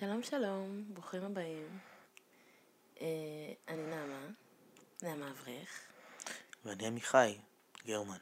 שלום 0.00 0.22
שלום, 0.22 0.84
ברוכים 0.88 1.24
הבאים. 1.24 1.78
אה, 3.00 3.06
אני 3.68 3.82
נעמה, 3.82 4.26
נעמה 5.02 5.30
אברך. 5.30 5.80
ואני 6.64 6.86
עמיחי 6.86 7.38
גרמן, 7.86 8.18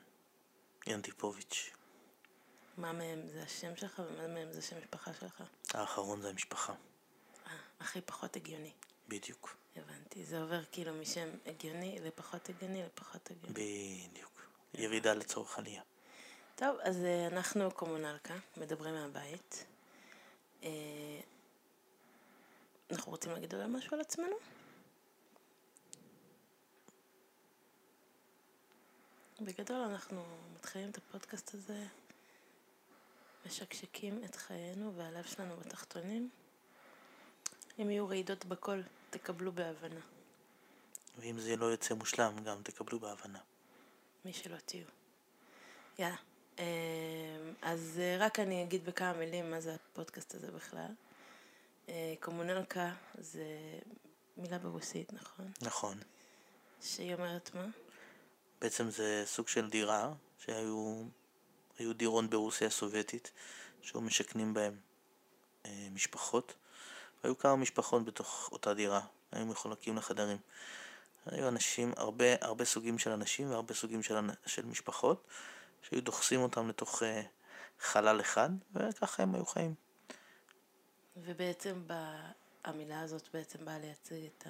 ינטיפוביץ'. 0.86 1.70
מה 2.78 2.92
מהם 2.92 3.26
זה 3.26 3.42
השם 3.42 3.76
שלך 3.76 4.02
ומה 4.08 4.28
מהם 4.28 4.52
זה 4.52 4.62
שם 4.62 4.78
משפחה 4.78 5.10
שלך? 5.20 5.42
האחרון 5.74 6.20
זה 6.20 6.28
המשפחה, 6.28 6.72
אה, 7.46 7.52
הכי 7.80 8.00
פחות 8.00 8.36
הגיוני. 8.36 8.72
בדיוק. 9.08 9.56
הבנתי, 9.76 10.24
זה 10.24 10.42
עובר 10.42 10.64
כאילו 10.72 10.94
משם 10.94 11.28
הגיוני 11.46 11.98
לפחות 12.02 12.48
הגיוני 12.48 12.82
לפחות 12.82 13.30
הגיוני. 13.30 14.08
בדיוק. 14.08 14.42
ירידה 14.74 15.14
לצורך 15.14 15.58
עלייה. 15.58 15.82
טוב, 16.54 16.76
אז 16.82 17.04
אה, 17.04 17.26
אנחנו 17.26 17.70
קומונלקה, 17.70 18.34
מדברים 18.56 18.94
מהבית. 18.94 19.66
אה, 22.90 22.96
אנחנו 22.96 23.12
רוצים 23.12 23.32
להגיד 23.32 23.54
אולי 23.54 23.66
משהו 23.68 23.94
על 23.94 24.00
עצמנו? 24.00 24.36
בגדול 29.40 29.76
אנחנו 29.76 30.24
מתחילים 30.54 30.90
את 30.90 30.96
הפודקאסט 30.96 31.54
הזה, 31.54 31.86
משקשקים 33.46 34.24
את 34.24 34.34
חיינו 34.34 34.94
והלב 34.96 35.24
שלנו 35.24 35.56
בתחתונים. 35.56 36.30
אם 37.78 37.90
יהיו 37.90 38.08
רעידות 38.08 38.44
בקול, 38.44 38.82
תקבלו 39.10 39.52
בהבנה. 39.52 40.00
ואם 41.18 41.38
זה 41.38 41.56
לא 41.56 41.66
יוצא 41.66 41.94
מושלם, 41.94 42.44
גם 42.44 42.62
תקבלו 42.62 43.00
בהבנה. 43.00 43.38
מי 44.24 44.32
שלא 44.32 44.56
תהיו. 44.56 44.86
יאללה. 45.98 46.16
אמ, 46.58 46.64
אז 47.62 48.00
אה, 48.00 48.16
רק 48.20 48.38
אני 48.40 48.62
אגיד 48.62 48.84
בכמה 48.84 49.12
מילים 49.12 49.50
מה 49.50 49.60
זה 49.60 49.74
הפודקאסט 49.74 50.34
הזה 50.34 50.52
בכלל. 50.52 50.90
אה, 51.88 52.14
קומונלקה 52.20 52.92
זה 53.18 53.44
מילה 54.36 54.58
ברוסית, 54.58 55.12
נכון? 55.12 55.52
נכון. 55.62 55.98
שהיא 56.82 57.14
אומרת 57.14 57.50
מה? 57.54 57.66
בעצם 58.60 58.90
זה 58.90 59.22
סוג 59.26 59.48
של 59.48 59.70
דירה, 59.70 60.12
שהיו 60.38 61.04
היו 61.78 61.92
דירות 61.92 62.30
ברוסיה 62.30 62.66
הסובייטית, 62.66 63.30
שהיו 63.82 64.00
משכנים 64.00 64.54
בהם 64.54 64.76
אה, 65.66 65.88
משפחות, 65.92 66.54
והיו 67.22 67.38
כמה 67.38 67.56
משפחות 67.56 68.04
בתוך 68.04 68.48
אותה 68.52 68.74
דירה, 68.74 69.00
היו 69.32 69.46
מחולקים 69.46 69.96
לחדרים. 69.96 70.38
היו 71.26 71.48
אנשים, 71.48 71.92
הרבה, 71.96 72.24
הרבה 72.40 72.64
סוגים 72.64 72.98
של 72.98 73.10
אנשים 73.10 73.50
והרבה 73.50 73.74
סוגים 73.74 74.02
של, 74.02 74.14
של 74.46 74.66
משפחות, 74.66 75.26
שהיו 75.82 76.02
דוחסים 76.02 76.40
אותם 76.40 76.68
לתוך 76.68 77.02
אה, 77.02 77.22
חלל 77.80 78.20
אחד, 78.20 78.50
וככה 78.74 79.22
הם 79.22 79.34
היו 79.34 79.46
חיים. 79.46 79.85
ובעצם 81.24 81.82
המילה 82.64 83.00
הזאת 83.00 83.28
בעצם 83.34 83.64
באה 83.64 83.78
לייצג 83.78 84.24
את 84.26 84.46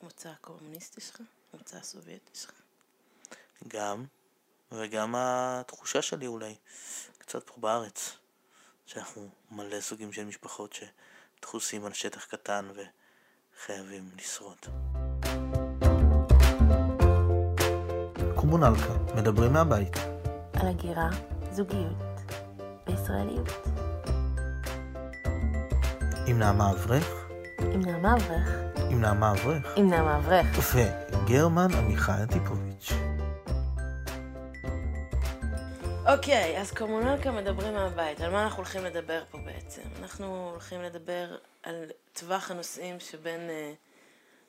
המוצא 0.00 0.28
הקומוניסטי 0.28 1.00
שלך, 1.00 1.20
המוצא 1.52 1.76
הסובייטי 1.76 2.30
שלך. 2.34 2.52
גם, 3.68 4.04
וגם 4.72 5.14
התחושה 5.18 6.02
שלי 6.02 6.26
אולי, 6.26 6.54
קצת 7.18 7.50
פה 7.50 7.60
בארץ, 7.60 8.16
שאנחנו 8.86 9.28
מלא 9.50 9.80
סוגים 9.80 10.12
של 10.12 10.24
משפחות 10.24 10.76
שדחוסים 11.40 11.84
על 11.84 11.92
שטח 11.92 12.24
קטן 12.24 12.68
וחייבים 12.74 14.10
לשרוד. 14.16 14.58
קומונלקה, 18.36 19.14
מדברים 19.16 19.52
מהבית. 19.52 19.96
על 20.54 20.68
הגירה, 20.68 21.08
זוגיות, 21.52 21.96
וישראליות. 22.86 23.83
עם 26.26 26.38
נעמה 26.38 26.70
אברך. 26.70 27.26
עם 27.58 27.80
נעמה 27.80 28.14
אברך. 28.14 28.48
עם 28.90 29.00
נעמה 29.00 29.32
אברך. 29.32 29.66
עם 29.76 29.90
נעמה 29.90 30.16
אברך. 30.16 30.46
וגרמן 30.74 31.74
עמיחי 31.78 32.12
אנטיפוביץ'. 32.12 32.92
אוקיי, 36.06 36.60
אז 36.60 36.72
קומונלקה 36.72 37.30
מדברים 37.30 37.74
מהבית. 37.74 38.20
על 38.20 38.30
מה 38.30 38.44
אנחנו 38.44 38.56
הולכים 38.56 38.84
לדבר 38.84 39.22
פה 39.30 39.38
בעצם? 39.38 39.82
אנחנו 40.02 40.50
הולכים 40.50 40.82
לדבר 40.82 41.36
על 41.62 41.84
טווח 42.12 42.50
הנושאים 42.50 43.00
שבין 43.00 43.40
אה, 43.50 43.72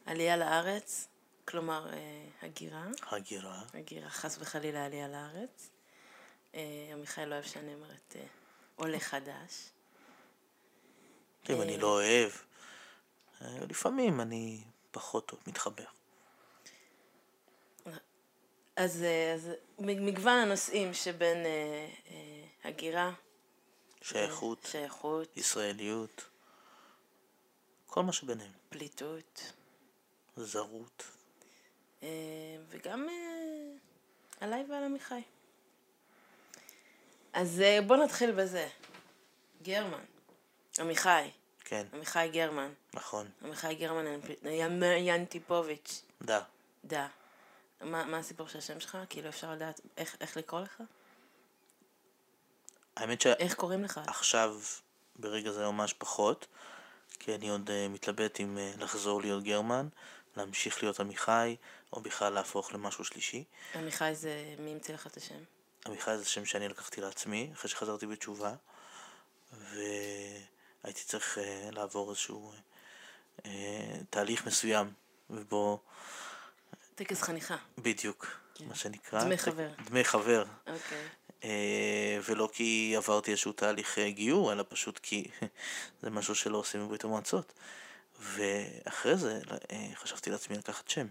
עלייה 0.05 0.37
לארץ, 0.37 1.07
כלומר 1.45 1.89
אה, 1.93 1.97
הגירה. 2.43 2.85
הגירה. 3.11 3.61
הגירה, 3.73 4.09
חס 4.09 4.37
וחלילה 4.41 4.85
עלייה 4.85 5.07
לארץ. 5.07 5.69
אה, 6.55 6.61
עמיחי 6.91 7.25
לא 7.25 7.33
אוהב 7.33 7.45
שאני 7.45 7.73
אומרת 7.73 8.15
אה, 8.15 8.21
עולה 8.75 8.99
חדש. 8.99 9.74
אם 11.49 11.61
אני 11.61 11.77
לא 11.77 11.87
אוהב, 11.87 12.31
אה, 13.41 13.47
לפעמים 13.69 14.21
אני 14.21 14.63
פחות 14.91 15.25
טוב, 15.25 15.39
מתחבר. 15.47 15.83
אז, 18.75 19.03
אה, 19.03 19.33
אז 19.33 19.49
מגוון 19.79 20.37
הנושאים 20.37 20.93
שבין 20.93 21.37
אה, 21.45 21.89
אה, 22.11 22.69
הגירה, 22.69 23.11
שייכות, 24.01 24.67
שייכות, 24.71 25.37
ישראליות, 25.37 26.25
כל 27.87 28.03
מה 28.03 28.13
שביניהם. 28.13 28.51
פליטות. 28.69 29.51
זרות. 30.37 31.03
אה, 32.03 32.07
וגם 32.69 33.09
אה, 33.09 33.77
עליי 34.39 34.65
ועל 34.69 34.83
עמיחי. 34.83 35.21
אז 37.33 37.61
אה, 37.61 37.79
בוא 37.87 37.95
נתחיל 37.95 38.31
בזה. 38.31 38.67
גרמן. 39.61 40.03
עמיחי. 40.79 41.29
כן. 41.59 41.85
עמיחי 41.93 42.29
גרמן. 42.33 42.73
נכון. 42.93 43.29
עמיחי 43.43 43.75
גרמן 43.75 44.05
ינטיפוביץ'. 44.97 46.01
דה. 46.21 46.41
דה. 46.85 47.07
מה, 47.81 48.05
מה 48.05 48.17
הסיפור 48.17 48.47
של 48.47 48.57
השם 48.57 48.79
שלך? 48.79 48.97
כאילו 49.09 49.29
אפשר 49.29 49.51
לדעת 49.51 49.81
איך, 49.97 50.15
איך 50.21 50.37
לקרוא 50.37 50.61
לך? 50.61 50.83
האמת 52.95 53.21
ש... 53.21 53.27
איך 53.27 53.53
קוראים 53.53 53.83
לך? 53.83 54.01
עכשיו, 54.07 54.59
ברגע 55.15 55.51
זה 55.51 55.65
ממש 55.65 55.93
פחות, 55.93 56.47
כי 57.19 57.35
אני 57.35 57.49
עוד 57.49 57.69
uh, 57.69 57.93
מתלבט 57.93 58.39
אם 58.39 58.57
uh, 58.57 58.81
לחזור 58.81 59.21
להיות 59.21 59.43
גרמן, 59.43 59.87
להמשיך 60.37 60.83
להיות 60.83 60.99
עמיחי, 60.99 61.55
או 61.93 62.01
בכלל 62.01 62.33
להפוך 62.33 62.73
למשהו 62.73 63.03
שלישי. 63.03 63.43
עמיחי 63.75 64.15
זה... 64.15 64.55
מי 64.59 64.71
המציא 64.71 64.93
לך 64.93 65.07
את 65.07 65.17
השם? 65.17 65.43
עמיחי 65.85 66.17
זה 66.17 66.25
שם 66.25 66.45
שאני 66.45 66.67
לקחתי 66.67 67.01
לעצמי, 67.01 67.49
אחרי 67.53 67.69
שחזרתי 67.69 68.07
בתשובה, 68.07 68.53
והייתי 70.85 71.03
צריך 71.03 71.37
uh, 71.37 71.75
לעבור 71.75 72.09
איזשהו 72.09 72.51
uh, 73.37 73.43
תהליך 74.09 74.45
מסוים, 74.45 74.93
ובו... 75.29 75.79
טקס 76.95 77.21
חניכה. 77.21 77.55
בדיוק, 77.77 78.27
כן. 78.55 78.65
מה 78.65 78.75
שנקרא. 78.75 79.23
דמי 79.23 79.37
חבר. 79.37 79.69
דמי 79.85 80.03
חבר. 80.03 80.43
אוקיי. 80.67 81.07
אה, 81.43 82.19
ולא 82.29 82.49
כי 82.53 82.93
עברתי 82.97 83.31
איזשהו 83.31 83.51
תהליך 83.51 83.99
גיור, 83.99 84.53
אלא 84.53 84.65
פשוט 84.69 84.99
כי 85.03 85.27
זה 86.01 86.09
משהו 86.09 86.35
שלא 86.35 86.57
עושים 86.57 86.85
בברית 86.85 87.03
המועצות. 87.03 87.53
ואחרי 88.19 89.17
זה 89.17 89.41
אה, 89.71 89.89
חשבתי 89.95 90.29
לעצמי 90.29 90.57
לקחת 90.57 90.89
שם. 90.89 91.07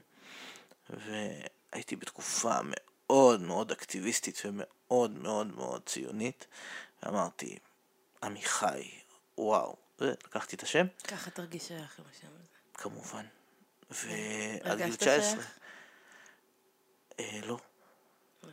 והייתי 0.90 1.96
בתקופה 1.96 2.54
מאוד 2.62 3.40
מאוד 3.40 3.70
אקטיביסטית 3.70 4.42
ומאוד 4.44 5.10
מאוד 5.10 5.46
מאוד 5.56 5.82
ציונית, 5.86 6.46
ואמרתי, 7.02 7.58
עמיחי, 8.22 8.90
וואו, 9.38 9.76
ולקחתי 10.00 10.56
את 10.56 10.62
השם. 10.62 10.86
ככה 11.08 11.30
תרגיש 11.30 11.68
שייך 11.68 11.98
עם 11.98 12.04
השם 12.10 12.28
הזה. 12.34 12.48
כמובן. 12.74 13.26
ועד 13.90 14.82
גיל 14.82 14.96
19... 14.96 15.42
אה, 17.20 17.40
לא. 17.46 17.58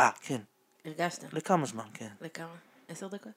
אה, 0.01 0.11
כן. 0.21 0.41
הרגשת? 0.85 1.33
לכמה 1.33 1.65
זמן, 1.65 1.89
כן. 1.93 2.13
לכמה? 2.21 2.55
עשר 2.87 3.07
דקות? 3.07 3.31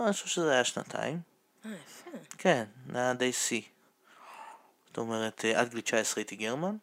אני 0.00 0.12
חושב 0.12 0.26
שזה 0.26 0.52
היה 0.52 0.64
שנתיים. 0.64 1.20
אה, 1.66 1.70
יפה. 1.86 2.10
כן, 2.38 2.64
זה 2.92 2.98
היה 2.98 3.14
די 3.14 3.32
שיא. 3.32 3.62
זאת 4.86 4.98
אומרת, 4.98 5.44
אה, 5.44 5.60
עד 5.60 5.68
גיל 5.70 5.80
19 5.80 6.20
הייתי 6.20 6.36
גרמן, 6.36 6.76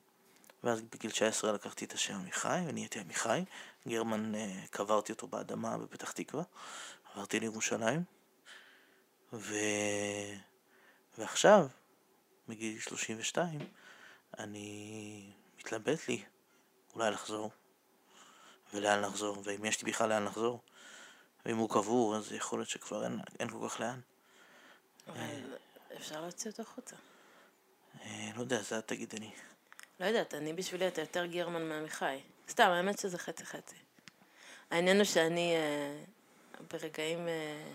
ואז 0.63 0.81
בגיל 0.81 1.11
19 1.11 1.51
לקחתי 1.51 1.85
את 1.85 1.93
השם 1.93 2.13
עמיחי, 2.13 2.59
ונהייתי 2.67 2.99
עמיחי. 2.99 3.43
גרמן, 3.87 4.35
אה, 4.35 4.63
קברתי 4.71 5.11
אותו 5.11 5.27
באדמה 5.27 5.77
בפתח 5.77 6.11
תקווה, 6.11 6.43
עברתי 7.13 7.39
לירושלים, 7.39 8.03
ו... 9.39 9.55
ועכשיו, 11.17 11.67
בגיל 12.47 12.79
32, 12.79 13.59
אני 14.39 15.31
מתלבט 15.59 16.07
לי 16.07 16.23
אולי 16.95 17.11
לחזור, 17.11 17.51
ולאן 18.73 19.01
לחזור, 19.01 19.37
ואם 19.43 19.65
יש 19.65 19.81
לי 19.81 19.91
בכלל 19.91 20.09
לאן 20.09 20.23
לחזור. 20.23 20.61
ואם 21.45 21.57
הוא 21.57 21.69
קבור, 21.69 22.15
אז 22.15 22.31
יכול 22.31 22.59
להיות 22.59 22.69
שכבר 22.69 23.03
אין, 23.03 23.19
אין 23.39 23.49
כל 23.49 23.69
כך 23.69 23.79
לאן. 23.79 23.99
אבל 25.07 25.57
אפשר 25.97 26.21
להוציא 26.21 26.51
אותו 26.51 26.61
החוצה. 26.61 26.95
אה, 28.01 28.29
לא 28.35 28.41
יודע, 28.41 28.61
זה 28.61 28.77
את 28.77 28.87
תגידי 28.87 29.17
לי. 29.17 29.31
לא 29.99 30.05
יודעת, 30.05 30.33
אני 30.33 30.53
בשבילי 30.53 30.87
אתה 30.87 31.01
יותר 31.01 31.25
גרמן 31.25 31.69
מעמיחי. 31.69 32.19
סתם, 32.49 32.69
האמת 32.69 32.99
שזה 32.99 33.17
חצי 33.17 33.45
חצי. 33.45 33.75
העניין 34.71 34.97
הוא 34.97 35.05
שאני 35.05 35.55
אה, 35.55 36.03
ברגעים, 36.71 37.27
אה, 37.27 37.71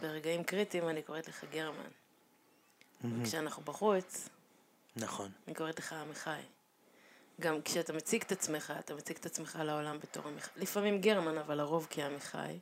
ברגעים 0.00 0.44
קריטיים 0.44 0.88
אני 0.88 1.02
קוראת 1.02 1.28
לך 1.28 1.44
גרמן. 1.50 1.90
וכשאנחנו 3.04 3.62
בחוץ, 3.62 4.28
נכון. 4.96 5.30
אני 5.46 5.54
קוראת 5.54 5.78
לך 5.78 5.92
עמיחי. 5.92 6.40
גם 7.40 7.62
כשאתה 7.62 7.92
מציג 7.92 8.22
את 8.22 8.32
עצמך, 8.32 8.72
אתה 8.78 8.94
מציג 8.94 9.16
את 9.16 9.26
עצמך 9.26 9.58
לעולם 9.64 9.98
בתור 9.98 10.28
עמיחי. 10.28 10.50
לפעמים 10.56 11.00
גרמן, 11.00 11.38
אבל 11.38 11.54
לרוב 11.54 11.86
כעמיחי. 11.90 12.58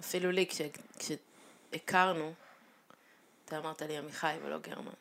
אפילו 0.00 0.30
לי, 0.30 0.46
כש, 0.46 0.60
כשהכרנו, 0.98 2.34
אתה 3.44 3.58
אמרת 3.58 3.82
לי 3.82 3.98
עמיחי 3.98 4.36
ולא 4.42 4.58
גרמן. 4.58 4.92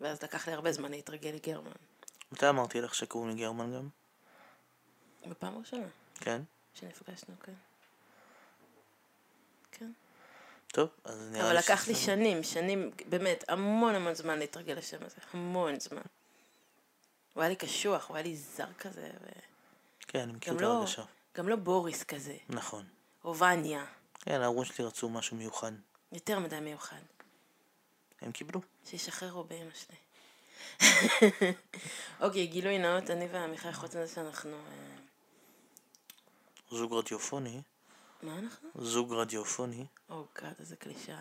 ואז 0.00 0.22
לקח 0.22 0.48
לי 0.48 0.54
הרבה 0.54 0.72
זמן 0.72 0.90
להתרגל 0.90 1.30
לגרמן. 1.30 1.72
מתי 2.32 2.48
אמרתי 2.48 2.80
לך 2.80 2.94
שקוראים 2.94 3.30
לי 3.30 3.42
גרמן 3.42 3.74
גם? 3.74 3.88
בפעם 5.30 5.56
הראשונה 5.56 5.86
כן? 6.20 6.42
שנפגשנו, 6.74 7.34
כן. 7.42 7.52
כן. 9.72 9.92
טוב, 10.74 10.88
אז 11.04 11.28
נראה 11.30 11.44
אבל 11.44 11.52
לי 11.52 11.58
לקח 11.58 11.88
לי 11.88 11.94
שנים, 11.94 12.42
שנים, 12.42 12.90
באמת, 13.08 13.44
המון 13.48 13.94
המון 13.94 14.14
זמן 14.14 14.38
להתרגל 14.38 14.72
לשם 14.72 14.96
הזה. 15.00 15.16
המון 15.32 15.80
זמן. 15.80 16.02
הוא 17.34 17.42
היה 17.42 17.48
לי 17.48 17.56
קשוח, 17.56 18.08
הוא 18.08 18.16
היה 18.16 18.22
לי 18.22 18.36
זר 18.36 18.72
כזה, 18.78 19.10
ו... 19.22 19.26
כן, 20.00 20.20
אני 20.20 20.32
מכיר 20.32 20.54
את 20.54 20.60
לא, 20.60 20.74
ההרגשה. 20.74 21.02
גם 21.36 21.48
לא 21.48 21.56
בוריס 21.56 22.02
כזה, 22.02 22.36
נכון. 22.48 22.84
או 23.24 23.38
וניה. 23.38 23.84
כן, 24.20 24.40
ההורים 24.40 24.64
שלי 24.64 24.84
רצו 24.84 25.08
משהו 25.08 25.36
מיוחד. 25.36 25.72
יותר 26.12 26.38
מדי 26.38 26.60
מיוחד. 26.60 27.00
הם 28.20 28.32
קיבלו. 28.32 28.60
שישחררו 28.84 29.44
באמא 29.44 29.70
שלי. 29.74 29.96
אוקיי, 32.20 32.46
גילוי 32.46 32.78
נאות, 32.78 33.10
אני 33.10 33.28
ועמיחי, 33.32 33.72
חוץ 33.72 33.96
מזה 33.96 34.14
שאנחנו... 34.14 34.50
אה, 34.50 34.96
זוג 36.70 36.94
רדיופוני. 36.94 37.62
מה 38.24 38.38
אנחנו? 38.38 38.68
זוג 38.74 39.12
רדיופוני. 39.12 39.86
או 40.08 40.26
גאד, 40.40 40.54
איזה 40.60 40.76
קלישאה. 40.76 41.20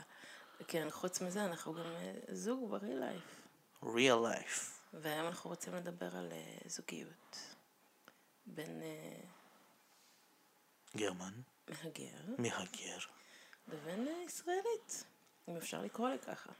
כן, 0.67 0.87
חוץ 0.91 1.21
מזה, 1.21 1.45
אנחנו 1.45 1.73
גם 1.73 1.85
אה, 1.85 2.13
זוג 2.31 2.69
ברי 2.71 2.95
לייף. 2.95 3.41
real 3.81 4.25
life. 4.33 4.61
והיום 4.93 5.27
אנחנו 5.27 5.49
רוצים 5.49 5.75
לדבר 5.75 6.15
על 6.15 6.31
אה, 6.31 6.57
זוגיות. 6.65 7.37
בין 8.45 8.81
אה, 8.81 9.21
גרמן. 10.97 11.33
מהגר 11.69 12.35
מהגר. 12.37 12.97
לבין 13.67 14.07
ישראלית, 14.25 15.03
אם 15.47 15.57
אפשר 15.57 15.81
לקרוא 15.81 16.09
לככה. 16.09 16.51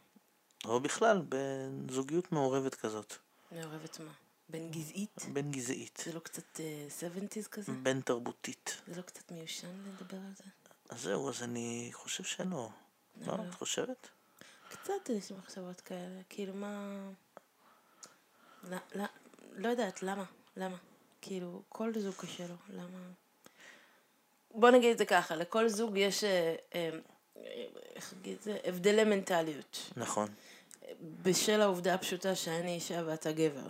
או 0.65 0.79
בכלל, 0.79 1.21
בזוגיות 1.29 2.31
מעורבת 2.31 2.75
כזאת. 2.75 3.13
מעורבת 3.51 3.99
מה? 3.99 4.11
בין 4.49 4.71
גזעית? 4.71 5.25
בין 5.33 5.51
גזעית. 5.51 6.03
זה 6.05 6.13
לא 6.13 6.19
קצת 6.19 6.59
אה, 6.59 6.87
70's 6.99 7.47
כזה? 7.49 7.71
בין 7.71 8.01
תרבותית. 8.01 8.81
זה 8.87 8.97
לא 8.97 9.01
קצת 9.01 9.31
מיושן 9.31 9.83
לדבר 9.87 10.17
על 10.17 10.33
זה? 10.37 10.43
אז 10.89 11.01
זהו, 11.01 11.29
אז 11.29 11.43
אני 11.43 11.89
חושב 11.93 12.23
שלא. 12.23 12.69
לא, 13.21 13.37
לא. 13.37 13.43
את 13.49 13.53
חושבת? 13.53 14.07
קצת 14.69 15.09
יש 15.09 15.31
מחשבות 15.31 15.81
כאלה, 15.81 16.21
כאילו 16.29 16.53
מה... 16.53 16.99
לא, 18.63 18.77
לא, 18.95 19.03
לא 19.55 19.67
יודעת, 19.67 20.03
למה? 20.03 20.23
למה? 20.57 20.77
כאילו, 21.21 21.61
כל 21.69 21.93
זוג 21.99 22.15
קשה 22.15 22.47
לו, 22.47 22.55
למה? 22.69 22.97
בוא 24.51 24.69
נגיד 24.69 24.91
את 24.91 24.97
זה 24.97 25.05
ככה, 25.05 25.35
לכל 25.35 25.67
זוג 25.67 25.97
יש, 25.97 26.23
אה, 26.23 26.55
אה, 26.75 26.89
איך 27.95 28.13
נגיד 28.19 28.37
את 28.37 28.43
זה, 28.43 28.57
הבדלי 28.63 29.03
מנטליות. 29.03 29.91
נכון. 29.97 30.27
בשל 31.01 31.61
העובדה 31.61 31.93
הפשוטה 31.93 32.35
שאני 32.35 32.75
אישה 32.75 33.01
ואתה 33.05 33.31
גבר. 33.31 33.67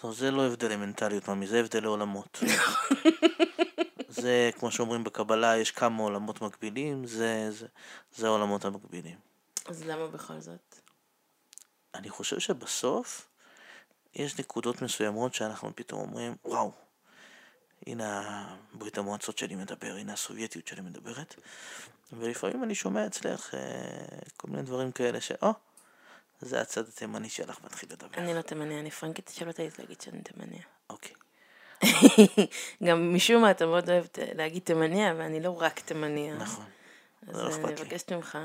טוב, 0.00 0.14
זה 0.14 0.30
לא 0.30 0.46
הבדלי 0.46 0.76
מנטליות, 0.76 1.28
ממי, 1.28 1.46
זה 1.46 1.60
הבדלי 1.60 1.86
עולמות. 1.86 2.38
זה, 4.08 4.50
כמו 4.58 4.70
שאומרים 4.70 5.04
בקבלה, 5.04 5.56
יש 5.56 5.70
כמה 5.70 6.02
עולמות 6.02 6.42
מקבילים, 6.42 7.06
זה, 7.06 7.50
זה, 7.50 7.66
זה 8.16 8.26
העולמות 8.26 8.64
המקבילים. 8.64 9.16
אז 9.66 9.84
למה 9.84 10.06
בכל 10.06 10.40
זאת? 10.40 10.80
אני 11.94 12.10
חושב 12.10 12.38
שבסוף 12.38 13.28
יש 14.14 14.38
נקודות 14.38 14.82
מסוימות 14.82 15.34
שאנחנו 15.34 15.70
פתאום 15.76 16.00
אומרים, 16.00 16.36
וואו, 16.44 16.72
הנה 17.86 18.46
ברית 18.72 18.98
המועצות 18.98 19.38
שלי 19.38 19.54
מדבר, 19.54 19.94
הנה 19.96 20.12
הסובייטיות 20.12 20.66
שלי 20.66 20.80
מדברת, 20.80 21.34
ולפעמים 22.12 22.64
אני 22.64 22.74
שומע 22.74 23.06
אצלך 23.06 23.54
אה, 23.54 23.60
כל 24.36 24.48
מיני 24.50 24.62
דברים 24.62 24.92
כאלה 24.92 25.20
ש... 25.20 25.32
או, 25.42 25.52
זה 26.40 26.60
הצד 26.60 26.88
התימני 26.88 27.28
שלך 27.28 27.64
מתחיל 27.64 27.88
לדבר. 27.92 28.18
אני 28.18 28.34
לא 28.34 28.42
תימניה, 28.42 28.80
אני 28.80 28.90
פרנקית 28.90 29.30
שלא 29.34 29.52
תעיז 29.52 29.78
להגיד 29.78 30.00
שאני 30.00 30.22
תימניה. 30.22 30.62
אוקיי. 30.90 31.12
גם 32.86 33.14
משום 33.14 33.42
מה 33.42 33.50
אתה 33.50 33.66
מאוד 33.66 33.90
אוהב 33.90 34.06
ת- 34.06 34.18
להגיד 34.18 34.62
תימניה, 34.62 35.14
ואני 35.18 35.40
לא 35.40 35.62
רק 35.62 35.80
תימניה. 35.80 36.34
נכון. 36.34 36.64
אז 37.28 37.36
לא 37.36 37.46
אני 37.46 37.54
אכפת 37.54 37.78
לי. 37.80 37.84
מבקשת 37.84 38.12
ממך, 38.12 38.38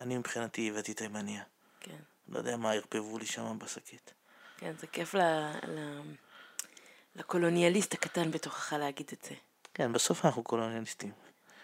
אני 0.00 0.18
מבחינתי 0.18 0.70
הבאתי 0.70 0.94
תימניה. 0.94 1.42
כן. 1.80 1.96
לא 2.28 2.38
יודע 2.38 2.56
מה 2.56 2.72
ערבבו 2.72 3.18
לי 3.18 3.26
שם 3.26 3.58
בשקית. 3.58 4.12
כן, 4.56 4.72
זה 4.80 4.86
כיף 4.86 5.14
ל... 5.14 5.18
ל... 5.68 6.00
לקולוניאליסט 7.16 7.94
הקטן 7.94 8.30
בתוכך 8.30 8.72
להגיד 8.72 9.10
את 9.12 9.24
זה. 9.28 9.34
כן, 9.74 9.92
בסוף 9.92 10.24
אנחנו 10.24 10.42
קולוניאליסטים. 10.42 11.12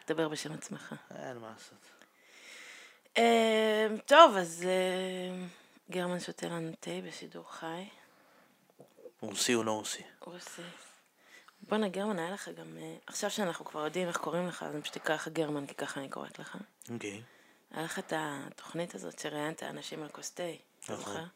דבר 0.08 0.29
בשם 0.29 0.52
עצמך. 0.52 0.94
אין 1.14 1.38
מה 1.38 1.50
לעשות. 1.52 1.91
אה, 3.18 3.86
טוב, 4.06 4.36
אז 4.36 4.64
אה, 4.68 5.44
גרמן 5.90 6.20
שותה 6.20 6.46
לנו 6.46 6.70
תה 6.80 6.90
בשידור 7.08 7.52
חי. 7.52 7.84
רוסי 9.20 9.54
או 9.54 9.62
לא 9.62 9.72
רוסי? 9.72 10.02
רוסי. 10.20 10.62
בואנה, 11.68 11.88
גרמן, 11.88 12.18
היה 12.18 12.30
לך 12.30 12.48
גם... 12.48 12.78
אה, 12.80 12.94
עכשיו 13.06 13.30
שאנחנו 13.30 13.64
כבר 13.64 13.84
יודעים 13.84 14.08
איך 14.08 14.16
קוראים 14.16 14.48
לך, 14.48 14.62
אז 14.62 14.74
אני 14.74 14.82
פשוט 14.82 14.96
אקרא 14.96 15.14
לך 15.14 15.28
גרמן, 15.28 15.66
כי 15.66 15.74
ככה 15.74 16.00
אני 16.00 16.08
קוראת 16.08 16.38
לך. 16.38 16.56
אוקיי. 16.94 17.22
היה 17.70 17.84
לך 17.84 17.98
את 17.98 18.12
התוכנית 18.16 18.94
הזאת 18.94 19.18
שראיינת 19.18 19.62
אנשים 19.62 20.02
על 20.02 20.08
כוס 20.08 20.30
תה, 20.30 20.42
נכון. 20.88 21.28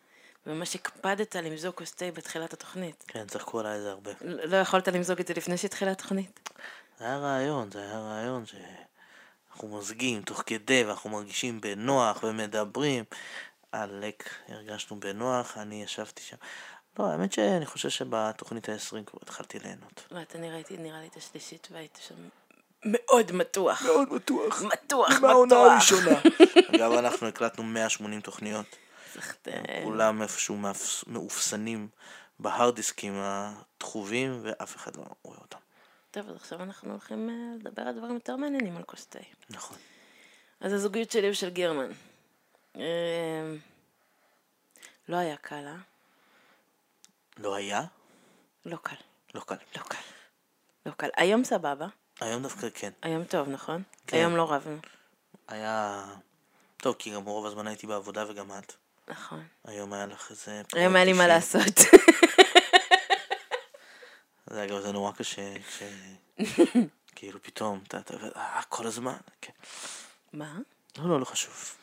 וממש 0.47 0.75
הקפדת 0.75 1.37
למזוג 1.37 1.75
כוס 1.75 1.93
תה 1.95 2.11
בתחילת 2.11 2.53
התוכנית. 2.53 3.05
כן, 3.09 3.27
צחקו 3.27 3.61
עליי 3.61 3.81
זה 3.81 3.91
הרבה. 3.91 4.11
ל- 4.21 4.47
לא 4.47 4.57
יכולת 4.57 4.89
למזוג 4.89 5.21
את 5.21 5.27
זה 5.27 5.35
לפני 5.35 5.57
שהתחילה 5.57 5.91
התוכנית? 5.91 6.51
זה 6.99 7.05
היה 7.05 7.19
רעיון, 7.19 7.71
זה 7.71 7.83
היה 7.83 7.99
רעיון 7.99 8.45
שאנחנו 9.57 9.69
מוזגים 9.69 10.23
תוך 10.23 10.43
כדי 10.47 10.85
ואנחנו 10.85 11.11
מרגישים 11.11 11.61
בנוח 11.61 12.23
ומדברים. 12.23 13.05
עלק, 13.73 14.29
הרגשנו 14.49 15.01
בנוח, 15.01 15.57
אני 15.59 15.83
ישבתי 15.83 16.23
שם. 16.23 16.37
לא, 16.99 17.05
האמת 17.05 17.33
שאני 17.33 17.67
חושב 17.67 17.89
שבתוכנית 17.89 18.69
ה-20 18.69 19.05
כבר 19.07 19.19
התחלתי 19.23 19.59
ליהנות. 19.59 20.07
לא, 20.11 20.23
אתה 20.23 20.39
נראה, 20.39 20.55
הייתי 20.55 20.77
נראה 20.77 21.01
לי 21.01 21.07
את 21.07 21.17
השלישית 21.17 21.69
והיית 21.71 21.99
שם 22.09 22.15
מאוד 22.85 23.33
מתוח. 23.33 23.83
מאוד. 23.83 24.09
מתוח, 24.63 25.21
מהעונה 25.21 25.55
מתוח. 25.55 25.73
הראשונה. 25.73 26.21
אגב, 26.75 26.93
אנחנו 26.93 27.27
הקלטנו 27.27 27.65
180 27.65 28.21
תוכניות. 28.21 28.77
כולם 29.85 30.23
איפשהו 30.23 30.57
מאופסנים 31.07 31.89
בהארד 32.39 32.75
דיסקים 32.77 33.15
הדחובים 33.17 34.41
ואף 34.43 34.77
אחד 34.77 34.97
לא 34.97 35.03
רואה 35.23 35.39
אותם. 35.39 35.59
טוב, 36.17 36.29
אז 36.29 36.37
עכשיו 36.37 36.63
אנחנו 36.63 36.91
הולכים 36.91 37.31
אה, 37.31 37.35
לדבר 37.61 37.83
על 37.83 37.99
דברים 37.99 38.15
יותר 38.15 38.37
מעניינים 38.37 38.77
על 38.77 38.83
כוס 38.83 39.07
תה. 39.07 39.19
נכון. 39.51 39.79
אז 40.61 40.73
הזוגיות 40.73 41.11
שלי 41.11 41.31
ושל 41.31 41.51
גרמן. 41.51 41.91
אה, 42.77 43.55
לא 45.09 45.17
היה 45.17 45.37
קל, 45.37 45.67
אה? 45.67 45.77
לא 47.37 47.55
היה? 47.55 47.85
לא 48.67 48.77
קל. 48.83 48.97
לא 49.35 49.41
קל. 49.41 49.55
לא 49.77 49.83
קל. 49.83 49.99
לא 50.87 50.93
קל. 50.93 51.09
היום 51.17 51.45
סבבה. 51.45 51.87
היום 52.21 52.43
דווקא 52.43 52.69
כן. 52.75 52.91
היום 53.03 53.25
טוב, 53.25 53.49
נכון? 53.49 53.83
כן. 54.07 54.17
היום 54.17 54.37
לא 54.37 54.53
רבנו. 54.53 54.79
היה... 55.49 56.05
טוב, 56.77 56.97
כי 56.99 57.15
גם 57.15 57.25
רוב 57.25 57.47
הזמן 57.47 57.67
הייתי 57.67 57.87
בעבודה 57.87 58.31
וגם 58.31 58.51
את. 58.59 58.73
נכון. 59.09 59.45
היום 59.65 59.93
היה 59.93 60.07
לך 60.07 60.31
איזה... 60.31 60.63
היום 60.73 60.97
היה 60.97 61.05
לי 61.05 61.13
מה 61.13 61.27
לעשות. 61.27 61.79
זה 64.51 64.65
אגב, 64.65 64.81
זה 64.81 64.93
נורא 64.93 65.13
קשה, 65.13 65.55
כש... 65.59 65.83
כאילו 67.17 67.43
פתאום, 67.43 67.81
אתה, 67.89 67.99
אתה, 67.99 68.15
אה, 68.37 68.63
כל 68.69 68.87
הזמן, 68.87 69.17
כן. 69.41 69.53
מה? 70.33 70.59
לא, 70.99 71.09
לא, 71.09 71.21
לא 71.21 71.25
חשוב. 71.25 71.77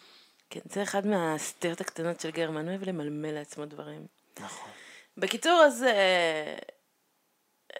כן, 0.49 0.59
זה 0.65 0.83
אחד 0.83 1.07
מהסטיות 1.07 1.81
הקטנות 1.81 2.19
של 2.19 2.31
גרמן, 2.31 2.69
אוהב 2.69 2.83
למלמל 2.83 3.31
לעצמו 3.31 3.65
דברים. 3.65 4.07
נכון. 4.39 4.69
בקיצור, 5.17 5.63
אז... 5.65 5.83
אה, 5.83 6.57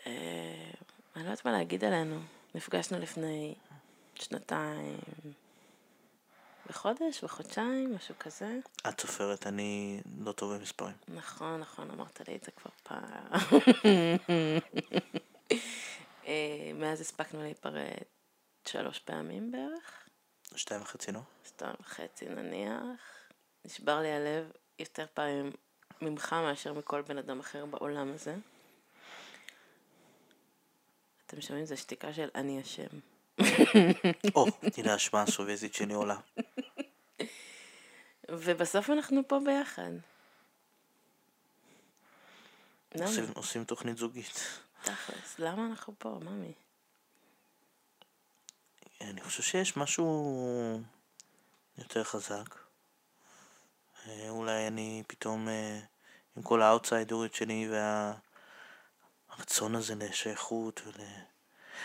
אה, 0.08 0.72
אני 1.16 1.24
לא 1.24 1.30
יודעת 1.30 1.46
מה 1.46 1.52
להגיד 1.52 1.86
עלינו. 1.86 2.20
נפגשנו 2.56 3.00
לפני 3.00 3.56
שנתיים 4.16 4.98
וחודש, 6.70 7.24
וחודשיים, 7.24 7.96
משהו 7.96 8.15
כזה. 8.20 8.58
את 8.89 9.01
סופרת, 9.01 9.48
אני 9.48 10.01
לא 10.20 10.32
טוב 10.32 10.53
במספרים. 10.53 10.96
נכון, 11.08 11.60
נכון, 11.60 11.91
אמרת 11.91 12.27
לי 12.27 12.36
את 12.36 12.43
זה 12.43 12.51
כבר 12.51 12.72
פעם. 12.84 13.01
אה, 16.27 16.72
מאז 16.75 17.01
הספקנו 17.01 17.41
להיפרד 17.41 18.03
שלוש 18.65 19.00
פעמים 19.00 19.51
בערך, 19.51 20.08
שתיים 20.55 20.82
וחצי, 20.82 21.12
לא? 21.12 21.20
סתם 21.48 21.72
וחצי 21.79 22.25
נניח. 22.25 23.29
נשבר 23.65 24.00
לי 24.00 24.12
הלב 24.12 24.51
יותר 24.79 25.05
פעמים 25.13 25.51
ממך 26.01 26.34
מאשר 26.34 26.74
מכל 26.74 27.01
בן 27.01 27.17
אדם 27.17 27.39
אחר 27.39 27.65
בעולם 27.65 28.13
הזה. 28.13 28.36
אתם 31.25 31.41
שומעים? 31.41 31.65
זו 31.65 31.77
שתיקה 31.77 32.13
של 32.13 32.29
אני 32.36 32.62
אשם. 32.62 33.12
או, 34.36 34.46
הנה 34.78 34.94
האשמה 34.94 35.22
הסובייטית 35.22 35.74
שלי 35.74 35.94
עולה. 35.94 36.18
ובסוף 38.30 38.90
אנחנו 38.90 39.22
פה 39.28 39.40
ביחד. 39.46 39.92
עושים 43.36 43.63
תוכנית 43.63 43.98
זוגית. 43.98 44.60
תכלס, 44.84 45.40
למה 45.40 45.66
אנחנו 45.66 45.94
פה, 45.98 46.20
ממי? 46.22 46.54
אני 49.02 49.22
חושב 49.22 49.44
שיש 49.44 49.78
משהו 49.78 50.82
יותר 51.78 52.04
חזק. 52.04 52.56
אה, 54.08 54.30
אולי 54.30 54.68
אני 54.68 55.04
פתאום, 55.08 55.48
אה, 55.48 55.80
עם 56.38 56.44
כל 56.44 56.62
האאוטסיידורית 56.62 57.34
שלי 57.34 57.70
והרצון 59.30 59.75
הזה 59.75 59.96
לשייכות 59.96 60.82
ול... 60.86 60.94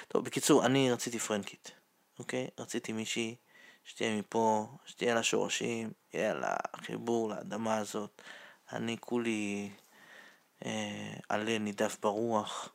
טוב, 0.09 0.25
בקיצור, 0.25 0.67
אני 0.67 0.93
רציתי 0.93 1.19
פרנקית, 1.19 1.71
אוקיי? 2.19 2.49
רציתי 2.59 2.93
מישהי 2.93 3.37
שתהיה 3.85 4.19
מפה, 4.19 4.67
שתהיה 4.87 5.14
לה 5.14 5.23
שורשים, 5.23 5.90
יהיה 6.14 6.35
לה 6.35 6.57
חיבור 6.76 7.28
לאדמה 7.31 7.76
הזאת. 7.76 8.23
אני 8.73 8.97
כולי 9.00 9.71
אה, 10.67 11.12
עלה 11.28 11.59
נידף 11.59 11.97
ברוח. 12.02 12.69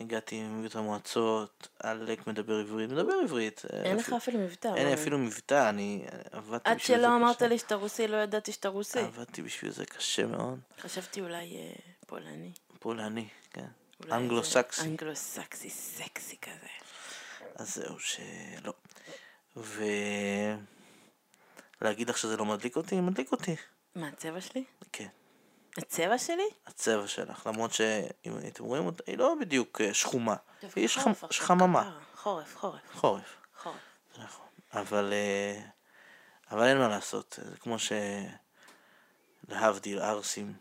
הגעתי 0.00 0.42
מברית 0.42 0.76
המועצות, 0.76 1.68
עלק 1.80 2.26
מדבר 2.26 2.54
עברית, 2.54 2.90
מדבר 2.90 3.12
עברית. 3.24 3.62
אה, 3.72 3.82
אין 3.82 3.96
לך 3.96 4.12
אפילו- 4.12 4.38
מבטא. 4.38 4.74
אין 4.76 4.86
לי. 4.88 4.94
אפילו 4.94 5.18
מבטא, 5.18 5.68
אני 5.68 6.04
עבדתי 6.30 6.70
עד 6.70 6.76
בשביל 6.76 6.98
זה 6.98 7.04
שלא 7.04 7.16
אמרת 7.16 7.36
קשה. 7.36 7.46
לי 7.46 7.58
שאתה 7.58 7.74
רוסי, 7.74 8.08
לא 8.08 8.16
ידעתי 8.16 8.52
שאתה 8.52 8.68
רוסי. 8.68 8.98
עבדתי 8.98 9.42
בשביל 9.42 9.70
זה 9.70 9.86
קשה 9.86 10.26
מאוד. 10.26 10.58
חשבתי 10.80 11.20
אולי 11.20 11.56
אה, 11.56 11.72
פולני. 12.06 12.52
פולני, 12.78 13.28
כן. 13.50 13.66
אנגלו-סקסי. 14.12 14.82
אנגלו-סקסי, 14.82 15.70
סקסי 15.70 16.36
כזה. 16.36 16.66
אז 17.54 17.74
זהו, 17.74 17.96
שלא. 17.98 18.72
ולהגיד 21.80 22.10
לך 22.10 22.18
שזה 22.18 22.36
לא 22.36 22.44
מדליק 22.44 22.76
אותי? 22.76 23.00
מדליק 23.00 23.32
אותי. 23.32 23.56
מה, 23.94 24.08
הצבע 24.08 24.40
שלי? 24.40 24.64
כן. 24.92 25.08
הצבע 25.76 26.18
שלי? 26.18 26.48
הצבע 26.66 27.08
שלך, 27.08 27.46
למרות 27.46 27.72
שאם 27.72 28.36
הייתם 28.42 28.64
רואים 28.64 28.86
אותה, 28.86 29.02
היא 29.06 29.18
לא 29.18 29.34
בדיוק 29.40 29.80
אה, 29.80 29.94
שחומה. 29.94 30.36
היא 30.76 30.88
שחממה. 31.30 32.00
חורף, 32.14 32.56
חורף, 32.56 32.80
חורף. 32.92 33.36
חורף. 33.56 33.76
נכון. 34.18 34.46
אבל, 34.72 35.12
אה, 35.12 35.60
אבל 36.50 36.66
אין 36.66 36.78
מה 36.78 36.88
לעשות, 36.88 37.38
זה 37.42 37.56
כמו 37.56 37.78
ש... 37.78 37.92
להבדיל, 39.48 39.98
ערסים, 39.98 40.54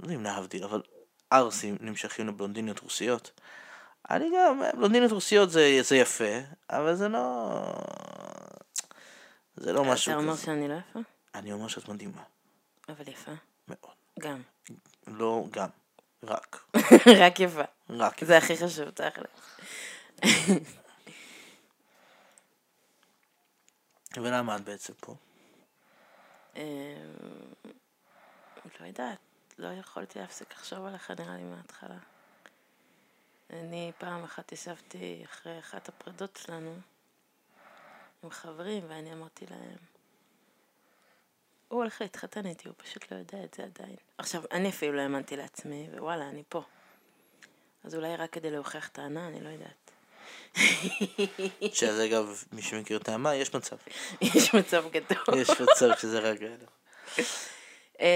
לא 0.00 0.04
יודע 0.04 0.14
אם 0.14 0.22
להבדיל, 0.22 0.64
אבל 0.64 0.82
ערסים 1.30 1.76
נמשכים 1.80 2.28
לבלונדיניות 2.28 2.78
רוסיות. 2.80 3.40
אני 4.10 4.30
גם, 4.36 4.62
בלונדיניות 4.74 5.12
רוסיות 5.12 5.50
זה, 5.50 5.78
זה 5.82 5.96
יפה, 5.96 6.38
אבל 6.70 6.94
זה 6.94 7.08
לא... 7.08 7.60
זה 9.56 9.72
לא 9.72 9.84
משהו 9.84 10.12
אתה 10.12 10.20
אומר 10.20 10.32
כזה. 10.32 10.42
שאני 10.44 10.68
לא 10.68 10.74
יפה? 10.74 10.98
אני 11.34 11.52
אומר 11.52 11.68
שאת 11.68 11.88
מדהימה, 11.88 12.22
אבל 12.88 13.08
יפה. 13.08 13.32
מאוד. 13.68 13.94
גם. 14.20 14.42
לא 15.06 15.44
גם, 15.50 15.68
רק. 16.22 16.64
רק 17.20 17.40
יפה. 17.40 17.62
רק. 17.90 18.24
זה 18.24 18.36
הכי 18.36 18.56
חשוב, 18.56 18.90
תכל'ס. 18.90 19.58
ולמה 24.16 24.56
את 24.56 24.64
בעצם 24.64 24.92
פה? 25.00 25.14
אמ, 26.56 26.62
לא 28.80 28.86
יודעת, 28.86 29.18
לא 29.58 29.68
יכולתי 29.68 30.18
להפסיק 30.18 30.52
לחשוב 30.52 30.84
עליך 30.84 31.10
נראה 31.10 31.36
לי 31.36 31.42
מההתחלה. 31.42 31.98
אני 33.50 33.92
פעם 33.98 34.24
אחת 34.24 34.52
ישבתי 34.52 35.22
אחרי 35.24 35.58
אחת 35.58 35.88
הפרדות 35.88 36.38
שלנו 36.42 36.74
עם 38.22 38.30
חברים 38.30 38.84
ואני 38.88 39.12
אמרתי 39.12 39.46
להם, 39.50 39.76
הוא 41.68 41.78
הולך 41.78 42.00
להתחתן 42.00 42.46
איתי, 42.46 42.68
הוא 42.68 42.74
פשוט 42.76 43.12
לא 43.12 43.16
יודע 43.16 43.44
את 43.44 43.54
זה 43.54 43.62
עדיין. 43.64 43.96
עכשיו, 44.18 44.42
אני 44.52 44.68
אפילו 44.68 44.92
לא 44.92 45.00
האמנתי 45.00 45.36
לעצמי, 45.36 45.88
ווואלה, 45.92 46.28
אני 46.28 46.42
פה. 46.48 46.62
אז 47.84 47.94
אולי 47.94 48.16
רק 48.16 48.32
כדי 48.32 48.50
להוכיח 48.50 48.88
טענה, 48.88 49.28
אני 49.28 49.40
לא 49.40 49.48
יודעת. 49.48 49.90
שזה 51.74 52.04
אגב, 52.04 52.44
מי 52.52 52.62
שמכיר 52.62 53.00
האמה, 53.08 53.34
יש 53.34 53.54
מצב. 53.54 53.76
יש 54.20 54.54
מצב 54.54 54.84
גדול. 54.90 55.38
יש 55.38 55.50
מצב 55.50 55.96
שזה 55.98 56.18
רק 56.18 56.38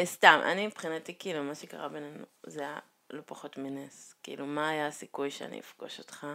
סתם, 0.05 0.41
אני 0.45 0.67
מבחינתי, 0.67 1.15
כאילו, 1.19 1.45
מה 1.45 1.55
שקרה 1.55 1.89
בינינו, 1.89 2.25
זה 2.47 2.61
היה 2.61 2.79
לא 3.11 3.23
פחות 3.27 3.59
מנס. 3.59 4.15
כאילו, 4.23 4.47
מה 4.47 4.69
היה 4.69 4.87
הסיכוי 4.87 5.31
שאני 5.31 5.61
אפגוש 5.61 5.99
אותך? 5.99 6.27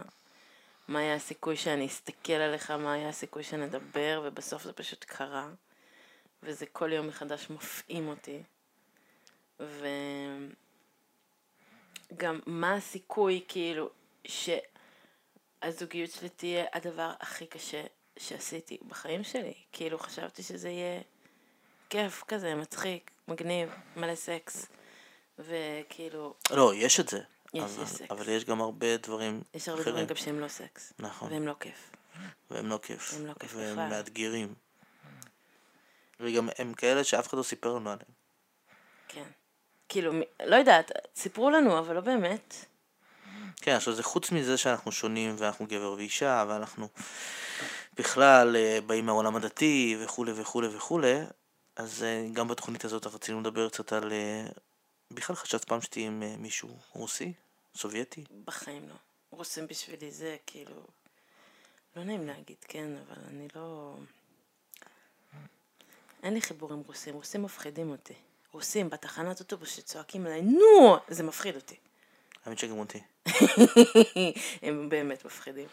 מה 0.88 0.98
היה 0.98 1.14
הסיכוי 1.14 1.56
שאני 1.56 1.86
אסתכל 1.86 2.32
עליך? 2.32 2.70
מה 2.70 2.92
היה 2.92 3.08
הסיכוי 3.08 3.42
שנדבר? 3.42 4.22
ובסוף 4.24 4.62
זה 4.62 4.72
פשוט 4.72 5.04
קרה. 5.04 5.48
וזה 6.42 6.66
כל 6.66 6.92
יום 6.92 7.06
מחדש 7.06 7.50
מפעים 7.50 8.08
אותי. 8.08 8.42
וגם, 12.12 12.40
מה 12.46 12.74
הסיכוי, 12.74 13.44
כאילו, 13.48 13.90
שהזוגיות 14.26 16.10
שלי 16.10 16.28
תהיה 16.28 16.64
הדבר 16.72 17.12
הכי 17.20 17.46
קשה 17.46 17.82
שעשיתי 18.18 18.78
בחיים 18.88 19.24
שלי? 19.24 19.54
כאילו, 19.72 19.98
חשבתי 19.98 20.42
שזה 20.42 20.68
יהיה... 20.68 21.00
כיף 21.90 22.24
כזה, 22.28 22.54
מצחיק, 22.54 23.10
מגניב, 23.28 23.68
מלא 23.96 24.14
סקס, 24.14 24.66
וכאילו, 25.38 26.34
לא, 26.50 26.72
יש 26.74 27.00
את 27.00 27.08
זה. 27.08 27.20
יש, 27.54 27.62
אבל, 27.62 27.82
יש 27.82 27.88
סקס. 27.88 28.10
אבל 28.10 28.28
יש 28.28 28.44
גם 28.44 28.60
הרבה 28.60 28.96
דברים 28.96 29.42
יש 29.54 29.68
הרבה 29.68 29.80
אחרים. 29.82 29.94
דברים 29.94 30.08
גם 30.08 30.16
שהם 30.16 30.40
לא 30.40 30.48
סקס, 30.48 30.92
נכון. 30.98 31.32
והם 31.32 31.46
לא 31.46 31.54
כיף. 31.60 31.90
והם 32.50 32.68
לא 32.68 32.78
כיף. 32.82 33.14
הם 33.14 33.26
לא 33.26 33.32
כיף 33.40 33.54
והם 33.56 33.72
בכלל. 33.72 33.88
מאתגרים. 33.88 34.54
וגם 36.20 36.48
הם 36.58 36.74
כאלה 36.74 37.04
שאף 37.04 37.28
אחד 37.28 37.38
לא 37.38 37.42
סיפר 37.42 37.74
לנו 37.74 37.90
עליהם. 37.90 38.10
כן. 39.08 39.24
כאילו, 39.88 40.12
לא 40.46 40.56
יודעת, 40.56 40.90
סיפרו 41.16 41.50
לנו, 41.50 41.78
אבל 41.78 41.94
לא 41.94 42.00
באמת. 42.00 42.54
כן, 43.56 43.72
עכשיו 43.72 43.94
זה 43.94 44.02
חוץ 44.02 44.30
מזה 44.32 44.58
שאנחנו 44.58 44.92
שונים 44.92 45.34
ואנחנו 45.38 45.66
גבר 45.66 45.92
ואישה 45.92 46.44
ואנחנו 46.48 46.88
בכלל 47.96 48.56
אה, 48.56 48.78
באים 48.86 49.06
מהעולם 49.06 49.36
הדתי 49.36 49.96
וכולי 50.00 50.32
וכולי 50.36 50.68
וכולי, 50.76 51.14
אז 51.76 52.02
אה, 52.02 52.26
גם 52.32 52.48
בתוכנית 52.48 52.84
הזאת 52.84 53.06
רצינו 53.06 53.40
לדבר 53.40 53.68
קצת 53.68 53.92
על... 53.92 54.12
אה, 54.12 54.46
בכלל 55.10 55.36
חשבת 55.36 55.64
פעם 55.64 55.80
שתהיי 55.80 56.06
עם 56.06 56.22
אה, 56.22 56.34
מישהו 56.38 56.78
רוסי? 56.92 57.32
סובייטי? 57.76 58.24
בחיים 58.44 58.88
לא. 58.88 58.94
רוסים 59.30 59.66
בשבילי 59.66 60.10
זה 60.10 60.36
כאילו... 60.46 60.86
לא 61.96 62.04
נעים 62.04 62.26
להגיד, 62.26 62.56
כן, 62.68 62.88
אבל 62.96 63.22
אני 63.28 63.48
לא... 63.54 63.96
אין 66.22 66.34
לי 66.34 66.40
חיבור 66.40 66.72
עם 66.72 66.82
רוסים, 66.86 67.14
רוסים 67.14 67.42
מפחידים 67.42 67.90
אותי. 67.90 68.14
רוסים 68.52 68.90
בתחנת 68.90 69.40
אוטובוס 69.40 69.76
שצועקים 69.76 70.26
עליי, 70.26 70.42
נו! 70.42 70.96
זה 71.08 71.22
מפחיד 71.22 71.54
אותי. 71.56 71.76
האמת 72.44 72.58
שגם 72.58 72.78
אותי. 72.78 73.00
הם 74.62 74.88
באמת 74.88 75.24
מפחידים. 75.24 75.68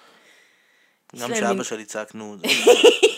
גם 1.15 1.33
כשאבא 1.33 1.63
שלי 1.63 1.85
צעק 1.85 2.15
נו, 2.15 2.35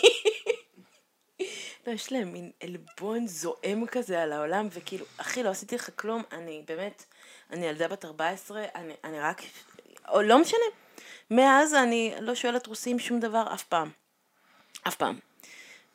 לא, 1.86 1.92
יש 1.92 2.12
להם 2.12 2.32
מין 2.32 2.50
עלבון 2.62 3.26
זועם 3.26 3.86
כזה 3.86 4.22
על 4.22 4.32
העולם, 4.32 4.68
וכאילו, 4.70 5.06
אחי, 5.16 5.42
לא 5.42 5.48
עשיתי 5.48 5.74
לך 5.74 5.90
כלום, 5.96 6.22
אני 6.32 6.62
באמת, 6.66 7.04
אני 7.50 7.66
ילדה 7.66 7.88
בת 7.88 8.04
14, 8.04 8.64
אני, 8.74 8.94
אני 9.04 9.20
רק, 9.20 9.42
או 10.08 10.22
לא 10.22 10.40
משנה. 10.40 10.64
מאז 11.30 11.74
אני 11.74 12.14
לא 12.20 12.34
שואלת 12.34 12.66
רוסים 12.66 12.98
שום 12.98 13.20
דבר 13.20 13.44
אף 13.54 13.64
פעם. 13.64 13.90
אף 14.88 14.96
פעם. 14.96 15.18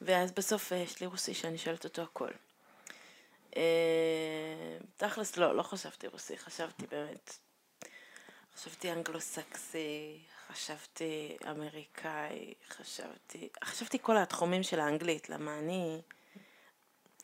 ואז 0.01 0.31
בסוף 0.31 0.73
אה, 0.73 0.77
יש 0.77 1.01
לי 1.01 1.07
רוסי 1.07 1.33
שאני 1.33 1.57
שואלת 1.57 1.83
אותו 1.83 2.01
הכל. 2.01 2.29
אה, 3.57 4.77
תכלס, 4.97 5.37
לא, 5.37 5.55
לא 5.55 5.63
חשבתי 5.63 6.07
רוסי, 6.07 6.37
חשבתי 6.37 6.87
באמת, 6.87 7.37
חשבתי 8.55 8.91
אנגלו-סקסי, 8.91 10.19
חשבתי 10.51 11.37
אמריקאי, 11.49 12.53
חשבתי, 12.69 13.49
חשבתי 13.63 13.97
כל 14.01 14.17
התחומים 14.17 14.63
של 14.63 14.79
האנגלית, 14.79 15.29
למה 15.29 15.59
אני, 15.59 16.01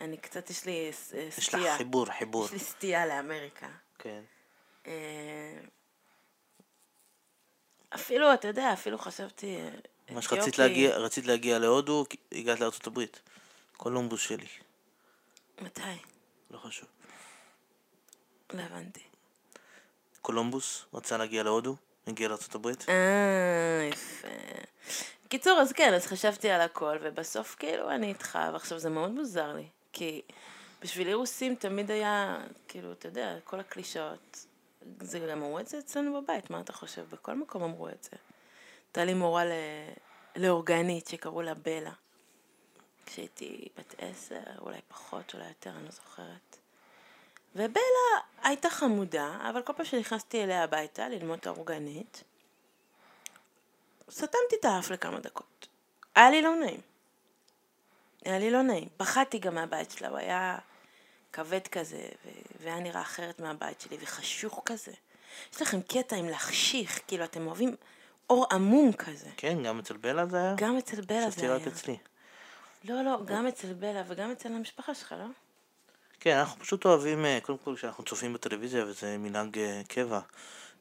אני 0.02 0.18
קצת, 0.18 0.50
יש 0.50 0.66
לי 0.66 0.90
ס- 0.94 1.12
יש 1.14 1.38
לך 1.38 1.44
סטייה, 1.56 1.78
חיבור, 1.78 2.06
חיבור. 2.06 2.46
יש 2.46 2.52
לי 2.52 2.60
סטייה 2.60 3.06
לאמריקה. 3.06 3.68
כן. 4.00 4.24
אה, 4.88 5.60
אפילו, 7.96 8.34
אתה 8.34 8.48
יודע, 8.48 8.74
אפילו 8.74 8.98
חשבתי... 8.98 9.58
אה, 9.58 9.70
מה 10.10 10.22
שרצית 10.22 10.40
אתיופי. 10.42 10.62
להגיע, 10.62 10.98
רצית 10.98 11.26
להגיע 11.26 11.60
להודו, 11.60 12.06
הגעת 12.32 12.60
לארצות 12.60 12.88
הברית. 12.88 13.22
קולומבוס 13.78 14.22
שלי. 14.22 14.48
מתי? 15.62 15.82
לא 16.52 16.58
חשוב. 16.58 16.90
לא 18.54 18.62
הבנתי. 18.62 19.04
קולומבוס 20.22 20.86
רצה 20.94 21.18
להגיע 21.18 21.44
להודו, 21.44 21.76
הגיע 22.08 22.28
לארצות 22.28 22.56
הברית. 22.56 22.86
אה, 22.90 23.90
יפה. 23.92 24.28
בקיצור, 25.26 25.60
אז 25.60 25.72
כן, 25.72 25.94
אז 25.94 26.06
חשבתי 26.06 26.50
על 26.50 26.62
הכל, 26.62 26.98
ובסוף 27.02 27.56
כאילו 27.60 27.92
אני 27.92 28.08
איתך, 28.08 28.40
ועכשיו 28.54 28.80
זה 28.80 28.90
מאוד 28.90 29.12
מוזר 29.12 29.54
לי, 29.54 29.68
כי 29.94 30.22
בשבילי 30.82 31.14
רוסים 31.14 31.56
תמיד 31.56 31.92
היה, 31.92 32.38
כאילו, 32.68 32.92
אתה 32.92 33.08
יודע, 33.08 33.36
כל 33.44 33.60
הקלישאות. 33.60 34.46
זה 35.00 35.20
גם 35.20 35.30
אמרו 35.30 35.60
את 35.60 35.68
זה 35.68 35.80
אצלנו 35.80 36.22
בבית, 36.22 36.50
מה 36.50 36.60
אתה 36.60 36.74
חושב? 36.74 37.06
בכל 37.10 37.36
מקום 37.36 37.64
אמרו 37.64 37.90
את 37.90 38.04
זה. 38.04 38.18
הייתה 38.88 39.06
לי 39.06 39.14
מורה 39.14 39.46
ל... 39.46 39.52
לאורגנית 40.36 41.08
שקראו 41.08 41.42
לה 41.42 41.54
בלה. 41.54 41.92
כשהייתי 43.06 43.68
בת 43.78 43.96
עשר, 43.98 44.42
אולי 44.60 44.80
פחות, 44.88 45.34
אולי 45.34 45.48
יותר, 45.48 45.70
אני 45.70 45.86
לא 45.86 45.92
זוכרת. 45.92 46.55
ובלה 47.56 48.20
הייתה 48.44 48.70
חמודה, 48.70 49.38
אבל 49.50 49.62
כל 49.62 49.74
פעם 49.74 49.86
שנכנסתי 49.86 50.44
אליה 50.44 50.64
הביתה 50.64 51.10
ללמוד 51.10 51.40
את 51.40 51.48
האורגנית, 51.48 52.24
סתמתי 54.12 54.56
את 54.60 54.66
האף 54.66 54.90
לכמה 54.92 55.20
דקות. 55.20 55.68
היה 56.16 56.30
לי 56.30 56.42
לא 56.42 56.56
נעים. 56.56 56.82
היה 58.26 58.40
לי 58.40 58.52
לא 58.52 58.62
נעים. 58.62 58.88
פחדתי 58.98 59.40
גם 59.40 59.56
מהבית 59.56 59.92
שלה, 59.92 60.08
הוא 60.08 60.18
היה 60.18 60.58
כבד 61.34 61.68
כזה, 61.68 62.02
והיה 62.62 62.80
נראה 62.80 63.02
אחרת 63.02 63.40
מהבית 63.40 63.82
שלי, 63.82 63.98
וחשוך 64.02 64.62
כזה. 64.66 64.92
יש 65.54 65.62
לכם 65.62 65.82
קטע 65.82 66.16
עם 66.16 66.30
להחשיך, 66.30 67.00
כאילו 67.08 67.24
אתם 67.24 67.48
אוהבים 67.48 67.76
אור 68.30 68.46
עמום 68.52 68.94
כזה. 68.94 69.30
כן, 69.38 69.64
גם 69.64 69.80
אצל 69.80 69.98
בלה 69.98 70.26
זה 70.26 70.38
היה? 70.38 70.54
גם 70.58 70.78
אצל 70.78 71.02
בלה 71.02 71.22
זה 71.22 71.28
חשבתי 71.28 71.46
היה. 71.46 71.56
רק 71.56 71.68
אצלי. 71.68 71.98
לא, 72.84 73.02
לא, 73.02 73.26
גם 73.26 73.48
אצל 73.48 73.74
בלה 73.74 74.04
וגם 74.08 74.32
אצל 74.32 74.54
המשפחה 74.54 74.96
שלך, 74.96 75.16
לא? 75.20 75.26
כן, 76.20 76.38
אנחנו 76.38 76.60
פשוט 76.60 76.86
אוהבים, 76.86 77.26
אה, 77.26 77.40
קודם 77.42 77.58
כל 77.58 77.76
כשאנחנו 77.76 78.04
צופים 78.04 78.34
בטלוויזיה, 78.34 78.86
וזה 78.86 79.18
מנהג 79.18 79.60
אה, 79.60 79.82
קבע, 79.88 80.20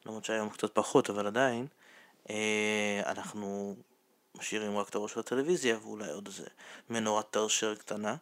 למרות 0.06 0.24
שהיום 0.24 0.50
קצת 0.50 0.74
פחות, 0.74 1.10
אבל 1.10 1.26
עדיין, 1.26 1.66
אה, 2.30 3.02
אנחנו 3.06 3.76
משאירים 4.38 4.78
רק 4.78 4.88
את 4.88 4.94
הראש 4.94 5.12
של 5.12 5.20
הטלוויזיה, 5.20 5.78
ואולי 5.82 6.10
עוד 6.10 6.26
איזה 6.26 6.46
מנורת 6.90 7.30
טרשר 7.30 7.74
קטנה. 7.74 8.16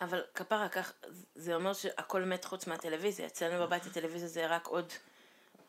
אבל 0.00 0.22
כפרה, 0.34 0.68
כך, 0.68 0.92
זה 1.34 1.54
אומר 1.54 1.72
שהכל 1.72 2.22
מת 2.22 2.44
חוץ 2.44 2.66
מהטלוויזיה. 2.66 3.26
אצלנו 3.26 3.66
בבית 3.66 3.86
הטלוויזיה 3.86 4.28
זה 4.28 4.46
רק 4.46 4.66
עוד 4.66 4.92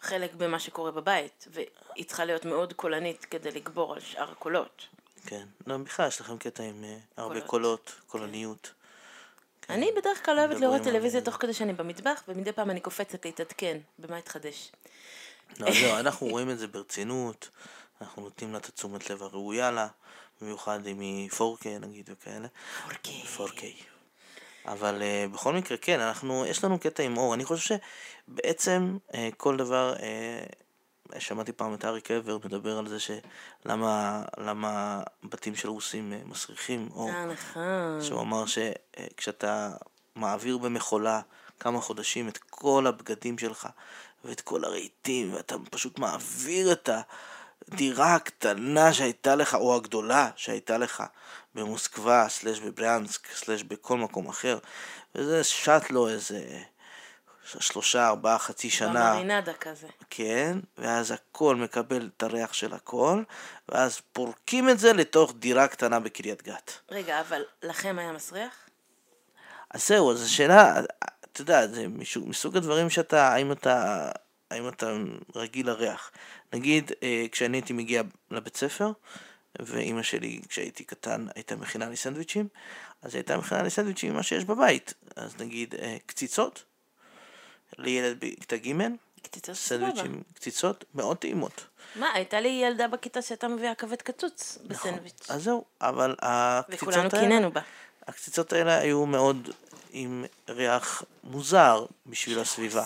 חלק 0.01 0.33
במה 0.33 0.59
שקורה 0.59 0.91
בבית, 0.91 1.47
והיא 1.51 2.05
צריכה 2.05 2.25
להיות 2.25 2.45
מאוד 2.45 2.73
קולנית 2.73 3.25
כדי 3.25 3.51
לגבור 3.51 3.93
על 3.93 3.99
שאר 3.99 4.31
הקולות. 4.31 4.85
כן, 5.25 5.45
לא, 5.67 5.77
בכלל 5.77 6.07
יש 6.07 6.21
לכם 6.21 6.37
קטע 6.37 6.63
עם 6.63 6.83
אה, 6.83 6.97
הרבה 7.17 7.41
קולות. 7.41 7.47
קולות, 7.47 7.95
קולניות. 8.07 8.71
כן. 9.67 9.73
אני 9.73 9.89
בדרך 9.97 10.25
כלל 10.25 10.39
אוהבת 10.39 10.59
לראות 10.59 10.81
טלוויזיה 10.81 11.21
תוך 11.21 11.35
כדי 11.35 11.53
שאני 11.53 11.73
במטבח, 11.73 12.23
ומדי 12.27 12.51
פעם 12.51 12.69
אני 12.69 12.79
קופצת 12.79 13.25
להתעדכן 13.25 13.77
במה 13.99 14.17
התחדש. 14.17 14.71
לא, 15.59 15.71
זהו, 15.71 15.97
אנחנו 15.97 16.27
רואים 16.27 16.49
את 16.49 16.59
זה 16.59 16.67
ברצינות, 16.67 17.49
אנחנו 18.01 18.21
נותנים 18.21 18.51
לה 18.51 18.57
את 18.57 18.65
התשומת 18.65 19.09
לב 19.09 19.23
הראויה 19.23 19.71
לה, 19.71 19.87
במיוחד 20.41 20.87
אם 20.87 20.99
היא 20.99 21.29
4K 21.29 21.67
נגיד 21.79 22.09
וכאלה. 22.11 22.47
4K. 23.37 23.61
אבל 24.65 25.01
uh, 25.01 25.33
בכל 25.33 25.53
מקרה, 25.53 25.77
כן, 25.77 25.99
אנחנו, 25.99 26.45
יש 26.45 26.63
לנו 26.63 26.79
קטע 26.79 27.03
עם 27.03 27.17
אור. 27.17 27.33
אני 27.33 27.45
חושב 27.45 27.77
שבעצם 28.27 28.97
uh, 29.11 29.15
כל 29.37 29.57
דבר, 29.57 29.95
uh, 29.95 29.99
שמעתי 31.19 31.51
פעם 31.51 31.73
את 31.73 31.85
אריק 31.85 32.11
אבר 32.11 32.37
מדבר 32.45 32.77
על 32.77 32.87
זה 32.87 32.97
שלמה 32.99 34.23
למה 34.37 35.01
בתים 35.23 35.55
של 35.55 35.69
רוסים 35.69 36.13
uh, 36.13 36.29
מסריחים 36.29 36.89
אור. 36.91 37.09
אה, 37.09 37.25
נכון. 37.25 38.01
שהוא 38.01 38.21
אמר 38.21 38.43
שכשאתה 38.45 39.71
מעביר 40.15 40.57
במכולה 40.57 41.21
כמה 41.59 41.81
חודשים 41.81 42.27
את 42.27 42.37
כל 42.37 42.87
הבגדים 42.87 43.37
שלך 43.37 43.67
ואת 44.25 44.41
כל 44.41 44.63
הרהיטים, 44.63 45.33
ואתה 45.33 45.55
פשוט 45.71 45.99
מעביר 45.99 46.71
את 46.71 46.89
הדירה 47.71 48.15
הקטנה 48.15 48.93
שהייתה 48.93 49.35
לך, 49.35 49.55
או 49.55 49.75
הגדולה 49.75 50.29
שהייתה 50.35 50.77
לך, 50.77 51.03
במוסקבה, 51.55 52.25
סלש 52.29 52.59
בבריאנסק, 52.59 53.27
סלש 53.35 53.63
בכל 53.63 53.97
מקום 53.97 54.29
אחר, 54.29 54.57
וזה 55.15 55.43
שט 55.43 55.89
לו 55.89 56.09
איזה 56.09 56.61
שלושה, 57.59 58.07
ארבעה, 58.07 58.39
חצי 58.39 58.69
שנה. 58.69 59.11
במרינדה 59.11 59.53
כזה. 59.53 59.87
כן, 60.09 60.57
ואז 60.77 61.11
הכל 61.11 61.55
מקבל 61.55 62.09
את 62.17 62.23
הריח 62.23 62.53
של 62.53 62.73
הכל, 62.73 63.23
ואז 63.69 64.01
פורקים 64.13 64.69
את 64.69 64.79
זה 64.79 64.93
לתוך 64.93 65.33
דירה 65.39 65.67
קטנה 65.67 65.99
בקריית 65.99 66.43
גת. 66.43 66.71
רגע, 66.91 67.21
אבל 67.21 67.41
לכם 67.63 67.99
היה 67.99 68.11
מסריח? 68.11 68.53
אז 69.71 69.87
זהו, 69.87 70.11
אז 70.11 70.23
השאלה, 70.23 70.81
אתה 71.31 71.41
יודע, 71.41 71.67
זה 71.67 71.87
מסוג, 71.87 72.29
מסוג 72.29 72.57
הדברים 72.57 72.89
שאתה, 72.89 73.33
האם 73.33 73.51
אתה, 73.51 74.09
האם 74.51 74.67
אתה 74.67 74.93
רגיל 75.35 75.67
לריח. 75.67 76.11
נגיד, 76.53 76.91
אה, 77.03 77.25
כשאני 77.31 77.57
הייתי 77.57 77.73
מגיע 77.73 78.01
לבית 78.31 78.57
ספר, 78.57 78.91
ואימא 79.59 80.03
שלי, 80.03 80.41
כשהייתי 80.49 80.83
קטן, 80.83 81.25
הייתה 81.35 81.55
מכינה 81.55 81.89
לי 81.89 81.95
סנדוויצ'ים, 81.95 82.47
אז 83.01 83.13
היא 83.13 83.19
הייתה 83.19 83.37
מכינה 83.37 83.63
לי 83.63 83.69
סנדוויצ'ים 83.69 84.13
ממה 84.13 84.23
שיש 84.23 84.45
בבית. 84.45 84.93
אז 85.15 85.35
נגיד, 85.39 85.75
אה, 85.75 85.97
קציצות, 86.05 86.63
לילד 87.77 88.17
בכיתה 88.19 88.57
ג', 88.57 88.71
קציצות. 89.21 89.55
סנדוויצ'ים, 89.55 90.23
קציצות 90.33 90.85
מאוד 90.95 91.17
טעימות. 91.17 91.65
מה, 91.95 92.13
הייתה 92.13 92.39
לי 92.39 92.49
ילדה 92.49 92.87
בכיתה 92.87 93.21
שהייתה 93.21 93.47
מביאה 93.47 93.75
כבד 93.75 94.01
קצוץ 94.01 94.57
בסנדוויץ'. 94.67 95.25
אז 95.29 95.43
זהו, 95.43 95.65
אבל 95.81 96.15
הקציצות 96.19 96.89
וכולנו 96.89 97.09
האלה, 97.13 97.19
קינאנו 97.19 97.51
בה. 97.51 97.61
הקציצות 98.07 98.53
האלה 98.53 98.77
היו 98.77 99.05
מאוד 99.05 99.49
עם 99.91 100.25
ריח 100.49 101.03
מוזר 101.23 101.85
בשביל 102.05 102.39
הסביבה. 102.39 102.85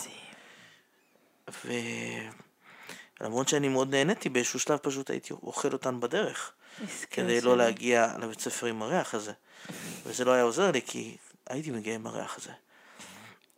ולמרות 3.22 3.48
שאני 3.48 3.68
מאוד 3.68 3.92
נהניתי, 3.92 4.30
באיזשהו 4.30 4.60
שלב 4.60 4.78
פשוט 4.78 5.10
הייתי 5.10 5.34
אוכל 5.34 5.74
אותן 5.74 6.00
בדרך, 6.00 6.52
כדי 7.12 7.42
לא. 7.42 7.58
להגיע 7.58 8.14
לבית 8.22 8.40
ספר 8.40 8.68
עם 8.68 8.82
הריח 8.82 9.14
הזה. 9.14 9.32
וזה 10.06 10.26
לא 10.26 10.32
היה 10.32 10.44
עוזר 10.44 10.72
לי, 10.72 10.82
כי 10.82 11.18
הייתי 11.50 11.72
מגיע 11.72 11.96
עם 11.96 12.08
הריח 12.08 12.38
הזה. 12.38 12.52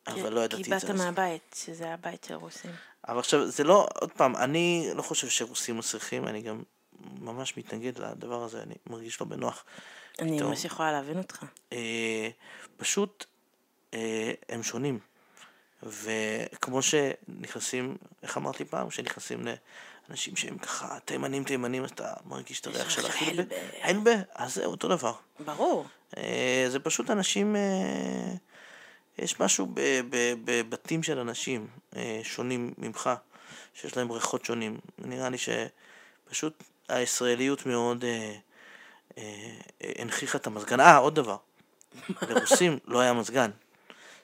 אבל 0.07 0.33
לא 0.33 0.39
ידעתי 0.39 0.63
כי 0.63 0.69
את 0.69 0.73
באת 0.73 0.81
זה. 0.81 0.93
אז. 0.93 1.01
מהבית, 1.01 1.55
שזה 1.65 1.83
היה 1.83 1.97
בית 1.97 2.23
של 2.23 2.33
רוסים. 2.33 2.71
אבל 3.07 3.19
עכשיו, 3.19 3.47
זה 3.47 3.63
לא, 3.63 3.87
עוד 3.99 4.11
פעם, 4.11 4.35
אני 4.35 4.89
לא 4.95 5.01
חושב 5.01 5.29
שרוסים 5.29 5.77
מסריחים, 5.77 6.27
אני 6.27 6.41
גם 6.41 6.63
ממש 7.19 7.57
מתנגד 7.57 7.99
לדבר 7.99 8.43
הזה, 8.43 8.63
אני 8.63 8.75
מרגיש 8.87 9.21
לא 9.21 9.27
בנוח. 9.27 9.65
אני 10.19 10.37
פתאום. 10.37 10.49
ממש 10.49 10.65
יכולה 10.65 10.91
להבין 10.91 11.17
אותך. 11.17 11.45
אה, 11.73 12.29
פשוט 12.77 13.25
אה, 13.93 14.31
הם 14.49 14.63
שונים. 14.63 14.99
וכמו 15.83 16.81
שנכנסים, 16.81 17.97
איך 18.23 18.37
אמרת 18.37 18.59
לי 18.59 18.65
פעם? 18.65 18.91
שנכנסים 18.91 19.45
לאנשים 20.09 20.35
שהם 20.35 20.57
ככה 20.57 20.97
תימנים 21.05 21.43
תימנים, 21.43 21.83
אז 21.83 21.91
אתה 21.91 22.13
מרגיש 22.25 22.59
את 22.59 22.67
הריח 22.67 22.89
של 22.89 23.05
החילבה. 23.05 23.43
חילבה. 23.55 23.85
חילבה, 23.87 24.11
אז 24.35 24.55
זה 24.55 24.65
אותו 24.65 24.87
דבר. 24.87 25.13
ברור. 25.39 25.85
אה, 26.17 26.65
זה 26.69 26.79
פשוט 26.79 27.09
אנשים, 27.09 27.55
אה, 27.55 28.33
יש 29.17 29.39
משהו 29.39 29.67
בבתים 30.45 31.03
של 31.03 31.19
אנשים 31.19 31.67
אה, 31.95 32.19
שונים 32.23 32.73
ממך, 32.77 33.09
שיש 33.73 33.97
להם 33.97 34.11
ריחות 34.11 34.45
שונים. 34.45 34.77
נראה 34.97 35.29
לי 35.29 35.37
שפשוט 35.37 36.63
הישראליות 36.89 37.65
מאוד 37.65 38.03
אה, 38.03 38.35
אה, 39.17 39.91
הנכיחה 39.97 40.37
את 40.37 40.47
המזגן. 40.47 40.79
אה, 40.79 40.97
עוד 40.97 41.15
דבר, 41.15 41.37
לרוסים 42.29 42.79
לא 42.85 42.99
היה 42.99 43.13
מזגן. 43.13 43.51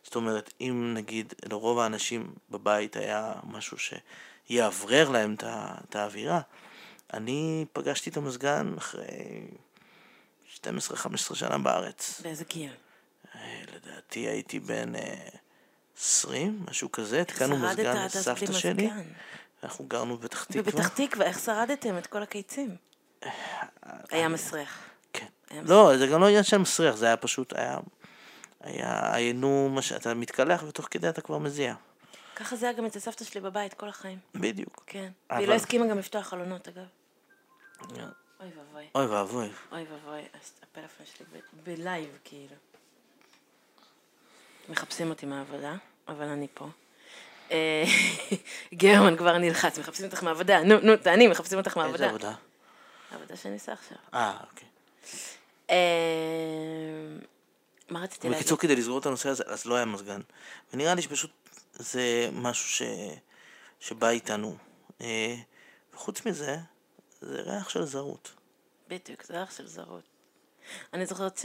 זאת 0.04 0.16
אומרת, 0.16 0.54
אם 0.62 0.94
נגיד 0.94 1.34
לרוב 1.50 1.80
האנשים 1.80 2.34
בבית 2.50 2.96
היה 2.96 3.34
משהו 3.44 3.78
שיאוורר 4.50 5.10
להם 5.10 5.36
את 5.90 5.96
האווירה, 5.96 6.42
אני 7.14 7.66
פגשתי 7.74 8.10
את 8.10 8.18
המזגן 8.18 8.74
אחרי 8.78 9.48
12-15 10.58 11.36
שנה 11.36 11.58
בארץ. 11.58 12.22
באיזה 12.22 12.44
גיל? 12.46 12.72
אה, 13.42 13.62
לדעתי 13.76 14.20
הייתי 14.20 14.60
בן 14.60 14.96
אה, 14.96 15.30
20, 15.98 16.66
משהו 16.70 16.92
כזה, 16.92 17.22
התקנו 17.22 17.56
שרדת 17.56 17.80
מזגן 17.80 18.06
לסבתא 18.06 18.54
שלי. 18.54 18.90
אנחנו 19.64 19.86
גרנו 19.86 20.18
בפתח 20.18 20.44
תקווה. 20.44 20.62
בפתח 20.62 20.88
תקווה, 20.88 21.26
איך 21.26 21.40
שרדתם 21.40 21.98
את 21.98 22.08
כל 22.08 22.24
הקיצים? 22.24 22.76
היה 24.12 24.30
מסריח. 24.30 24.80
כן. 25.14 25.28
לא, 25.52 25.98
זה 25.98 26.08
גם 26.08 26.22
לא 26.22 26.28
עניין 26.28 26.44
של 26.44 26.58
מסריח, 26.58 26.96
זה 26.96 27.06
היה 27.06 27.18
פשוט, 27.18 27.54
היה, 27.54 27.78
היה, 28.62 29.14
היינו, 29.14 29.70
מה 29.70 29.82
שאתה 29.82 30.14
מתקלח 30.14 30.64
ותוך 30.68 30.88
כדי 30.92 31.10
אתה 31.10 31.22
כבר 31.22 31.38
מזיע. 31.38 31.76
ככה 32.36 32.56
זה 32.56 32.66
היה 32.66 32.78
גם 32.78 32.86
אצל 32.86 33.00
סבתא 33.00 33.26
שלי 33.26 33.42
בבית 33.42 33.74
כל 33.74 33.90
החיים. 33.90 34.20
בדיוק. 34.36 34.84
כן. 34.88 35.12
והיא 35.30 35.48
לא 35.48 35.54
הסכימה 35.54 35.88
גם 35.88 36.00
לפתוח 36.00 36.28
חלונות, 36.28 36.68
אגב. 36.68 36.86
אוי 38.40 38.50
ואבוי. 38.58 38.86
אוי 38.96 39.06
ואבוי. 39.06 39.50
אוי 39.72 39.86
ואבוי, 39.92 40.22
הפלאפון 40.64 41.06
שלי 41.06 41.26
בלייב, 41.64 42.20
כאילו. 42.24 42.56
מחפשים 44.70 45.10
אותי 45.10 45.26
מהעבודה, 45.26 45.76
אבל 46.08 46.28
אני 46.28 46.48
פה. 46.54 46.68
אה, 47.52 47.84
גרמן 48.74 49.18
כבר 49.18 49.38
נלחץ, 49.38 49.80
מחפשים 49.80 50.06
אותך 50.06 50.24
מהעבודה. 50.24 50.64
נו, 50.64 50.80
נו, 50.80 50.98
תעני, 50.98 51.28
מחפשים 51.28 51.58
אותך 51.58 51.70
איזה 51.70 51.80
מהעבודה. 51.80 52.10
עבודה? 52.10 52.34
העבודה 53.12 53.36
שאני 53.36 53.54
עושה 53.54 53.74
עכשיו. 53.74 53.98
אה, 54.14 54.38
אוקיי. 54.52 54.68
אה, 55.70 55.76
מה 57.90 58.00
רציתי 58.04 58.28
להגיד? 58.28 58.40
בקיצור, 58.40 58.58
כדי 58.58 58.76
לסגור 58.76 59.00
את 59.00 59.06
הנושא 59.06 59.30
הזה, 59.30 59.44
אז 59.48 59.66
לא 59.66 59.76
היה 59.76 59.86
מזגן. 59.86 60.22
ונראה 60.74 60.96
לי 60.96 61.02
שפשוט 61.02 61.32
זה 61.74 62.30
משהו 62.34 62.70
ש... 62.70 62.82
שבא 63.80 64.10
איתנו. 64.10 64.58
אה, 65.02 65.36
וחוץ 65.94 66.26
מזה, 66.26 66.58
זה 67.22 67.42
ריח 67.42 67.70
של 67.70 67.86
זרות. 67.86 68.32
בדיוק, 68.88 69.24
זה 69.24 69.44
אח 69.44 69.58
של 69.58 69.68
זרות. 69.68 70.04
אני 70.94 71.06
זוכרת 71.06 71.42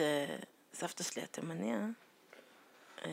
שסבתא 0.73 1.05
שלי 1.05 1.23
התימניה, 1.23 1.87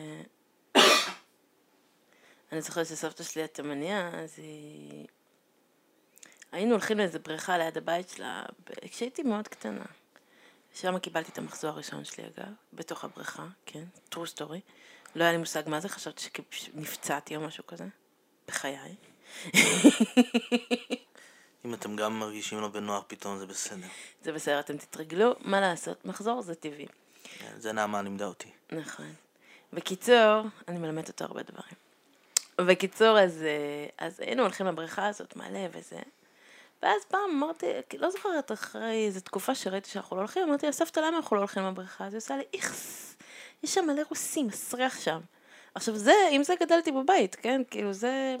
אני 2.52 2.62
זוכרת 2.62 2.86
שסבתא 2.86 3.22
שלי 3.22 3.42
התימניה, 3.42 4.10
אז 4.14 4.38
היא... 4.38 5.06
היינו 6.52 6.70
הולכים 6.70 6.98
לאיזה 6.98 7.18
בריכה 7.18 7.58
ליד 7.58 7.78
הבית 7.78 8.08
שלה, 8.08 8.42
כשהייתי 8.90 9.22
מאוד 9.22 9.48
קטנה. 9.48 9.84
שם 10.74 10.98
קיבלתי 10.98 11.32
את 11.32 11.38
המחזור 11.38 11.70
הראשון 11.70 12.04
שלי 12.04 12.24
אגב, 12.24 12.52
בתוך 12.72 13.04
הבריכה, 13.04 13.46
כן, 13.66 13.84
true 14.14 14.36
story. 14.36 14.60
לא 15.14 15.24
היה 15.24 15.32
לי 15.32 15.38
מושג 15.38 15.62
מה 15.66 15.80
זה, 15.80 15.88
חשבתי 15.88 16.22
שנפצעתי 16.50 17.36
או 17.36 17.40
משהו 17.40 17.66
כזה, 17.66 17.84
בחיי. 18.48 18.94
אם 21.64 21.74
אתם 21.74 21.96
גם 21.96 22.18
מרגישים 22.18 22.60
לא 22.60 22.68
בנוח 22.68 23.04
פתאום 23.06 23.38
זה 23.38 23.46
בסדר. 23.46 23.86
זה 24.22 24.32
בסדר, 24.32 24.60
אתם 24.60 24.76
תתרגלו, 24.76 25.34
מה 25.40 25.60
לעשות, 25.60 26.04
מחזור 26.04 26.42
זה 26.42 26.54
טבעי. 26.54 26.86
כן, 27.22 27.52
זה 27.56 27.72
נעמה 27.72 28.02
לימדה 28.02 28.26
אותי. 28.26 28.50
נכון. 28.72 29.14
בקיצור, 29.72 30.42
אני 30.68 30.78
מלמדת 30.78 31.08
אותו 31.08 31.24
הרבה 31.24 31.42
דברים. 31.42 31.74
בקיצור, 32.60 33.18
אז, 33.18 33.42
אה, 33.42 34.06
אז 34.06 34.20
היינו 34.20 34.42
הולכים 34.42 34.66
לבריכה 34.66 35.08
הזאת 35.08 35.36
מלא 35.36 35.60
וזה. 35.72 35.98
ואז 36.82 37.04
פעם 37.08 37.30
אמרתי, 37.30 37.66
לא 37.98 38.10
זוכרת, 38.10 38.52
אחרי 38.52 39.06
איזו 39.06 39.20
תקופה 39.20 39.54
שראיתי 39.54 39.90
שאנחנו 39.90 40.16
לא 40.16 40.20
הולכים, 40.20 40.42
אמרתי 40.42 40.66
לה, 40.66 40.72
סבתא, 40.72 41.00
למה 41.00 41.16
אנחנו 41.16 41.36
לא 41.36 41.40
הולכים 41.40 41.66
לבריכה? 41.66 42.06
אז 42.06 42.12
היא 42.12 42.18
עושה 42.18 42.36
לי, 42.36 42.42
איכס, 42.54 43.16
יש 43.62 43.74
שם 43.74 43.86
מלא 43.86 44.02
רוסים, 44.08 44.46
מסריח 44.46 45.00
שם. 45.00 45.20
עכשיו 45.74 45.96
זה, 45.96 46.14
עם 46.30 46.42
זה 46.42 46.54
גדלתי 46.60 46.92
בבית, 46.92 47.34
כן? 47.34 47.62
כאילו 47.70 47.92
זה... 47.92 48.36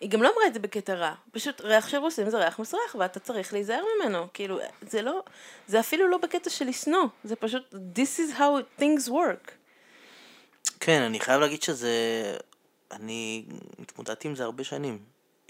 היא 0.00 0.10
גם 0.10 0.22
לא 0.22 0.28
אמרה 0.34 0.46
את 0.46 0.54
זה 0.54 0.60
בקטע 0.60 0.94
רע, 0.94 1.14
פשוט 1.32 1.60
ריח 1.60 1.88
של 1.88 1.96
רוסים 1.96 2.30
זה 2.30 2.38
ריח 2.38 2.58
מסריח 2.58 2.94
ואתה 2.98 3.20
צריך 3.20 3.52
להיזהר 3.52 3.82
ממנו, 3.96 4.26
כאילו, 4.34 4.58
זה 4.80 5.02
לא, 5.02 5.22
זה 5.66 5.80
אפילו 5.80 6.08
לא 6.08 6.18
בקטע 6.18 6.50
של 6.50 6.64
לשנוא, 6.64 7.04
זה 7.24 7.36
פשוט, 7.36 7.72
this 7.72 8.18
is 8.18 8.38
how 8.38 8.80
things 8.80 9.08
work. 9.08 9.63
כן, 10.84 11.02
אני 11.02 11.20
חייב 11.20 11.40
להגיד 11.40 11.62
שזה, 11.62 11.92
אני 12.90 13.44
התמודדתי 13.78 14.28
עם 14.28 14.36
זה 14.36 14.44
הרבה 14.44 14.64
שנים, 14.64 15.04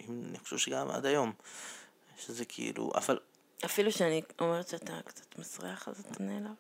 אני 0.08 0.38
חושב 0.38 0.58
שגם 0.58 0.90
עד 0.90 1.06
היום, 1.06 1.32
שזה 2.16 2.44
כאילו, 2.44 2.90
אבל... 2.94 3.18
אפילו 3.64 3.92
שאני 3.92 4.22
אומרת 4.40 4.68
שאתה 4.68 4.92
קצת 5.04 5.38
מסריח, 5.38 5.88
אז 5.88 6.00
אתה 6.00 6.22
נעלב? 6.22 6.54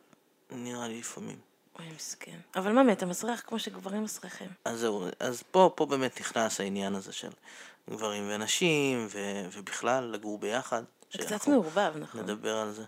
נראה 0.50 0.88
לי 0.88 0.98
לפעמים. 0.98 1.38
אוי, 1.78 1.86
מסכן. 1.96 2.38
אבל 2.56 2.72
מה, 2.72 2.92
אתה 2.92 3.06
מסריח 3.06 3.42
כמו 3.46 3.58
שגברים 3.58 4.02
מסריחים. 4.02 4.50
אז 4.64 4.80
זהו, 4.80 5.06
אז 5.20 5.42
פה, 5.50 5.70
פה 5.74 5.86
באמת 5.86 6.20
נכנס 6.20 6.60
העניין 6.60 6.94
הזה 6.94 7.12
של 7.12 7.30
גברים 7.90 8.30
ונשים, 8.30 9.06
ו, 9.10 9.18
ובכלל 9.52 10.04
לגור 10.04 10.38
ביחד. 10.38 10.82
זה 11.12 11.18
קצת 11.18 11.48
מעורבב, 11.48 11.92
נכון. 11.96 12.20
נדבר 12.20 12.56
על 12.56 12.72
זה. 12.72 12.84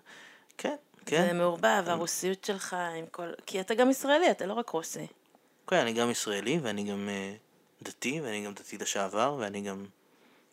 כן, 0.59 0.77
כן. 1.07 1.27
זה 1.27 1.33
מעורבב, 1.33 1.85
הרוסיות 1.87 2.44
שלך 2.44 2.77
עם 2.99 3.07
כל... 3.07 3.33
כי 3.46 3.61
אתה 3.61 3.75
גם 3.75 3.90
ישראלי, 3.90 4.31
אתה 4.31 4.46
לא 4.46 4.53
רק 4.53 4.68
רוסי. 4.68 5.07
כן, 5.66 5.76
אני 5.76 5.92
גם 5.92 6.11
ישראלי, 6.11 6.59
ואני 6.62 6.85
גם 6.85 7.09
uh, 7.09 7.85
דתי, 7.85 8.20
ואני 8.20 8.44
גם 8.44 8.55
דתי 8.55 8.79
לשעבר, 8.79 9.37
ואני 9.38 9.61
גם... 9.61 9.87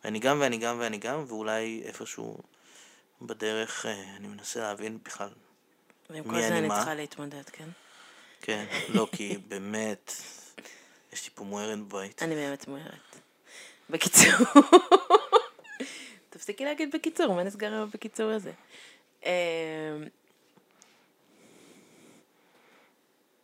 ואני 0.04 0.18
גם, 0.18 0.40
ואני 0.40 0.56
גם, 0.56 0.76
ואני 0.80 0.98
גם, 0.98 1.24
ואולי 1.28 1.82
איפשהו 1.84 2.38
בדרך 3.22 3.84
uh, 3.84 3.88
אני 4.16 4.28
מנסה 4.28 4.60
להבין 4.60 4.98
בכלל 5.02 5.30
מי 6.10 6.18
אני 6.18 6.20
מה. 6.20 6.32
ועם 6.32 6.42
כל 6.42 6.48
זה 6.48 6.58
אני 6.58 6.68
צריכה 6.68 6.94
להתמודד, 6.94 7.48
כן? 7.52 7.68
כן, 8.40 8.64
לא, 8.88 9.08
כי 9.12 9.38
באמת, 9.48 10.12
יש 11.12 11.24
לי 11.24 11.30
פה 11.34 11.44
מוארת 11.44 11.78
בבית. 11.78 12.22
אני 12.22 12.34
באמת 12.34 12.68
מוארת. 12.68 13.16
בקיצור, 13.90 14.62
תפסיקי 16.30 16.64
להגיד 16.64 16.94
בקיצור, 16.94 17.34
מה 17.34 17.42
נסגר 17.42 17.74
עם 17.74 17.90
בקיצור 17.90 18.30
הזה? 18.30 18.52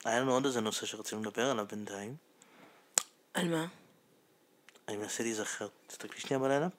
היה 0.05 0.21
לנו 0.21 0.33
עוד 0.35 0.45
איזה 0.45 0.61
נושא 0.61 0.87
שרצינו 0.87 1.23
לדבר 1.23 1.51
עליו 1.51 1.67
בינתיים. 1.67 2.17
על 3.35 3.49
מה? 3.49 3.67
אני 4.89 4.97
מנסה 4.97 5.23
להיזכר. 5.23 5.69
תסתכלי 5.87 6.21
שנייה 6.21 6.39
בליינאפ. 6.39 6.73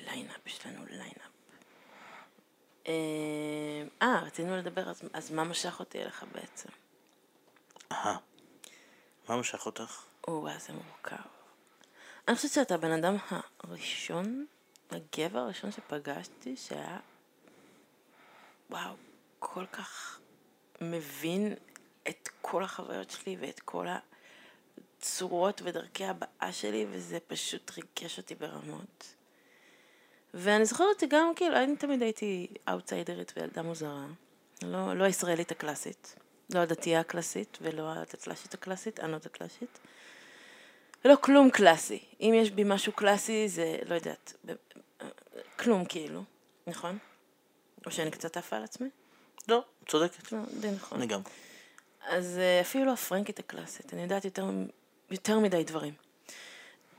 ליינאפ, 0.00 0.46
יש 0.46 0.66
לנו 0.66 0.84
ליינאפ. 0.90 1.32
אמ, 2.86 2.92
אה, 4.02 4.22
רצינו 4.22 4.56
לדבר, 4.56 4.90
אז, 4.90 5.02
אז 5.12 5.30
מה 5.30 5.44
משך 5.44 5.80
אותי 5.80 6.02
אליך 6.02 6.24
בעצם? 6.32 6.68
אהה. 7.92 8.16
מה 9.28 9.36
משך 9.36 9.66
אותך? 9.66 10.04
או, 10.28 10.46
זה 10.58 10.72
מורכב. 10.72 11.28
אני 12.28 12.36
חושבת 12.36 12.52
שאתה 12.52 12.74
הבן 12.74 12.92
אדם 12.92 13.16
הראשון, 13.60 14.46
הגבר 14.90 15.38
הראשון 15.38 15.72
שפגשתי, 15.72 16.56
שהיה, 16.56 16.98
וואו, 18.70 18.94
כל 19.38 19.66
כך 19.66 20.18
מבין 20.80 21.54
את 22.08 22.28
כל 22.40 22.64
החוויות 22.64 23.10
שלי 23.10 23.36
ואת 23.40 23.60
כל 23.60 23.86
הצורות 24.98 25.62
ודרכי 25.64 26.04
הבאה 26.04 26.52
שלי, 26.52 26.86
וזה 26.90 27.18
פשוט 27.26 27.70
ריגש 27.70 28.18
אותי 28.18 28.34
ברמות. 28.34 29.14
ואני 30.34 30.64
זוכרת 30.64 31.00
שגם, 31.00 31.32
כאילו, 31.36 31.56
אני 31.56 31.76
תמיד 31.76 32.02
הייתי 32.02 32.46
אאוטסיידרית 32.68 33.32
וילדה 33.36 33.62
מוזרה. 33.62 34.06
לא, 34.62 34.94
לא 34.94 35.04
הישראלית 35.04 35.50
הקלאסית. 35.50 36.14
לא 36.54 36.58
הדתייה 36.58 37.00
הקלאסית 37.00 37.58
ולא 37.60 37.92
הדתל"שית 37.92 38.54
הקלאסית, 38.54 39.00
אני 39.00 39.12
לא 39.12 39.18
דתל"שית. 39.18 39.78
ולא 41.04 41.14
כלום 41.20 41.50
קלאסי. 41.50 42.04
אם 42.20 42.32
יש 42.36 42.50
בי 42.50 42.64
משהו 42.64 42.92
קלאסי 42.92 43.48
זה, 43.48 43.76
לא 43.86 43.94
יודעת, 43.94 44.32
כלום 45.58 45.84
כאילו, 45.84 46.24
נכון? 46.66 46.98
או 47.86 47.90
שאני 47.90 48.10
קצת 48.10 48.36
עפה 48.36 48.56
על 48.56 48.64
עצמי? 48.64 48.88
לא, 49.48 49.64
צודקת. 49.88 50.32
לא, 50.32 50.38
די 50.60 50.70
נכון. 50.70 50.98
אני 50.98 51.06
גם. 51.06 51.20
אז 52.06 52.38
אה, 52.38 52.60
אפילו 52.60 52.84
לא 52.84 52.92
הפרנקית 52.92 53.38
הקלאסית, 53.38 53.94
אני 53.94 54.02
יודעת 54.02 54.24
יותר, 54.24 54.44
יותר 55.10 55.38
מדי 55.38 55.64
דברים. 55.64 55.94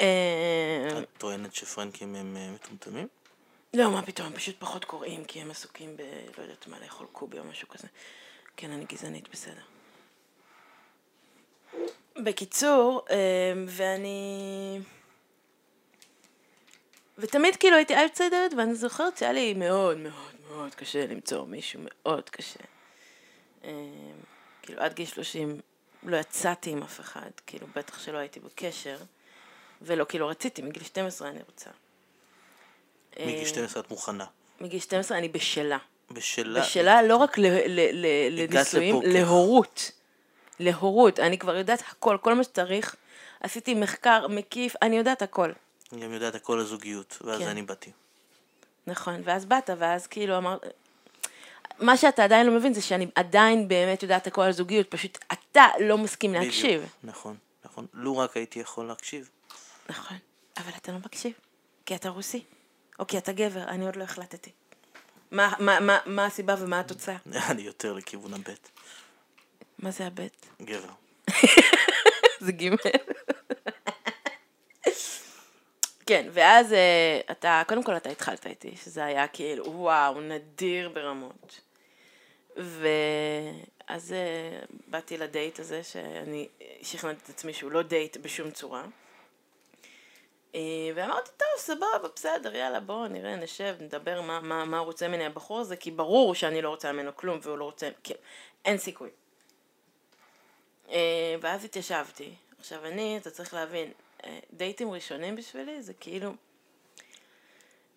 אה, 0.02 0.88
את 0.98 1.08
טוענת 1.18 1.56
שפרנקים 1.56 2.16
הם 2.16 2.38
אה, 2.38 2.52
מטומטמים? 2.52 3.08
לא, 3.74 3.92
מה 3.92 4.02
פתאום, 4.02 4.28
הם 4.28 4.34
פשוט 4.34 4.56
פחות 4.60 4.86
קוראים, 4.86 5.26
כי 5.26 5.42
הם 5.42 5.52
עסוקים 5.52 5.98
ב... 5.98 6.02
לא 6.38 6.44
יודעת 6.44 6.68
מה, 6.68 6.80
לאכול 6.80 7.08
קובי 7.12 7.39
או 7.39 7.44
משהו 7.44 7.68
כזה. 7.68 7.88
כן, 8.58 8.72
אני 8.72 8.86
גזענית, 8.86 9.30
בסדר. 9.32 9.62
בקיצור, 12.24 13.06
ואני... 13.68 14.80
ותמיד 17.18 17.56
כאילו 17.56 17.76
הייתי 17.76 17.96
אייטסיידרת, 17.96 18.54
ואני 18.54 18.76
זוכרת 18.76 19.18
שהיה 19.18 19.34
לי 19.34 19.54
מאוד 19.54 19.98
מאוד 19.98 20.34
מאוד 20.50 20.76
קשה 20.76 21.08
למצוא 21.08 21.46
מישהו, 21.46 21.82
מאוד 21.84 22.30
קשה. 22.30 22.60
כאילו 24.63 24.82
עד 24.82 24.93
גיל 24.93 25.06
30 25.06 25.60
לא 26.04 26.17
יצאתי 26.17 26.69
עם 26.69 26.84
אף 26.84 26.99
אחד, 26.99 27.30
כאילו 27.47 27.67
בטח 27.76 27.99
שלא 27.99 28.17
הייתי 28.17 28.39
בקשר, 28.39 28.97
ולא 29.82 30.06
כאילו 30.10 30.28
רציתי, 30.28 30.62
מגיל 30.62 30.84
12 30.84 31.30
אני 31.30 31.39
רוצה. 31.45 31.69
מגיל 33.19 33.45
12 33.45 33.84
את 33.84 33.91
מוכנה. 33.91 34.26
מגיל 34.62 34.80
12 34.80 35.17
אני 35.17 35.30
בשלה. 35.30 35.78
בשלה. 36.12 36.62
בשלה 36.62 37.02
לא 37.02 37.15
רק 37.15 37.38
לנישואים, 37.38 39.02
להורות. 39.04 39.91
להורות. 40.60 41.19
אני 41.19 41.38
כבר 41.38 41.56
יודעת 41.56 41.84
הכל, 41.88 42.17
כל 42.21 42.34
מה 42.34 42.43
שצריך. 42.43 42.95
עשיתי 43.39 43.73
מחקר 43.73 44.28
מקיף, 44.28 44.76
אני 44.82 44.97
יודעת 44.97 45.21
הכל. 45.21 45.52
אני 45.91 46.02
גם 46.02 46.13
יודעת 46.13 46.36
הכל 46.36 46.60
על 46.60 46.65
זוגיות, 46.65 47.17
ואז 47.21 47.39
כן. 47.39 47.47
אני 47.47 47.62
באתי. 47.62 47.91
נכון, 48.88 49.21
ואז 49.23 49.45
באת, 49.45 49.69
ואז 49.78 50.08
כאילו 50.08 50.38
אמרת... 50.38 50.62
מה 51.79 51.97
שאתה 51.97 52.23
עדיין 52.23 52.47
לא 52.47 52.53
מבין 52.53 52.73
זה 52.73 52.81
שאני 52.81 53.07
עדיין 53.15 53.67
באמת 53.67 54.03
יודעת 54.03 54.27
הכל 54.27 54.41
על 54.41 54.51
זוגיות, 54.51 54.91
פשוט 54.91 55.17
אתה 55.33 55.65
לא 55.79 55.97
מסכים 55.97 56.33
להקשיב. 56.33 56.79
בדיוק, 56.79 56.91
נכון, 57.03 57.36
נכון. 57.65 57.86
לו 57.93 58.17
רק 58.17 58.38
הייתי 58.38 58.59
יכול 58.59 58.86
להקשיב. 58.86 59.29
נכון, 59.89 60.17
אבל 60.57 60.71
אתה 60.77 60.91
לא 60.91 60.97
מקשיב, 60.97 61.33
כי 61.86 61.95
אתה 61.95 62.09
רוסי, 62.09 62.43
או 62.99 63.07
כי 63.07 63.17
אתה 63.17 63.31
גבר, 63.31 63.63
אני 63.63 63.86
עוד 63.86 63.95
לא 63.95 64.03
החלטתי. 64.03 64.51
מה, 65.31 65.53
מה, 65.59 65.79
מה, 65.79 65.97
מה 66.05 66.25
הסיבה 66.25 66.55
ומה 66.59 66.79
התוצאה? 66.79 67.17
אני 67.49 67.62
יותר 67.62 67.93
לכיוון 67.93 68.33
הבט. 68.33 68.69
מה 69.79 69.91
זה 69.91 70.07
הבט? 70.07 70.45
גבר. 70.62 70.89
זה 72.45 72.51
גימל. 72.51 72.77
כן, 76.06 76.28
ואז 76.32 76.74
אה, 76.74 77.20
אתה, 77.32 77.62
קודם 77.68 77.84
כל 77.84 77.98
אתה 77.98 78.10
התחלת 78.10 78.48
איתי, 78.48 78.76
שזה 78.78 79.06
היה 79.06 79.28
כאילו, 79.28 79.66
וואו, 79.66 80.22
נדיר 80.22 80.89
ברמות. 80.89 81.62
ואז 82.58 84.13
אה, 84.13 84.60
באתי 84.88 85.18
לדייט 85.18 85.60
הזה, 85.60 85.84
שאני 85.84 86.48
שכנעתי 86.82 87.20
את 87.24 87.30
עצמי 87.30 87.54
שהוא 87.54 87.72
לא 87.72 87.82
דייט 87.82 88.18
בשום 88.18 88.52
צורה. 88.52 88.86
אה, 90.56 90.62
ואמרתי, 90.96 91.32
טוב, 91.38 91.48
סבבה, 91.58 92.08
בסדר, 92.16 92.56
יאללה, 92.56 92.80
בואו 92.80 93.08
נראה, 93.08 93.36
נשב, 93.36 93.76
נדבר 93.80 94.22
מה, 94.22 94.39
מה, 94.39 94.66
מה 94.66 94.78
הוא 94.78 94.86
רוצה 94.86 95.08
ממני 95.08 95.26
הבחור 95.26 95.60
הזה, 95.60 95.76
כי 95.76 95.92
ברור 95.92 96.36
שאני 96.36 96.62
לא 96.62 96.70
רוצה 96.70 96.92
ממנו 96.92 97.16
כלום 97.16 97.39
והוא 97.42 97.58
לא 97.58 97.63
רוצה, 97.63 97.89
כן, 98.04 98.16
אין 98.66 98.78
סיכוי. 98.78 99.10
ואז 101.42 101.66
התיישבתי. 101.66 102.34
עכשיו 102.60 102.86
אני, 102.86 103.18
אתה 103.18 103.30
צריך 103.30 103.54
להבין, 103.54 103.92
דייטים 104.53 104.91
ראשונים 104.91 105.36
בשבילי 105.36 105.81
זה 105.81 105.93
כאילו 105.93 106.33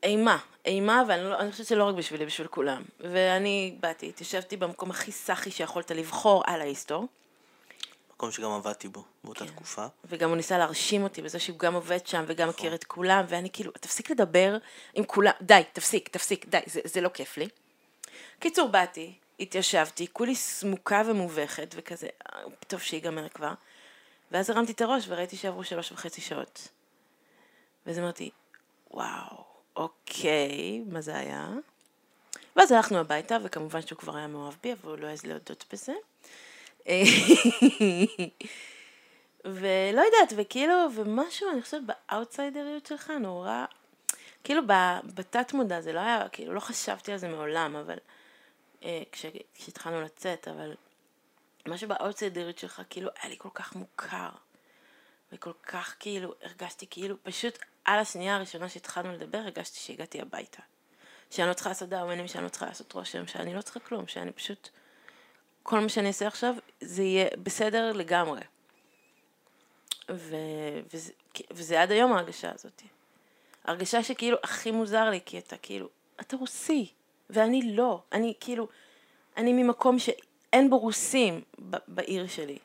אימה, 0.03 0.39
אימה, 0.65 1.03
ואני 1.09 1.25
לא, 1.25 1.37
חושבת 1.51 1.67
שלא 1.67 1.85
רק 1.85 1.95
בשבילי, 1.95 2.27
בשביל 2.27 2.47
כולם. 2.47 2.83
ואני 3.01 3.77
באתי, 3.81 4.09
התיישבתי 4.09 4.57
במקום 4.57 4.91
הכי 4.91 5.13
סאחי 5.13 5.51
שיכולת 5.51 5.91
לבחור 5.91 6.43
על 6.47 6.61
ההיסטור. 6.61 7.07
מקום 8.15 8.31
שגם 8.31 8.51
עבדתי 8.51 8.89
בו 8.89 9.05
באותה 9.25 9.41
כן. 9.41 9.47
תקופה. 9.47 9.87
וגם 10.05 10.29
הוא 10.29 10.37
ניסה 10.37 10.59
להרשים 10.59 11.03
אותי 11.03 11.23
בזה 11.23 11.39
שהוא 11.39 11.59
גם 11.59 11.75
עובד 11.75 12.07
שם 12.07 12.25
וגם 12.27 12.49
מכיר 12.49 12.75
את 12.75 12.85
כולם, 12.85 13.25
ואני 13.29 13.51
כאילו, 13.53 13.73
תפסיק 13.73 14.11
לדבר 14.11 14.57
עם 14.95 15.05
כולם, 15.05 15.33
די, 15.43 15.63
תפסיק, 15.73 16.09
תפסיק, 16.09 16.47
די, 16.49 16.59
זה, 16.67 16.81
זה 16.85 17.01
לא 17.01 17.09
כיף 17.09 17.37
לי. 17.37 17.49
קיצור, 18.39 18.69
באתי, 18.69 19.13
התיישבתי, 19.41 20.07
כולי 20.13 20.35
סמוקה 20.35 21.03
ומובכת, 21.07 21.75
וכזה, 21.77 22.07
"אה, 22.07 22.41
טוב 22.67 22.81
שיגמר 22.81 23.29
כבר. 23.29 23.53
ואז 24.31 24.51
הרמתי 24.51 24.73
את 24.73 24.81
הראש 24.81 25.05
וראיתי 25.09 25.37
שעברו 25.37 25.65
שלוש 25.65 25.93
וחצי 25.93 26.21
שעות. 26.21 26.69
ואז 27.87 27.99
אמרתי, 27.99 28.31
וואו, 28.91 29.45
אוקיי, 29.77 30.83
מה 30.87 31.01
זה 31.01 31.17
היה? 31.17 31.49
ואז 32.57 32.73
הלכנו 32.73 32.99
הביתה, 32.99 33.37
וכמובן 33.45 33.83
שהוא 33.83 33.99
כבר 33.99 34.17
היה 34.17 34.27
מאוהב 34.27 34.55
בי, 34.63 34.73
אבל 34.73 34.91
הוא 34.91 34.99
לא 34.99 35.07
העז 35.07 35.27
להודות 35.27 35.65
בזה. 35.73 35.93
ולא 39.45 40.01
יודעת, 40.01 40.33
וכאילו, 40.37 40.75
ומשהו, 40.95 41.51
אני 41.51 41.63
חושבת, 41.63 41.83
באאוטסיידריות 41.83 42.87
שלך 42.87 43.11
נורא, 43.21 43.65
כאילו 44.45 44.63
בתת 45.15 45.53
מודע, 45.53 45.81
זה 45.81 45.93
לא 45.93 46.01
היה, 46.01 46.29
כאילו, 46.29 46.55
לא 46.55 46.61
חשבתי 46.61 47.13
על 47.13 47.19
זה 47.19 47.29
מעולם, 47.29 47.77
אבל, 47.77 47.99
אה, 48.85 49.03
כש, 49.13 49.27
כשהתחלנו 49.55 50.03
לצאת, 50.03 50.49
אבל 50.49 50.75
משהו 51.69 51.89
באאוטסיידריות 51.89 52.59
שלך, 52.59 52.83
כאילו, 52.91 53.11
היה 53.21 53.31
לי 53.31 53.37
כל 53.39 53.49
כך 53.55 53.75
מוכר, 53.75 54.29
וכל 55.33 55.53
כך, 55.63 55.97
כאילו, 56.01 56.35
הרגשתי 56.43 56.87
כאילו, 56.91 57.17
פשוט 57.23 57.59
על 57.85 57.99
השנייה 57.99 58.37
הראשונה 58.37 58.69
שהתחלנו 58.69 59.13
לדבר, 59.13 59.39
הרגשתי 59.39 59.81
שהגעתי 59.81 60.21
הביתה. 60.21 60.63
שאני 61.31 61.49
לא 61.49 61.53
צריכה 61.53 61.71
לעשות 61.71 61.89
דאווינים, 61.89 62.29
שאני 62.29 62.45
לא 62.45 62.49
צריכה 62.49 62.67
לעשות 62.67 62.93
רושם, 62.93 63.27
שאני 63.27 63.55
לא 63.55 63.63
צריכה 63.63 63.81
כלום, 63.81 64.07
שאני 64.07 64.33
פשוט, 64.33 64.69
כל 65.63 65.81
מה 65.81 65.89
שאני 65.89 66.09
אעשה 66.09 66.27
עכשיו, 66.27 66.55
זה 66.81 67.03
יהיה 67.03 67.29
בסדר 67.43 67.93
לגמרי. 67.93 68.41
ו... 70.11 70.37
וזה... 70.93 71.13
וזה 71.51 71.83
עד 71.83 71.91
היום 71.91 72.13
ההרגשה 72.13 72.53
הזאת. 72.55 72.83
הרגשה 73.65 74.03
שכאילו 74.03 74.39
הכי 74.43 74.71
מוזר 74.71 75.11
לי, 75.11 75.21
כי 75.27 75.39
אתה 75.39 75.57
כאילו, 75.57 75.89
אתה 76.21 76.37
רוסי, 76.37 76.93
ואני 77.31 77.77
לא. 77.77 78.03
אני 78.13 78.35
כאילו, 78.41 78.69
אני 79.37 79.53
ממקום 79.53 79.97
שאין 80.51 80.71
בו 80.71 80.79
רוסים 80.79 81.41
בעיר 81.89 82.27
שלי. 82.27 82.59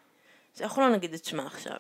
שאנחנו 0.57 0.81
לא 0.81 0.89
נגיד 0.89 1.13
את 1.13 1.25
שמה 1.25 1.45
עכשיו. 1.45 1.77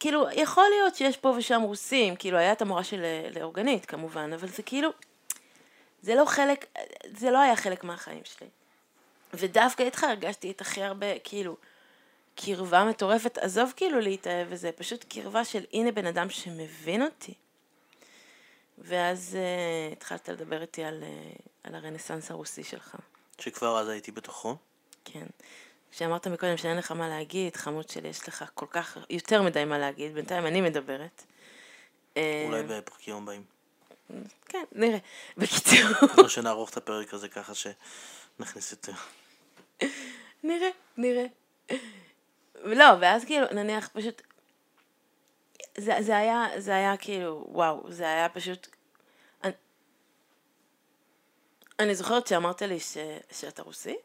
כאילו, 0.00 0.26
יכול 0.32 0.64
להיות 0.70 0.94
שיש 0.94 1.16
פה 1.16 1.28
ושם 1.28 1.60
רוסים, 1.62 2.16
כאילו, 2.16 2.38
היה 2.38 2.52
את 2.52 2.62
המורה 2.62 2.84
של 2.84 3.04
לאורגנית 3.34 3.86
כמובן, 3.86 4.32
אבל 4.32 4.48
זה 4.48 4.62
כאילו, 4.62 4.90
זה 6.02 6.14
לא 6.14 6.24
חלק, 6.24 6.66
זה 7.16 7.30
לא 7.30 7.38
היה 7.38 7.56
חלק 7.56 7.84
מהחיים 7.84 8.22
שלי. 8.24 8.48
ודווקא 9.34 9.82
איתך 9.82 10.04
הרגשתי 10.04 10.50
את 10.50 10.60
הכי 10.60 10.82
הרבה, 10.82 11.18
כאילו, 11.18 11.56
קרבה 12.34 12.84
מטורפת, 12.84 13.38
עזוב 13.38 13.72
כאילו 13.76 14.00
להתאהב 14.00 14.46
וזה, 14.50 14.72
פשוט 14.72 15.04
קרבה 15.08 15.44
של 15.44 15.64
הנה 15.72 15.92
בן 15.92 16.06
אדם 16.06 16.30
שמבין 16.30 17.02
אותי. 17.02 17.34
ואז 18.78 19.36
uh, 19.36 19.92
התחלת 19.92 20.28
לדבר 20.28 20.62
איתי 20.62 20.84
על, 20.84 21.02
uh, 21.02 21.42
על 21.64 21.74
הרנסאנס 21.74 22.30
הרוסי 22.30 22.64
שלך, 22.64 22.96
שכבר 23.38 23.78
אז 23.78 23.88
הייתי 23.88 24.12
בתוכו. 24.12 24.56
כן. 25.12 25.26
כשאמרת 25.90 26.26
מקודם 26.26 26.56
שאין 26.56 26.76
לך 26.76 26.92
מה 26.92 27.08
להגיד, 27.08 27.56
חמוד 27.56 27.88
שלי, 27.88 28.08
יש 28.08 28.28
לך 28.28 28.44
כל 28.54 28.66
כך 28.70 28.96
יותר 29.10 29.42
מדי 29.42 29.64
מה 29.64 29.78
להגיד, 29.78 30.14
בינתיים 30.14 30.46
אני 30.46 30.60
מדברת. 30.60 31.22
אה, 32.16 32.44
אולי 32.46 32.62
בפרקים 32.62 33.16
הבאים. 33.16 33.42
כן, 34.48 34.64
נראה. 34.72 34.98
בקיצור, 35.36 35.78
או 36.18 36.28
שנערוך 36.28 36.70
את 36.70 36.76
הפרק 36.76 37.14
הזה 37.14 37.28
ככה 37.28 37.52
שנכניס 37.54 38.72
יותר. 38.72 38.92
נראה, 40.42 40.68
נראה. 40.96 41.26
לא, 42.54 42.84
ואז 43.00 43.24
כאילו, 43.24 43.46
נניח 43.52 43.88
פשוט, 43.88 44.22
זה, 45.76 45.92
זה 46.00 46.16
היה, 46.16 46.46
זה 46.56 46.74
היה 46.74 46.96
כאילו, 46.96 47.46
וואו, 47.48 47.92
זה 47.92 48.04
היה 48.04 48.28
פשוט, 48.28 48.68
אני, 49.44 49.52
אני 51.78 51.94
זוכרת 51.94 52.26
שאמרת 52.26 52.62
לי 52.62 52.80
ש, 52.80 52.96
שאתה 53.30 53.62
רוסי, 53.62 53.96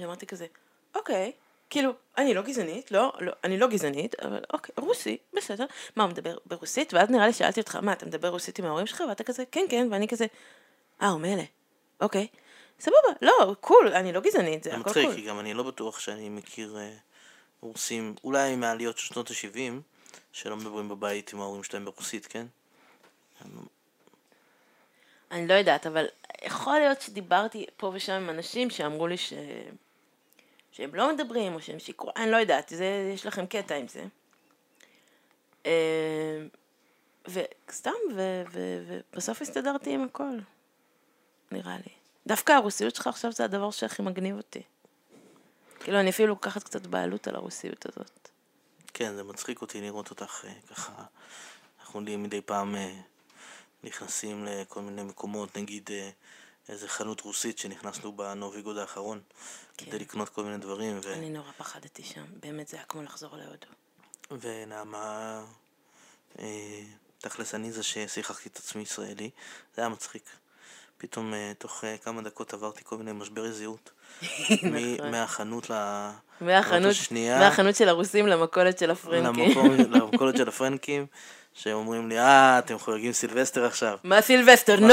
ואמרתי 0.00 0.26
כזה, 0.26 0.46
אוקיי, 0.94 1.32
כאילו, 1.70 1.92
אני 2.18 2.34
לא 2.34 2.42
גזענית, 2.42 2.90
לא, 2.90 3.12
לא, 3.20 3.32
אני 3.44 3.58
לא 3.58 3.66
גזענית, 3.66 4.20
אבל 4.20 4.40
אוקיי, 4.52 4.74
רוסי, 4.78 5.16
בסדר. 5.32 5.66
מה, 5.96 6.02
הוא 6.02 6.10
מדבר 6.10 6.36
ברוסית? 6.46 6.94
ואז 6.94 7.10
נראה 7.10 7.26
לי 7.26 7.32
שאלתי 7.32 7.60
אותך, 7.60 7.76
מה, 7.76 7.92
אתה 7.92 8.06
מדבר 8.06 8.28
רוסית 8.28 8.58
עם 8.58 8.64
ההורים 8.64 8.86
שלך? 8.86 9.02
ואתה 9.08 9.24
כזה, 9.24 9.44
כן, 9.52 9.66
כן, 9.70 9.88
ואני 9.90 10.08
כזה, 10.08 10.26
אה, 11.02 11.08
הוא 11.08 11.20
מילא, 11.20 11.42
אוקיי. 12.00 12.26
סבבה, 12.80 12.96
לא, 13.22 13.54
קול, 13.60 13.88
אני 13.88 14.12
לא 14.12 14.20
גזענית, 14.20 14.64
זה 14.64 14.70
הכל 14.70 14.80
מצחיק, 14.80 15.04
קול. 15.04 15.14
כי 15.14 15.22
גם 15.22 15.40
אני 15.40 15.54
לא 15.54 15.62
בטוח 15.62 15.98
שאני 15.98 16.28
מכיר 16.28 16.76
אה, 16.78 16.90
רוסים, 17.60 18.14
אולי 18.24 18.56
מהעליות 18.56 18.98
של 18.98 19.14
שנות 19.14 19.30
ה-70, 19.30 19.80
שלא 20.32 20.56
מדברים 20.56 20.88
בבית 20.88 21.32
עם 21.32 21.40
ההורים 21.40 21.62
שלהם 21.62 21.84
ברוסית, 21.84 22.26
כן? 22.26 22.46
אני 25.30 25.48
לא 25.48 25.54
יודעת, 25.54 25.86
אבל 25.86 26.06
יכול 26.42 26.78
להיות 26.78 27.00
שדיברתי 27.00 27.66
פה 27.76 27.90
ושם 27.94 28.12
עם 28.12 28.30
אנשים 28.30 28.70
שאמרו 28.70 29.06
לי 29.06 29.16
ש... 29.16 29.32
שהם 30.76 30.94
לא 30.94 31.14
מדברים, 31.14 31.54
או 31.54 31.60
שהם 31.60 31.78
שיקרו, 31.78 32.10
אני 32.16 32.30
לא 32.30 32.36
יודעת, 32.36 32.68
זה, 32.68 33.10
יש 33.14 33.26
לכם 33.26 33.46
קטע 33.46 33.74
עם 33.74 33.88
זה. 33.88 34.04
אה, 35.66 36.46
וסתם, 37.28 37.90
ובסוף 38.52 39.42
הסתדרתי 39.42 39.94
עם 39.94 40.04
הכל, 40.04 40.38
נראה 41.52 41.76
לי. 41.76 41.92
דווקא 42.26 42.52
הרוסיות 42.52 42.94
שלך 42.94 43.06
עכשיו 43.06 43.32
זה 43.32 43.44
הדבר 43.44 43.70
שהכי 43.70 44.02
מגניב 44.02 44.36
אותי. 44.36 44.62
כאילו, 45.80 46.00
אני 46.00 46.10
אפילו 46.10 46.28
לוקחת 46.28 46.62
קצת 46.62 46.86
בעלות 46.86 47.28
על 47.28 47.36
הרוסיות 47.36 47.86
הזאת. 47.86 48.28
כן, 48.94 49.14
זה 49.14 49.24
מצחיק 49.24 49.60
אותי 49.60 49.80
לראות 49.80 50.10
אותך 50.10 50.44
אה, 50.44 50.52
ככה, 50.70 50.92
אנחנו 51.80 52.00
מדי 52.00 52.40
פעם 52.40 52.76
אה, 52.76 52.94
נכנסים 53.84 54.44
לכל 54.44 54.80
מיני 54.80 55.02
מקומות, 55.02 55.56
נגיד 55.56 55.90
אה, 55.92 56.10
איזה 56.68 56.88
חנות 56.88 57.20
רוסית 57.20 57.58
שנכנסנו 57.58 58.12
בנוביגוד 58.12 58.78
האחרון, 58.78 59.20
כן. 59.76 59.86
כדי 59.86 59.98
לקנות 59.98 60.28
כל 60.28 60.44
מיני 60.44 60.58
דברים, 60.58 61.00
ו... 61.02 61.12
אני 61.12 61.30
נורא 61.30 61.52
פחדתי 61.56 62.02
שם, 62.02 62.24
באמת 62.40 62.68
זה 62.68 62.76
היה 62.76 62.86
כמו 62.86 63.02
לחזור 63.02 63.36
להודו. 63.36 63.66
ונעמה, 64.40 65.42
אה, 66.38 66.82
תכלס 67.18 67.54
אני 67.54 67.72
זה 67.72 67.82
ששיחקתי 67.82 68.48
את 68.48 68.56
עצמי 68.56 68.82
ישראלי, 68.82 69.30
זה 69.76 69.82
היה 69.82 69.88
מצחיק. 69.88 70.24
פתאום 70.98 71.34
אה, 71.34 71.52
תוך 71.58 71.84
אה, 71.84 71.96
כמה 71.98 72.22
דקות 72.22 72.54
עברתי 72.54 72.84
כל 72.84 72.96
מיני 72.96 73.12
משברי 73.12 73.52
זהות. 73.52 73.90
מ- 74.22 74.94
נכון. 74.94 75.10
מהחנות 75.10 75.70
ל... 75.70 75.74
מהחנות. 76.40 76.94
מהחנות 77.38 77.76
של 77.76 77.88
הרוסים 77.88 78.26
למכולת 78.26 78.78
של 78.78 78.90
הפרנקים. 78.90 79.44
למקום, 79.44 79.74
למכולת 79.90 80.36
של 80.36 80.48
הפרנקים, 80.48 81.06
שאומרים 81.56 82.08
לי, 82.08 82.18
אה, 82.18 82.58
אתם 82.58 82.78
חוגגים 82.78 83.12
סילבסטר 83.12 83.64
עכשיו. 83.64 83.98
מה 84.04 84.22
סילבסטר? 84.22 84.76
סילב- 84.76 84.88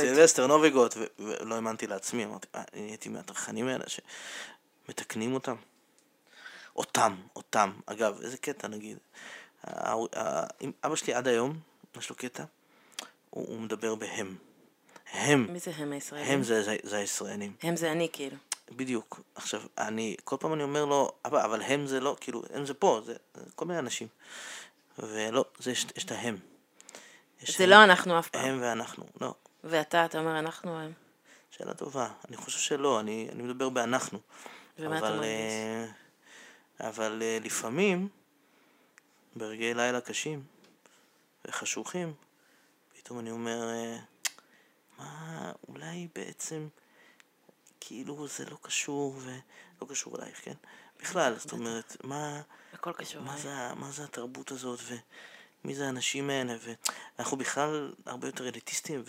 סילבסטר 0.00 0.46
נובי 0.46 0.70
גוד, 0.70 0.94
ו- 0.96 1.04
ולא 1.18 1.54
האמנתי 1.54 1.86
לעצמי, 1.86 2.24
אמרתי, 2.24 2.46
אה, 2.54 2.62
אני 2.74 2.82
הייתי 2.82 3.08
מהטרחנים 3.08 3.68
האלה 3.68 3.84
שמתקנים 4.88 5.34
אותם. 5.34 5.54
אותם, 6.76 7.16
אותם. 7.36 7.72
אגב, 7.86 8.20
איזה 8.22 8.36
קטע 8.36 8.68
נגיד. 8.68 8.98
אבא 10.84 10.96
שלי 10.96 11.14
עד 11.14 11.28
היום, 11.28 11.58
יש 11.98 12.10
לו 12.10 12.16
קטע, 12.16 12.44
הוא, 13.30 13.46
הוא 13.48 13.60
מדבר 13.60 13.94
בהם. 13.94 14.36
הם, 15.12 15.46
מי 15.50 15.58
זה 15.58 15.70
הם 15.76 15.92
הישראלים? 15.92 16.26
הם 16.32 16.42
זה, 16.42 16.62
זה, 16.62 16.76
זה 16.82 16.96
הישראלים. 16.96 17.52
הם 17.62 17.76
זה 17.76 17.92
אני 17.92 18.08
כאילו. 18.12 18.36
בדיוק. 18.70 19.20
עכשיו, 19.34 19.60
אני, 19.78 20.16
כל 20.24 20.36
פעם 20.40 20.52
אני 20.54 20.62
אומר 20.62 20.84
לו, 20.84 21.12
אבא, 21.26 21.44
אבל 21.44 21.62
הם 21.62 21.86
זה 21.86 22.00
לא, 22.00 22.16
כאילו, 22.20 22.42
הם 22.54 22.66
זה 22.66 22.74
פה, 22.74 23.00
זה 23.04 23.14
כל 23.54 23.64
מיני 23.64 23.78
אנשים. 23.78 24.08
ולא, 24.98 25.44
זה 25.58 25.70
יש, 25.70 25.86
יש 25.96 26.04
את 26.04 26.10
ההם. 26.12 26.36
יש 27.42 27.58
זה 27.58 27.64
הם- 27.64 27.70
לא 27.70 27.84
אנחנו 27.84 28.18
אף 28.18 28.28
פעם. 28.28 28.44
הם 28.44 28.58
ואנחנו, 28.62 29.04
לא. 29.20 29.34
ואתה, 29.64 30.04
אתה 30.04 30.18
אומר 30.18 30.38
אנחנו 30.38 30.78
הם. 30.80 30.92
שאלה 31.50 31.74
טובה. 31.74 32.08
אני 32.28 32.36
חושב 32.36 32.58
שלא, 32.58 33.00
אני, 33.00 33.28
אני 33.32 33.42
מדבר 33.42 33.68
באנחנו. 33.68 34.18
ומה 34.78 34.98
אתה 34.98 35.08
אבל, 35.08 35.16
מרגיש? 35.16 35.30
אה, 36.80 36.88
אבל 36.88 37.22
אה, 37.22 37.38
לפעמים, 37.42 38.08
ברגעי 39.36 39.74
לילה 39.74 40.00
קשים 40.00 40.44
וחשוכים, 41.44 42.14
פתאום 42.98 43.18
אני 43.18 43.30
אומר, 43.30 43.68
אה, 43.70 43.98
מה, 44.98 45.52
אולי 45.68 46.08
בעצם, 46.14 46.68
כאילו 47.80 48.26
זה 48.28 48.44
לא 48.50 48.56
קשור, 48.62 49.16
ולא 49.16 49.88
קשור 49.88 50.16
אלייך, 50.16 50.44
כן? 50.44 50.54
בכלל, 51.02 51.34
זאת 51.38 51.52
אומרת, 51.52 51.96
מה, 52.04 52.40
הכל 52.74 52.92
קשור. 52.92 53.22
מה 53.22 53.30
אליי. 53.30 53.42
זה, 53.42 53.74
מה 53.76 53.90
זה 53.90 54.04
התרבות 54.04 54.50
הזאת, 54.50 54.80
ומי 55.64 55.74
זה 55.74 55.86
האנשים 55.86 56.30
האלה, 56.30 56.54
ואנחנו 57.18 57.36
בכלל 57.36 57.92
הרבה 58.06 58.28
יותר 58.28 58.48
אליטיסטים, 58.48 59.02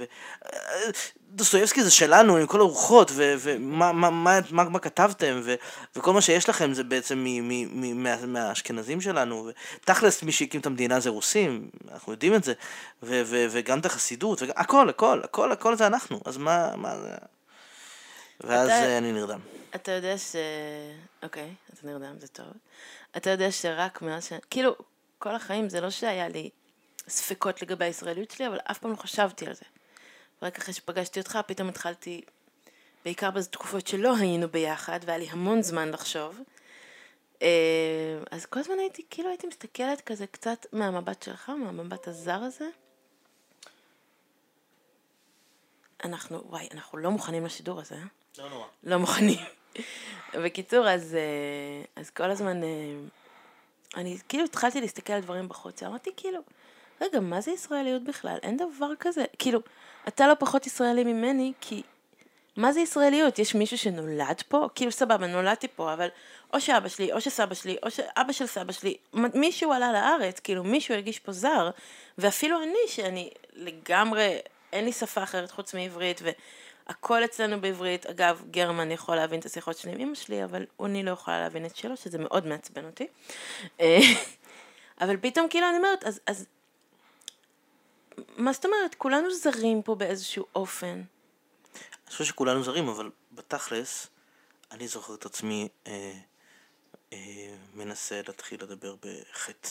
ודוסטויבסקי 1.31 1.83
זה 1.83 1.91
שלנו, 1.91 2.37
עם 2.37 2.47
כל 2.47 2.59
הרוחות, 2.59 3.11
ו- 3.13 3.35
ומה 3.39 3.91
מה, 3.91 4.09
מה, 4.09 4.39
מה, 4.51 4.63
מה 4.69 4.79
כתבתם, 4.79 5.41
ו- 5.43 5.55
וכל 5.95 6.13
מה 6.13 6.21
שיש 6.21 6.49
לכם 6.49 6.73
זה 6.73 6.83
בעצם 6.83 7.17
מ- 7.17 7.47
מ- 7.49 7.81
מ- 7.81 8.03
מה- 8.03 8.25
מהאשכנזים 8.25 9.01
שלנו, 9.01 9.49
ותכלס 9.81 10.23
מי 10.23 10.31
שהקים 10.31 10.61
את 10.61 10.65
המדינה 10.65 10.99
זה 10.99 11.09
רוסים, 11.09 11.69
אנחנו 11.91 12.11
יודעים 12.11 12.35
את 12.35 12.43
זה, 12.43 12.53
ו- 13.03 13.21
ו- 13.25 13.45
וגם 13.49 13.79
את 13.79 13.85
החסידות, 13.85 14.41
וגם, 14.41 14.53
הכל, 14.57 14.89
הכל, 14.89 15.21
הכל, 15.23 15.51
הכל 15.51 15.75
זה 15.75 15.87
אנחנו, 15.87 16.21
אז 16.25 16.37
מה, 16.37 16.75
מה 16.75 16.99
זה... 16.99 17.32
ואז 18.41 18.67
אתה- 18.69 18.73
אה, 18.85 18.97
אני 18.97 19.11
נרדם. 19.11 19.39
אתה 19.75 19.91
יודע 19.91 20.17
ש... 20.17 20.35
אוקיי, 21.23 21.53
אתה 21.73 21.87
נרדם, 21.87 22.19
זה 22.19 22.27
טוב. 22.27 22.47
אתה 23.17 23.29
יודע 23.29 23.51
שרק 23.51 24.01
מאז 24.01 24.25
ש... 24.25 24.33
כאילו, 24.49 24.75
כל 25.19 25.35
החיים 25.35 25.69
זה 25.69 25.81
לא 25.81 25.89
שהיה 25.89 26.27
לי 26.29 26.49
ספקות 27.07 27.61
לגבי 27.61 27.85
הישראליות 27.85 28.31
שלי, 28.31 28.47
אבל 28.47 28.59
אף 28.71 28.79
פעם 28.79 28.91
לא 28.91 28.95
חשבתי 28.95 29.45
על 29.47 29.53
זה. 29.53 29.65
רק 30.41 30.57
אחרי 30.57 30.73
שפגשתי 30.73 31.19
אותך, 31.19 31.39
פתאום 31.47 31.69
התחלתי 31.69 32.21
בעיקר 33.05 33.31
בתקופות 33.31 33.87
שלא 33.87 34.15
היינו 34.17 34.49
ביחד, 34.49 34.99
והיה 35.05 35.17
לי 35.17 35.27
המון 35.29 35.61
זמן 35.61 35.89
לחשוב. 35.89 36.39
אה, 37.41 37.47
אז 38.31 38.45
כל 38.45 38.59
הזמן 38.59 38.79
הייתי, 38.79 39.05
כאילו 39.09 39.29
הייתי 39.29 39.47
מסתכלת 39.47 40.01
כזה 40.01 40.27
קצת 40.27 40.65
מהמבט 40.73 41.23
שלך, 41.23 41.49
מהמבט 41.49 42.07
הזר 42.07 42.39
הזה. 42.39 42.67
אנחנו, 46.03 46.43
וואי, 46.49 46.67
אנחנו 46.71 46.97
לא 46.97 47.11
מוכנים 47.11 47.45
לשידור 47.45 47.79
הזה? 47.81 47.95
לא 48.37 48.49
נורא. 48.49 48.65
לא 48.83 48.97
מוכנים. 48.97 49.39
בקיצור, 50.43 50.89
אז, 50.89 51.15
אה, 51.15 52.01
אז 52.01 52.09
כל 52.09 52.31
הזמן, 52.31 52.63
אה, 52.63 52.69
אני 53.95 54.17
כאילו 54.29 54.43
התחלתי 54.43 54.81
להסתכל 54.81 55.13
על 55.13 55.21
דברים 55.21 55.47
בחוץ, 55.47 55.83
אמרתי 55.83 56.09
כאילו, 56.17 56.39
רגע, 57.01 57.19
מה 57.19 57.41
זה 57.41 57.51
ישראליות 57.51 58.03
בכלל? 58.03 58.37
אין 58.43 58.57
דבר 58.57 58.91
כזה. 58.99 59.25
כאילו, 59.39 59.59
אתה 60.07 60.27
לא 60.27 60.33
פחות 60.39 60.67
ישראלי 60.67 61.03
ממני, 61.03 61.53
כי 61.61 61.81
מה 62.57 62.73
זה 62.73 62.79
ישראליות? 62.79 63.39
יש 63.39 63.55
מישהו 63.55 63.77
שנולד 63.77 64.41
פה? 64.47 64.67
כאילו, 64.75 64.91
סבבה, 64.91 65.27
נולדתי 65.27 65.67
פה, 65.67 65.93
אבל 65.93 66.07
או 66.53 66.61
שאבא 66.61 66.89
שלי, 66.89 67.13
או 67.13 67.21
שסבא 67.21 67.55
שלי, 67.55 67.77
או 67.83 67.91
שאבא 67.91 68.31
של 68.31 68.45
סבא 68.47 68.71
שלי, 68.71 68.97
מישהו 69.13 69.71
עלה 69.73 69.91
לארץ, 69.91 70.39
כאילו, 70.39 70.63
מישהו 70.63 70.93
הרגיש 70.93 71.19
פה 71.19 71.31
זר, 71.31 71.69
ואפילו 72.17 72.63
אני, 72.63 72.87
שאני 72.87 73.29
לגמרי, 73.53 74.37
אין 74.73 74.85
לי 74.85 74.91
שפה 74.91 75.23
אחרת 75.23 75.51
חוץ 75.51 75.73
מעברית, 75.73 76.21
והכל 76.87 77.25
אצלנו 77.25 77.61
בעברית. 77.61 78.05
אגב, 78.05 78.43
גרמן 78.51 78.91
יכול 78.91 79.15
להבין 79.15 79.39
את 79.39 79.45
השיחות 79.45 79.77
שלי 79.77 79.91
עם 79.91 79.99
אמא 79.99 80.15
שלי, 80.15 80.43
אבל 80.43 80.65
אני 80.85 81.03
לא 81.03 81.11
יכולה 81.11 81.39
להבין 81.39 81.65
את 81.65 81.75
שלו, 81.75 81.97
שזה 81.97 82.17
מאוד 82.17 82.45
מעצבן 82.45 82.85
אותי. 82.85 83.07
אה, 83.79 83.97
אבל 85.01 85.17
פתאום 85.17 85.49
כאילו 85.49 85.69
אני 85.69 85.77
אומרת, 85.77 86.03
אז, 86.03 86.19
אז 86.25 86.45
מה 88.37 88.53
זאת 88.53 88.65
אומרת? 88.65 88.95
כולנו 88.95 89.33
זרים 89.33 89.81
פה 89.81 89.95
באיזשהו 89.95 90.45
אופן. 90.55 90.93
אני 90.93 92.11
חושב 92.11 92.23
שכולנו 92.23 92.63
זרים, 92.63 92.87
אבל 92.87 93.11
בתכלס, 93.31 94.07
אני 94.71 94.87
זוכר 94.87 95.13
את 95.13 95.25
עצמי 95.25 95.67
אה, 95.87 96.13
אה, 97.13 97.55
מנסה 97.73 98.21
להתחיל 98.27 98.63
לדבר 98.63 98.95
בחטא, 98.95 99.69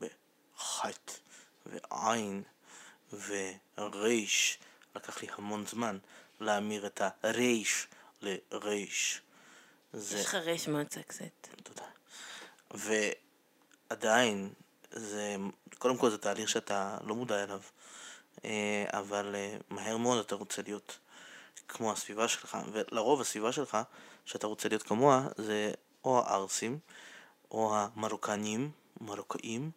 בחטא, 0.00 1.12
ועין, 1.66 2.42
וריש. 3.78 4.58
לקח 4.96 5.22
לי 5.22 5.28
המון 5.38 5.66
זמן 5.66 5.98
להמיר 6.44 6.86
את 6.86 7.02
הריש 7.22 7.86
לריש. 8.22 9.20
זה... 9.92 10.18
יש 10.18 10.26
לך 10.26 10.34
רייש 10.34 10.68
מאוד 10.68 10.92
סקסית. 10.92 11.48
תודה. 11.62 11.84
ועדיין, 13.90 14.52
זה, 14.90 15.36
קודם 15.78 15.96
כל 15.96 16.10
זה 16.10 16.18
תהליך 16.18 16.48
שאתה 16.48 16.98
לא 17.04 17.14
מודע 17.14 17.42
אליו, 17.42 17.60
אה, 18.44 18.84
אבל 18.88 19.34
אה, 19.34 19.56
מהר 19.70 19.96
מאוד 19.96 20.18
אתה 20.18 20.34
רוצה 20.34 20.62
להיות 20.62 20.98
כמו 21.68 21.92
הסביבה 21.92 22.28
שלך, 22.28 22.58
ולרוב 22.72 23.20
הסביבה 23.20 23.52
שלך, 23.52 23.78
שאתה 24.24 24.46
רוצה 24.46 24.68
להיות 24.68 24.82
כמוה, 24.82 25.28
זה 25.36 25.72
או 26.04 26.22
הערסים, 26.26 26.78
או 27.50 27.76
המרוקנים, 27.76 28.70
מרוקאים, 29.00 29.70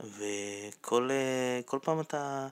וכל 0.00 1.10
אה, 1.10 1.78
פעם 1.82 2.00
אתה 2.00 2.48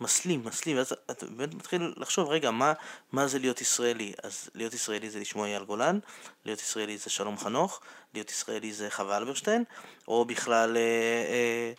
מסלים, 0.00 0.44
מסלים, 0.44 0.76
ואז 0.76 0.92
אתה 1.10 1.26
באמת 1.26 1.54
מתחיל 1.54 1.94
לחשוב, 1.96 2.28
רגע, 2.28 2.50
מה, 2.50 2.72
מה 3.12 3.26
זה 3.26 3.38
להיות 3.38 3.60
ישראלי? 3.60 4.12
אז 4.22 4.50
להיות 4.54 4.74
ישראלי 4.74 5.10
זה 5.10 5.20
לשמוע 5.20 5.46
אייל 5.46 5.64
גולן, 5.64 5.98
להיות 6.44 6.60
ישראלי 6.60 6.98
זה 6.98 7.10
שלום 7.10 7.38
חנוך, 7.38 7.80
להיות 8.14 8.30
ישראלי 8.30 8.72
זה 8.72 8.90
חווה 8.90 9.16
אלברשטיין, 9.16 9.64
או 10.08 10.24
בכלל, 10.24 10.76
אה, 10.76 10.82
אה, 10.82 11.72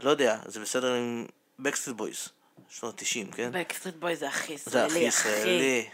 לא 0.00 0.10
יודע, 0.10 0.38
זה 0.46 0.60
בסדר 0.60 0.94
עם 0.94 1.26
Backstreet 1.58 1.96
Boys, 1.96 2.28
שנות 2.68 2.94
90, 2.96 3.30
כן? 3.30 3.50
Backstreet 3.52 3.94
Boy 3.96 4.16
זה 4.16 4.28
הכי 4.28 4.56
זה 4.56 4.62
ישראלי, 4.62 5.08
הכי 5.08 5.28
ישראלי. 5.28 5.88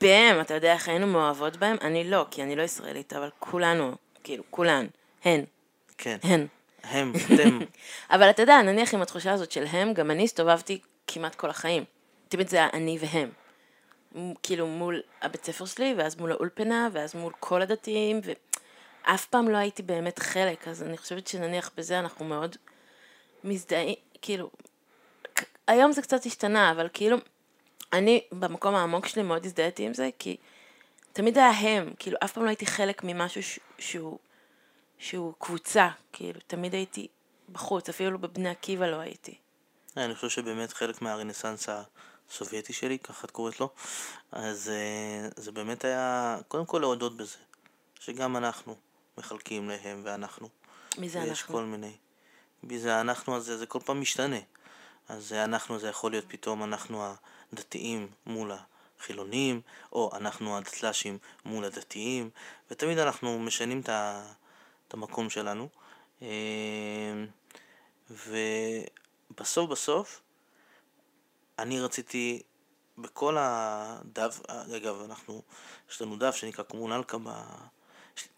בם, 0.00 0.40
אתה 0.40 0.54
יודע 0.54 0.72
איך 0.72 0.88
היינו 0.88 1.06
מאוהבות 1.06 1.56
בהם? 1.56 1.76
אני 1.80 2.10
לא, 2.10 2.26
כי 2.30 2.42
אני 2.42 2.56
לא 2.56 2.62
ישראלית, 2.62 3.12
אבל 3.12 3.30
כולנו, 3.38 3.94
כאילו, 4.24 4.44
כולן, 4.50 4.86
הן, 5.24 5.44
כן, 5.98 6.18
הן. 6.22 6.46
הם, 6.82 7.12
אתם, 7.34 7.58
אבל 8.14 8.30
אתה 8.30 8.42
יודע, 8.42 8.62
נניח 8.62 8.94
עם 8.94 9.02
התחושה 9.02 9.32
הזאת 9.32 9.52
של 9.52 9.64
הם, 9.70 9.94
גם 9.94 10.10
אני 10.10 10.24
הסתובבתי 10.24 10.80
כמעט 11.08 11.34
כל 11.34 11.50
החיים. 11.50 11.84
תמיד 12.28 12.48
זה 12.48 12.56
היה 12.56 12.68
אני 12.72 12.98
והם. 13.00 13.30
כאילו 14.42 14.66
מול 14.66 15.02
הבית 15.22 15.44
ספר 15.44 15.66
שלי, 15.66 15.94
ואז 15.98 16.16
מול 16.16 16.32
האולפנה, 16.32 16.88
ואז 16.92 17.14
מול 17.14 17.32
כל 17.40 17.62
הדתיים, 17.62 18.20
ואף 19.04 19.26
פעם 19.26 19.48
לא 19.48 19.56
הייתי 19.56 19.82
באמת 19.82 20.18
חלק, 20.18 20.68
אז 20.68 20.82
אני 20.82 20.98
חושבת 20.98 21.26
שנניח 21.26 21.70
בזה 21.76 21.98
אנחנו 21.98 22.24
מאוד 22.24 22.56
מזדהים, 23.44 23.94
כאילו, 24.22 24.50
היום 25.66 25.92
זה 25.92 26.02
קצת 26.02 26.26
השתנה, 26.26 26.70
אבל 26.70 26.88
כאילו, 26.92 27.16
אני 27.92 28.20
במקום 28.32 28.74
העמוק 28.74 29.06
שלי 29.06 29.22
מאוד 29.22 29.44
הזדהיתי 29.44 29.86
עם 29.86 29.94
זה, 29.94 30.10
כי 30.18 30.36
תמיד 31.12 31.38
היה 31.38 31.50
הם, 31.50 31.92
כאילו, 31.98 32.18
אף 32.24 32.32
פעם 32.32 32.44
לא 32.44 32.48
הייתי 32.48 32.66
חלק 32.66 33.04
ממשהו 33.04 33.42
ש- 33.42 33.60
שהוא, 33.78 34.18
שהוא 34.98 35.32
קבוצה, 35.38 35.88
כאילו, 36.12 36.40
תמיד 36.46 36.74
הייתי 36.74 37.08
בחוץ, 37.52 37.88
אפילו 37.88 38.18
בבני 38.18 38.48
עקיבא 38.48 38.86
לא 38.86 38.96
הייתי. 38.96 39.34
אני 40.04 40.14
חושב 40.14 40.28
שבאמת 40.28 40.72
חלק 40.72 41.02
מהרנסאנס 41.02 41.68
הסובייטי 42.30 42.72
שלי, 42.72 42.98
ככה 42.98 43.26
את 43.26 43.30
קוראת 43.30 43.60
לו, 43.60 43.70
אז 44.32 44.68
אה, 44.68 45.28
זה 45.36 45.52
באמת 45.52 45.84
היה, 45.84 46.38
קודם 46.48 46.66
כל 46.66 46.78
להודות 46.78 47.16
בזה, 47.16 47.36
שגם 48.00 48.36
אנחנו 48.36 48.76
מחלקים 49.18 49.68
להם 49.68 50.02
ואנחנו. 50.04 50.48
מי 50.98 51.08
זה 51.08 51.22
אנחנו? 51.22 51.54
כל 51.54 51.64
מיני. 51.64 51.92
מי 52.62 52.78
זה 52.78 52.96
האנחנו 52.96 53.36
הזה, 53.36 53.56
זה 53.56 53.66
כל 53.66 53.78
פעם 53.84 54.00
משתנה. 54.00 54.38
אז 55.08 55.32
אנחנו, 55.32 55.78
זה 55.78 55.88
יכול 55.88 56.10
להיות 56.10 56.24
פתאום 56.28 56.64
אנחנו 56.64 57.04
הדתיים 57.52 58.08
מול 58.26 58.52
החילונים, 58.98 59.60
או 59.92 60.10
אנחנו 60.16 60.56
הדתל"שים 60.56 61.18
מול 61.44 61.64
הדתיים, 61.64 62.30
ותמיד 62.70 62.98
אנחנו 62.98 63.38
משנים 63.38 63.80
את 63.80 64.94
המקום 64.94 65.30
שלנו. 65.30 65.68
אה, 66.22 66.28
ובסוף 69.30 69.70
בסוף, 69.70 70.22
אני 71.58 71.80
רציתי 71.80 72.42
בכל 72.98 73.36
הדף, 73.38 74.40
אגב, 74.76 75.02
אנחנו, 75.04 75.42
יש 75.90 76.02
לנו 76.02 76.16
דף 76.16 76.34
שנקרא 76.34 76.64
קומונלקה 76.64 77.18
ב... 77.18 77.30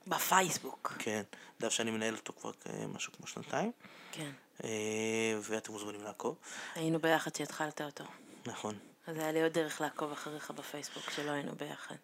בפייסבוק. 0.07 0.95
כן, 0.99 1.23
דף 1.61 1.69
שאני 1.69 1.91
מנהל 1.91 2.15
אותו 2.15 2.33
כבר 2.33 2.51
אה, 2.67 2.87
משהו 2.87 3.13
כמו 3.13 3.27
שנתיים, 3.27 3.73
כן. 4.13 4.31
אה, 4.65 5.39
ואתם 5.43 5.73
מוזמנים 5.73 6.03
לעקוב, 6.03 6.37
היינו 6.75 6.99
ביחד 6.99 7.35
שהתחלת 7.35 7.81
אותו. 7.81 8.05
נכון. 8.47 8.79
אז 9.07 9.17
היה 9.17 9.33
לי 9.33 9.43
עוד 9.43 9.53
דרך 9.53 9.81
לעקוב 9.81 10.13
אחריך 10.13 10.51
בפייסבוק 10.51 11.11
שלא 11.11 11.31
היינו 11.31 11.53
ביחד. 11.53 11.97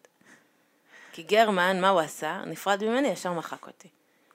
כי 1.12 1.22
גרמן, 1.22 1.80
מה 1.80 1.88
הוא 1.88 2.00
עשה? 2.00 2.42
נפרד 2.46 2.84
ממני, 2.84 3.08
ישר 3.08 3.32
מחק 3.32 3.66
אותי. 3.66 3.88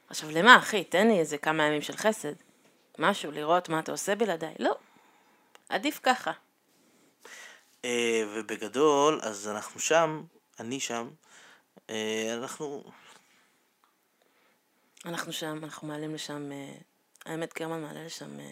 עכשיו, 0.10 0.32
למה, 0.32 0.58
אחי? 0.58 0.84
תן 0.84 1.08
לי 1.08 1.20
איזה 1.20 1.38
כמה 1.38 1.64
ימים 1.64 1.82
של 1.82 1.98
חסד. 1.98 2.34
משהו, 3.02 3.32
לראות 3.32 3.70
מה 3.70 3.80
אתה 3.80 3.92
עושה 3.92 4.16
בלעדיי. 4.16 4.54
לא. 4.60 4.76
עדיף 5.70 6.00
ככה. 6.04 6.32
אה, 7.86 8.24
ובגדול, 8.28 9.20
אז 9.24 9.48
אנחנו 9.48 9.80
שם, 9.80 10.24
אני 10.60 10.80
שם, 10.80 11.10
אה, 11.90 12.34
אנחנו, 12.34 12.84
אנחנו 15.06 15.34
שם, 15.34 15.60
אנחנו 15.64 15.88
מעלים 15.88 16.16
לשם, 16.16 16.52
אה, 16.52 16.74
האמת, 17.26 17.54
גרמן 17.54 17.82
מעלה 17.82 18.04
לשם 18.04 18.40
אה, 18.40 18.52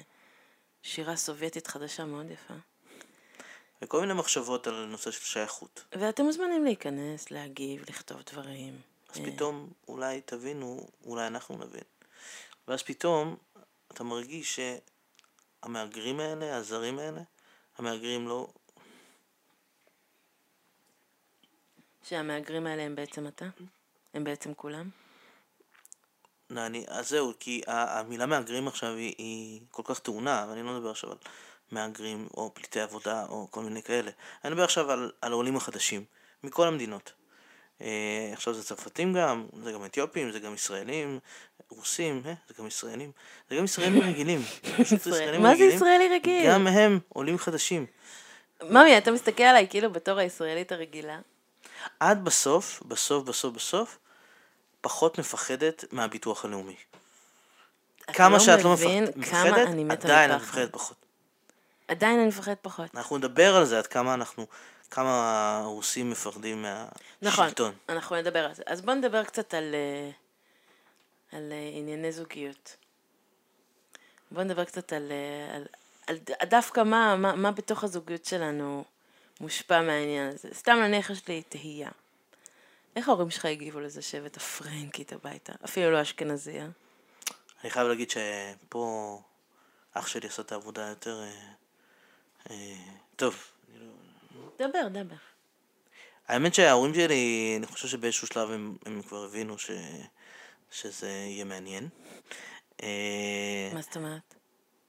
שירה 0.83 1.15
סובייטית 1.15 1.67
חדשה 1.67 2.05
מאוד 2.05 2.31
יפה. 2.31 2.53
וכל 3.81 4.01
מיני 4.01 4.13
מחשבות 4.13 4.67
על 4.67 4.85
נושא 4.85 5.12
של 5.12 5.25
שייכות. 5.25 5.85
ואתם 5.91 6.23
מוזמנים 6.23 6.63
להיכנס, 6.63 7.31
להגיב, 7.31 7.83
לכתוב 7.89 8.21
דברים. 8.31 8.81
אז 9.09 9.19
אה, 9.19 9.25
פתאום 9.31 9.69
אולי 9.88 10.21
תבינו, 10.21 10.88
אולי 11.05 11.27
אנחנו 11.27 11.57
נבין. 11.57 11.83
ואז 12.67 12.83
פתאום 12.83 13.35
אתה 13.93 14.04
מרגיש 14.04 14.60
שהמהגרים 15.63 16.19
האלה, 16.19 16.56
הזרים 16.56 16.99
האלה, 16.99 17.21
המהגרים 17.78 18.28
לא, 18.28 18.47
שהמהגרים 22.04 22.67
האלה 22.67 22.83
הם 22.83 22.96
בעצם 22.96 23.27
אתה? 23.27 23.46
הם 24.13 24.23
בעצם 24.23 24.54
כולם? 24.54 24.90
לא, 26.50 26.65
אני, 26.65 26.85
אז 26.87 27.10
זהו, 27.10 27.33
כי 27.40 27.62
המילה 27.67 28.25
מהגרים 28.25 28.67
עכשיו 28.67 28.96
היא, 28.96 29.15
היא 29.17 29.62
כל 29.71 29.83
כך 29.85 30.00
טעונה, 30.00 30.46
ואני 30.50 30.63
לא 30.63 30.73
מדבר 30.73 30.90
עכשיו 30.90 31.12
על 31.12 31.17
מהגרים 31.71 32.27
או 32.37 32.54
פליטי 32.54 32.79
עבודה 32.79 33.25
או 33.25 33.48
כל 33.52 33.63
מיני 33.63 33.83
כאלה. 33.83 34.12
אני 34.44 34.52
מדבר 34.52 34.63
עכשיו 34.63 34.92
על, 34.92 35.12
על 35.21 35.31
העולים 35.31 35.56
החדשים, 35.56 36.06
מכל 36.44 36.67
המדינות. 36.67 37.13
אה, 37.81 38.29
עכשיו 38.33 38.54
זה 38.54 38.63
צרפתים 38.63 39.13
גם, 39.13 39.48
זה 39.63 39.71
גם 39.71 39.85
אתיופים, 39.85 40.31
זה 40.31 40.40
גם 40.40 40.54
ישראלים, 40.54 41.19
רוסים, 41.69 42.21
אה, 42.25 42.33
זה 42.47 42.53
גם 42.59 42.67
ישראלים, 42.67 43.11
זה 43.49 43.55
גם 43.55 43.63
ישראלים 43.63 44.01
רגילים. 44.03 44.41
ישראלים 44.79 45.43
מה 45.43 45.55
זה 45.55 45.63
ישראלי 45.63 46.09
רגיל? 46.09 46.51
גם 46.51 46.67
הם 46.67 46.99
עולים 47.09 47.37
חדשים. 47.37 47.85
ממי, 48.63 48.97
אתה 48.97 49.11
מסתכל 49.11 49.43
עליי 49.43 49.67
כאילו 49.69 49.91
בתור 49.91 50.19
הישראלית 50.19 50.71
הרגילה. 50.71 51.19
עד 51.99 52.25
בסוף, 52.25 52.83
בסוף, 52.87 53.23
בסוף, 53.23 53.53
בסוף, 53.53 53.97
פחות 54.81 55.19
מפחדת 55.19 55.85
מהביטוח 55.91 56.45
הלאומי. 56.45 56.75
כמה 58.13 58.37
לא 58.37 58.39
שאת 58.39 58.63
לא 58.63 58.73
מפחדת, 58.73 58.83
עדיין 58.83 59.03
את 59.91 60.05
מפחד. 60.05 60.35
מפחדת 60.35 60.71
פחות. 60.71 60.97
עדיין 61.87 62.19
אני 62.19 62.27
מפחדת 62.27 62.57
פחות. 62.61 62.95
אנחנו 62.95 63.17
נדבר 63.17 63.55
על 63.55 63.65
זה, 63.65 63.77
עד 63.77 63.87
כמה 63.87 64.13
אנחנו 64.13 64.47
כמה 64.91 65.57
הרוסים 65.63 66.09
מפחדים 66.09 66.65
נכון, 67.21 67.43
מהשלטון. 67.43 67.73
אנחנו 67.89 68.15
נדבר 68.15 68.45
על 68.45 68.53
זה. 68.53 68.63
אז 68.65 68.81
בוא 68.81 68.93
נדבר 68.93 69.23
קצת 69.23 69.53
על, 69.53 69.75
אה, 69.75 70.11
על 71.32 71.52
אה, 71.52 71.69
ענייני 71.77 72.12
זוגיות. 72.12 72.75
בוא 74.32 74.44
נדבר 74.44 74.65
קצת 74.65 74.94
על, 74.94 75.12
אה, 75.12 75.56
על, 75.56 75.65
על 76.08 76.17
ד- 76.17 76.50
דווקא 76.50 76.84
מה, 76.84 77.15
מה, 77.15 77.36
מה 77.36 77.52
בתוך 77.52 77.84
הזוגיות 77.84 78.25
שלנו 78.25 78.84
מושפע 79.40 79.82
מהעניין 79.82 80.27
הזה. 80.30 80.50
סתם 80.54 80.77
נניח 80.82 81.10
יש 81.10 81.27
לי 81.27 81.42
תהייה. 81.50 81.90
איך 82.96 83.08
ההורים 83.10 83.30
שלך 83.32 83.46
הגיבו 83.46 83.80
לזה 83.80 84.02
שהבאת 84.02 84.38
פרנקית 84.38 85.13
הביתה? 85.13 85.54
אפילו 85.65 85.92
לא 85.92 86.02
אשכנזייה. 86.02 86.67
אני 87.63 87.69
חייב 87.69 87.88
להגיד 87.88 88.10
שפה 88.12 89.21
אח 89.94 90.08
שלי 90.08 90.27
עשה 90.27 90.42
את 90.42 90.52
העבודה 90.52 90.88
יותר... 90.90 91.21
אה, 91.21 91.32
אה, 92.50 92.75
טוב, 93.15 93.36
לא- 93.75 94.67
דבר, 94.67 94.88
דבר. 95.04 95.15
האמת 96.27 96.54
שההורים 96.54 96.94
שלי, 96.94 97.54
אני 97.58 97.67
חושב 97.67 97.88
שבאיזשהו 97.88 98.27
שלב 98.27 98.52
הם, 98.52 98.77
הם 98.86 99.02
כבר 99.02 99.23
הבינו 99.23 99.58
ש, 99.60 99.71
שזה 100.71 101.09
יהיה 101.09 101.45
מעניין. 101.45 101.89
אה, 102.83 103.69
מה 103.73 103.81
זאת 103.81 103.95
אומרת? 103.95 104.35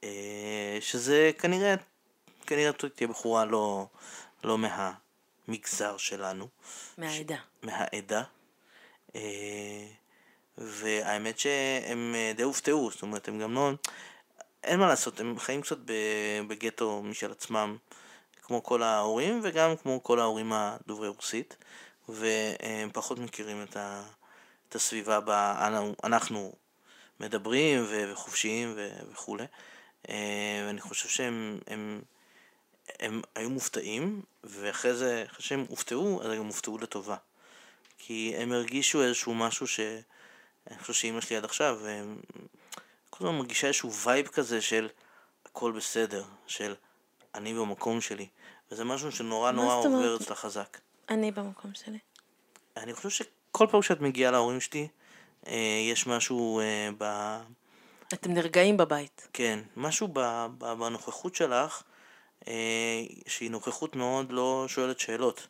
אה, 0.03 0.77
שזה 0.81 1.31
כנראה, 1.37 1.75
כנראה 2.45 2.71
תהיה 2.73 3.07
בחורה 3.07 3.45
לא, 3.45 3.87
לא 4.43 4.57
מהמגזר 4.57 5.97
שלנו, 5.97 6.47
מהעדה. 6.97 7.37
מהעדה. 7.63 8.23
אה, 9.15 9.87
והאמת 10.57 11.39
שהם 11.39 12.15
די 12.35 12.43
הופתעו, 12.43 12.91
זאת 12.91 13.01
אומרת, 13.01 13.27
הם 13.27 13.39
גם 13.39 13.53
לא... 13.53 13.71
אין 14.63 14.79
מה 14.79 14.87
לעשות, 14.87 15.19
הם 15.19 15.39
חיים 15.39 15.61
קצת 15.61 15.77
בגטו 16.47 17.01
משל 17.03 17.31
עצמם, 17.31 17.77
כמו 18.41 18.63
כל 18.63 18.83
ההורים, 18.83 19.39
וגם 19.43 19.77
כמו 19.77 20.03
כל 20.03 20.19
ההורים 20.19 20.53
הדוברי 20.53 21.07
רוסית, 21.07 21.57
והם 22.09 22.89
פחות 22.93 23.19
מכירים 23.19 23.63
את, 23.63 23.77
ה, 23.77 24.03
את 24.71 24.75
הסביבה 24.75 25.19
בה 25.19 25.67
אנחנו 26.03 26.53
מדברים 27.19 27.85
וחופשיים 27.89 28.77
וכולי. 29.11 29.45
אה, 30.09 30.63
ואני 30.67 30.81
חושב 30.81 31.09
שהם 31.09 31.59
הם, 31.67 32.01
הם 32.99 33.21
היו 33.35 33.49
מופתעים, 33.49 34.21
ואחרי 34.43 34.93
זה, 34.93 35.25
אחרי 35.31 35.43
שהם 35.43 35.65
הופתעו, 35.69 36.21
אז 36.23 36.31
הם 36.31 36.45
הופתעו 36.45 36.77
לטובה. 36.77 37.15
כי 37.97 38.33
הם 38.37 38.51
הרגישו 38.51 39.03
איזשהו 39.03 39.33
משהו 39.33 39.67
ש... 39.67 39.79
אני 40.71 40.79
חושב 40.79 40.93
שאימא 40.93 41.21
שלי 41.21 41.35
עד 41.37 41.45
עכשיו. 41.45 41.79
כל 43.09 43.25
הזמן 43.25 43.37
מרגישה 43.37 43.67
איזשהו 43.67 43.93
וייב 43.93 44.27
כזה 44.27 44.61
של 44.61 44.89
הכל 45.45 45.71
בסדר, 45.71 46.23
של 46.47 46.75
אני 47.35 47.53
במקום 47.53 48.01
שלי. 48.01 48.27
וזה 48.71 48.83
משהו 48.83 49.11
שנורא 49.11 49.51
נורא? 49.51 49.73
עובר 49.73 50.15
אצלה 50.15 50.35
חזק. 50.35 50.77
אני 51.09 51.31
במקום 51.31 51.73
שלי. 51.73 51.99
אני 52.77 52.93
חושב 52.93 53.09
שכל 53.51 53.67
פעם 53.71 53.81
שאת 53.81 54.01
מגיעה 54.01 54.31
להורים 54.31 54.61
שלי, 54.61 54.87
אה, 55.47 55.53
יש 55.91 56.07
משהו 56.07 56.59
אה, 56.59 56.89
ב... 56.97 57.37
אתם 58.13 58.33
נרגעים 58.33 58.77
בבית. 58.77 59.27
כן, 59.33 59.59
משהו 59.75 60.07
ב... 60.13 60.19
ב... 60.57 60.73
בנוכחות 60.73 61.35
שלך, 61.35 61.83
אה, 62.47 62.53
שהיא 63.27 63.51
נוכחות 63.51 63.95
מאוד 63.95 64.31
לא 64.31 64.65
שואלת 64.67 64.99
שאלות. 64.99 65.47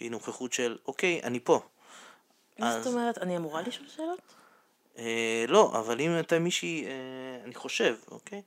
היא 0.00 0.10
נוכחות 0.10 0.52
של, 0.52 0.76
אוקיי, 0.86 1.20
אני 1.22 1.40
פה. 1.40 1.60
מה 2.58 2.68
אז- 2.76 2.84
זאת 2.84 2.92
אומרת? 2.94 3.18
אני 3.18 3.36
אמורה 3.36 3.62
לשאול 3.62 3.88
שאלות? 3.96 4.20
אה, 4.98 5.44
לא, 5.48 5.72
אבל 5.78 6.00
אם 6.00 6.10
הייתה 6.10 6.38
מישהי, 6.38 6.84
אה, 6.86 6.90
אני 7.44 7.54
חושב, 7.54 7.96
אוקיי? 8.10 8.42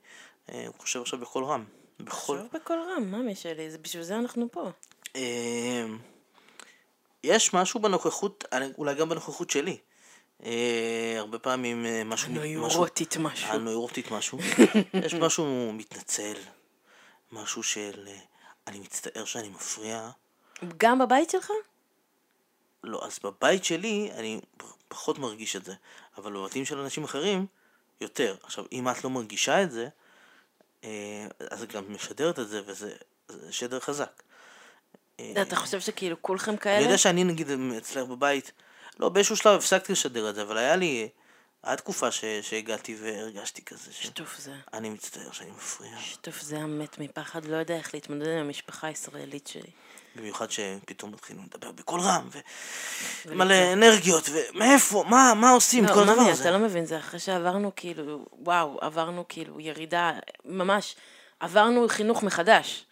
אה, 0.52 0.64
הוא 0.66 0.74
חושב 0.78 1.00
עכשיו 1.00 1.18
בקול 1.18 1.44
רם. 1.44 1.64
בכל... 2.00 2.38
שוב 2.38 2.48
בקול 2.52 2.76
רם, 2.96 3.04
ממי 3.12 3.34
שלי, 3.34 3.70
זה 3.70 3.78
בשביל 3.78 4.02
זה 4.02 4.16
אנחנו 4.16 4.46
פה. 4.52 4.70
אה, 5.16 5.84
יש 7.26 7.54
משהו 7.54 7.80
בנוכחות, 7.80 8.44
אולי 8.78 8.94
גם 8.94 9.08
בנוכחות 9.08 9.50
שלי. 9.50 9.78
אה, 10.44 11.14
הרבה 11.18 11.38
פעמים 11.38 11.86
אה, 11.86 12.04
משהו... 12.04 12.28
הנוירוטית 12.28 13.16
משהו. 13.16 13.48
הנוירוטית 13.48 14.10
משהו. 14.10 14.38
יש 15.04 15.14
משהו 15.14 15.72
מתנצל, 15.72 16.34
משהו 17.32 17.62
של 17.62 18.04
אה, 18.08 18.18
אני 18.66 18.78
מצטער 18.78 19.24
שאני 19.24 19.48
מפריע. 19.48 20.10
גם 20.76 20.98
בבית 20.98 21.30
שלך? 21.30 21.50
לא, 22.84 23.06
אז 23.06 23.18
בבית 23.24 23.64
שלי 23.64 24.10
אני 24.14 24.40
פחות 24.88 25.18
מרגיש 25.18 25.56
את 25.56 25.64
זה, 25.64 25.74
אבל 26.18 26.32
בבתים 26.32 26.64
של 26.64 26.78
אנשים 26.78 27.04
אחרים, 27.04 27.46
יותר. 28.00 28.36
עכשיו, 28.42 28.64
אם 28.72 28.88
את 28.88 29.04
לא 29.04 29.10
מרגישה 29.10 29.62
את 29.62 29.70
זה, 29.70 29.88
אה, 30.84 31.26
אז 31.50 31.62
את 31.62 31.72
גם 31.72 31.94
משדרת 31.94 32.38
את 32.38 32.48
זה, 32.48 32.60
וזה 32.66 32.92
זה 33.28 33.52
שדר 33.52 33.80
חזק. 33.80 34.22
אה, 35.20 35.42
אתה 35.42 35.56
חושב 35.56 35.80
שכאילו 35.80 36.22
כולכם 36.22 36.50
אני 36.50 36.58
כאלה? 36.58 36.84
יודע 36.84 36.98
שאני 36.98 37.24
נגיד 37.24 37.50
אצלך 37.78 38.06
בבית, 38.06 38.52
לא, 38.98 39.08
באיזשהו 39.08 39.36
שלב 39.36 39.58
הפסקתי 39.58 39.92
לשדר 39.92 40.30
את 40.30 40.34
זה, 40.34 40.42
אבל 40.42 40.56
היה 40.56 40.76
לי, 40.76 41.08
היה 41.62 41.76
תקופה 41.76 42.10
ש, 42.10 42.24
שהגעתי 42.42 42.96
והרגשתי 43.00 43.64
כזה, 43.64 43.92
ש... 43.92 44.02
שטוף 44.02 44.38
זה. 44.38 44.52
אני 44.72 44.90
מצטער 44.90 45.32
שאני 45.32 45.50
מפריע. 45.50 45.98
שטוף 46.00 46.40
זה 46.40 46.58
המת 46.58 46.98
מפחד, 46.98 47.44
לא 47.44 47.56
יודע 47.56 47.76
איך 47.76 47.94
להתמודד 47.94 48.28
עם 48.28 48.38
המשפחה 48.38 48.86
הישראלית 48.86 49.46
שלי. 49.46 49.70
במיוחד 50.16 50.50
שפתאום 50.50 51.12
מתחילים 51.12 51.44
לדבר 51.44 51.72
בקול 51.72 52.00
רם. 52.00 52.28
ומלא 53.26 53.72
אנרגיות, 53.72 54.28
ומאיפה, 54.32 55.04
מה, 55.08 55.32
מה 55.36 55.50
עושים, 55.50 55.84
לא, 55.84 55.94
כל 55.94 56.02
הדבר 56.02 56.22
הזה. 56.22 56.42
אתה 56.42 56.50
לא 56.50 56.58
מבין, 56.58 56.84
זה 56.84 56.98
אחרי 56.98 57.20
שעברנו 57.20 57.72
כאילו, 57.76 58.26
וואו, 58.32 58.78
עברנו 58.80 59.24
כאילו 59.28 59.60
ירידה, 59.60 60.12
ממש, 60.44 60.96
עברנו 61.40 61.88
חינוך 61.88 62.22
מחדש. 62.22 62.86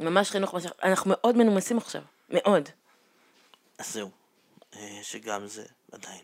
ממש 0.00 0.30
חינוך. 0.30 0.54
אנחנו 0.82 1.10
מאוד 1.14 1.36
מנומסים 1.36 1.78
עכשיו, 1.78 2.02
מאוד. 2.30 2.68
אז 3.78 3.92
זהו, 3.92 4.10
אה, 4.76 4.98
שגם 5.02 5.46
זה 5.46 5.64
עדיין. 5.92 6.20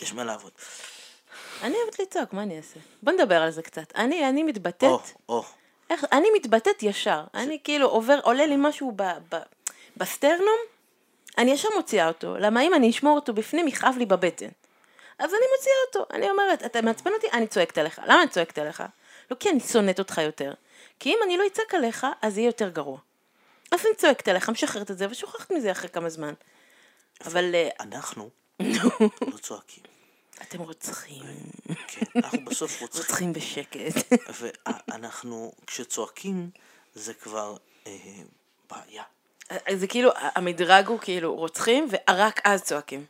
יש 0.00 0.12
מה 0.12 0.24
לעבוד. 0.24 0.52
אני 1.62 1.74
אוהבת 1.82 1.98
לצעוק, 1.98 2.32
מה 2.32 2.42
אני 2.42 2.56
אעשה? 2.56 2.80
בוא 3.02 3.12
נדבר 3.12 3.42
על 3.42 3.50
זה 3.50 3.62
קצת. 3.62 3.92
אני, 3.96 4.28
אני 4.28 4.42
מתבטאת, 4.42 5.00
או, 5.28 5.34
או, 5.36 5.44
איך, 5.90 6.04
אני 6.12 6.28
מתבטאת 6.36 6.82
ישר. 6.82 7.24
אני 7.34 7.58
כאילו 7.64 7.88
עובר, 7.88 8.18
עולה 8.22 8.46
לי 8.46 8.54
משהו 8.58 8.92
ב, 8.96 9.02
ב, 9.02 9.36
בסטרנום, 9.96 10.58
אני 11.38 11.50
ישר 11.50 11.68
מוציאה 11.76 12.08
אותו. 12.08 12.36
למה 12.36 12.62
אם 12.62 12.74
אני 12.74 12.90
אשמור 12.90 13.16
אותו 13.16 13.32
בפנים, 13.32 13.68
יכאב 13.68 13.94
לי 13.98 14.06
בבטן. 14.06 14.48
אז 15.18 15.30
אני 15.30 15.42
מוציאה 15.56 15.74
אותו. 15.86 16.14
אני 16.14 16.30
אומרת, 16.30 16.64
אתה 16.64 16.82
מעצבן 16.82 17.10
אותי? 17.12 17.26
אני 17.32 17.46
צועקת 17.46 17.78
עליך. 17.78 18.00
למה 18.06 18.22
אני 18.22 18.30
צועקת 18.30 18.58
עליך? 18.58 18.82
לא 19.30 19.36
כי 19.36 19.50
אני 19.50 19.60
שונאת 19.60 19.98
אותך 19.98 20.18
יותר. 20.18 20.52
כי 21.00 21.10
אם 21.10 21.18
אני 21.24 21.36
לא 21.36 21.46
אצעק 21.46 21.74
עליך, 21.74 22.06
אז 22.22 22.38
יהיה 22.38 22.48
יותר 22.48 22.68
גרוע. 22.68 22.98
אז 23.72 23.80
אני 23.86 23.94
צועקת 23.96 24.28
עליך, 24.28 24.48
משחררת 24.48 24.90
את 24.90 24.98
זה, 24.98 25.06
ושוכחת 25.10 25.52
מזה 25.52 25.72
אחרי 25.72 25.88
כמה 25.88 26.10
זמן. 26.10 26.34
אבל 27.24 27.54
אה, 27.54 27.68
אנחנו 27.80 28.30
לא 28.60 29.38
צועקים. 29.40 29.84
אתם 30.42 30.58
רוצחים, 30.58 31.22
כן, 31.88 32.06
אנחנו 32.16 32.44
בסוף 32.44 32.80
רוצים. 32.80 33.02
רוצחים 33.02 33.32
בשקט. 33.32 34.12
ואנחנו, 34.88 35.52
כשצועקים, 35.66 36.50
זה 36.94 37.14
כבר 37.14 37.56
אה, 37.86 37.92
בעיה. 38.70 39.02
זה 39.72 39.86
כאילו, 39.86 40.10
המדרג 40.16 40.86
הוא 40.86 40.98
כאילו 40.98 41.34
רוצחים, 41.34 41.88
ורק 41.90 42.40
אז 42.44 42.62
צועקים. 42.62 43.04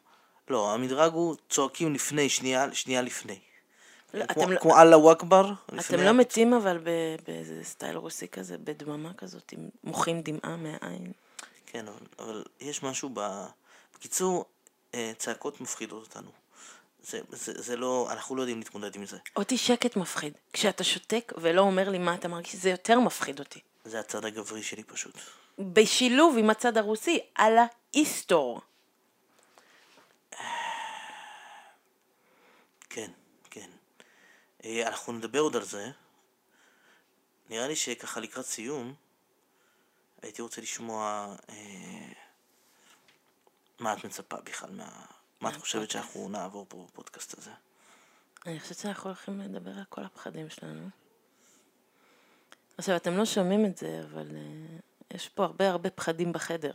לא, 0.49 0.75
המדרג 0.75 1.13
הוא 1.13 1.37
צועקים 1.51 1.95
לפני, 1.95 2.29
שנייה, 2.29 2.75
שנייה 2.75 3.03
לפני. 3.03 3.39
לא, 4.17 4.27
כמו- 4.27 4.51
לא- 4.51 4.61
כמו 4.61 4.79
אללה 4.81 4.99
וואכבר. 4.99 5.53
אתם 5.81 6.01
לא 6.01 6.13
מתים 6.13 6.55
אבל 6.55 6.79
באיזה 7.27 7.65
סטייל 7.65 7.97
רוסי 7.97 8.29
כזה, 8.29 8.59
בדממה 8.59 9.15
כזאת, 9.15 9.53
עם 9.53 9.69
מוחים 9.85 10.21
דמעה 10.23 10.57
מהעין. 10.57 11.13
כן, 11.67 11.87
אבל, 12.19 12.45
יש 12.61 12.83
משהו 12.83 13.11
ב... 13.15 13.47
בקיצור, 13.95 14.45
אה, 14.95 15.13
צעקות 15.19 15.61
מפחידות 15.61 16.03
אותנו. 16.07 16.31
זה, 17.03 17.21
זה, 17.31 17.63
זה 17.63 17.77
לא, 17.77 18.09
אנחנו 18.11 18.37
לא 18.37 18.43
יודעים 18.43 18.59
להתמודד 18.59 18.97
עם 18.97 19.07
זה. 19.07 19.17
אותי 19.37 19.59
שקט 19.59 19.97
מפחיד. 19.97 20.33
כשאתה 20.53 20.85
שותק 20.85 21.33
ולא 21.37 21.61
אומר 21.61 21.89
לי 21.89 21.99
מה 21.99 22.15
אתה 22.15 22.29
מרגיש, 22.29 22.57
זה 22.57 22.71
יותר 22.71 23.01
מפחיד 23.01 23.39
אותי. 23.39 23.61
זה 23.85 24.01
הצד 24.01 24.25
הגברי 24.25 24.63
שלי 24.63 24.83
פשוט. 24.83 25.15
בשילוב 25.59 26.37
עם 26.39 26.51
הצד 26.51 26.79
הרוסי, 26.79 27.21
על 27.35 27.53
האיסטור. 27.95 28.61
כן, 32.91 33.11
אנחנו 34.87 35.13
נדבר 35.13 35.41
עוד 35.41 35.57
על 35.57 35.65
זה. 35.65 35.91
נראה 37.51 37.69
לי 37.69 37.77
שככה 37.77 38.21
לקראת 38.21 38.47
סיום, 38.47 38.95
הייתי 40.23 40.43
רוצה 40.43 40.61
לשמוע 40.61 41.35
אה, 41.49 42.13
מה 43.79 43.93
את 43.93 44.05
מצפה 44.05 44.37
בכלל, 44.37 44.71
מה, 44.71 45.05
מה 45.41 45.51
את 45.51 45.57
חושבת 45.57 45.91
שאנחנו 45.91 46.29
נעבור 46.29 46.67
פה 46.69 46.87
בפודקאסט 46.89 47.39
הזה. 47.39 47.51
אני 48.47 48.61
חושבת 48.61 48.79
שאנחנו 48.79 49.11
הולכים 49.11 49.41
לדבר 49.41 49.71
על 49.71 49.85
כל 49.89 50.05
הפחדים 50.05 50.51
שלנו. 50.51 50.89
עכשיו, 52.79 52.97
אתם 52.97 53.17
לא 53.17 53.25
שומעים 53.25 53.67
את 53.67 53.79
זה, 53.79 54.03
אבל 54.11 54.27
uh, 54.29 55.15
יש 55.15 55.29
פה 55.29 55.45
הרבה 55.45 55.71
הרבה 55.71 55.91
פחדים 55.91 56.33
בחדר. 56.33 56.73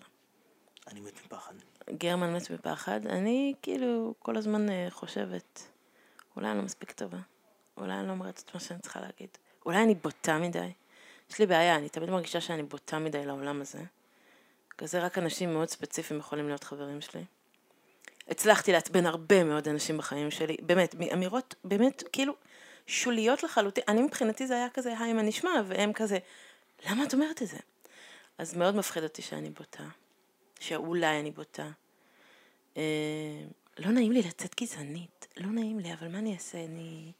אני 0.88 1.00
מת 1.00 1.14
מפחד. 1.26 1.54
גרמן 1.89 2.34
מת 2.34 2.50
מפחד. 2.50 3.08
אני 3.08 3.54
כאילו 3.62 4.14
כל 4.20 4.38
הזמן 4.38 4.68
uh, 4.70 4.72
חושבת, 4.89 5.68
אולי 6.36 6.48
אני 6.50 6.58
לא 6.58 6.64
מספיק 6.64 6.92
טובה. 6.92 7.20
אולי 7.78 7.93
אני 7.93 8.07
לא 8.07 8.11
אומרת 8.11 8.43
את 8.45 8.53
מה 8.53 8.59
שאני 8.59 8.80
צריכה 8.80 8.99
להגיד. 8.99 9.30
אולי 9.65 9.84
אני 9.84 9.95
בוטה 9.95 10.38
מדי. 10.38 10.72
יש 11.30 11.39
לי 11.39 11.45
בעיה, 11.45 11.76
אני 11.76 11.89
תמיד 11.89 12.09
מרגישה 12.09 12.41
שאני 12.41 12.63
בוטה 12.63 12.99
מדי 12.99 13.26
לעולם 13.26 13.61
הזה. 13.61 13.80
בגלל 14.76 14.88
זה 14.88 14.99
רק 15.05 15.17
אנשים 15.17 15.53
מאוד 15.53 15.69
ספציפיים 15.69 16.19
יכולים 16.19 16.47
להיות 16.47 16.63
חברים 16.63 17.01
שלי. 17.01 17.24
הצלחתי 18.28 18.72
לעצבן 18.72 19.05
הרבה 19.05 19.43
מאוד 19.43 19.67
אנשים 19.67 19.97
בחיים 19.97 20.32
שלי, 20.32 20.57
באמת, 20.61 20.95
מאמירות 20.95 21.55
באמת 21.63 22.03
כאילו 22.11 22.34
שוליות 22.88 23.43
לחלוטין. 23.43 23.84
אני 23.88 24.01
מבחינתי 24.01 24.47
זה 24.47 24.55
היה 24.55 24.69
כזה, 24.74 24.99
היי, 24.99 25.13
מה 25.13 25.22
נשמע? 25.22 25.51
והם 25.67 25.93
כזה, 25.93 26.17
למה 26.89 27.03
את 27.03 27.13
אומרת 27.13 27.41
את 27.41 27.47
זה? 27.47 27.57
אז 28.38 28.57
מאוד 28.57 28.76
מפחיד 28.76 29.03
אותי 29.03 29.22
שאני 29.22 29.49
בוטה, 29.49 29.84
שאולי 30.59 31.19
אני 31.19 31.32
בוטה. 31.32 31.69
אה, 32.78 32.84
לא 33.78 33.91
נעים 33.91 34.11
לי 34.11 34.22
לצאת 34.22 34.61
גזענית, 34.61 35.28
לא 35.38 35.47
נעים 35.47 35.80
לי, 35.80 35.93
אבל 35.93 36.07
מה 36.07 36.17
אני 36.17 36.34
אעשה? 36.34 36.65
אני... 36.65 37.11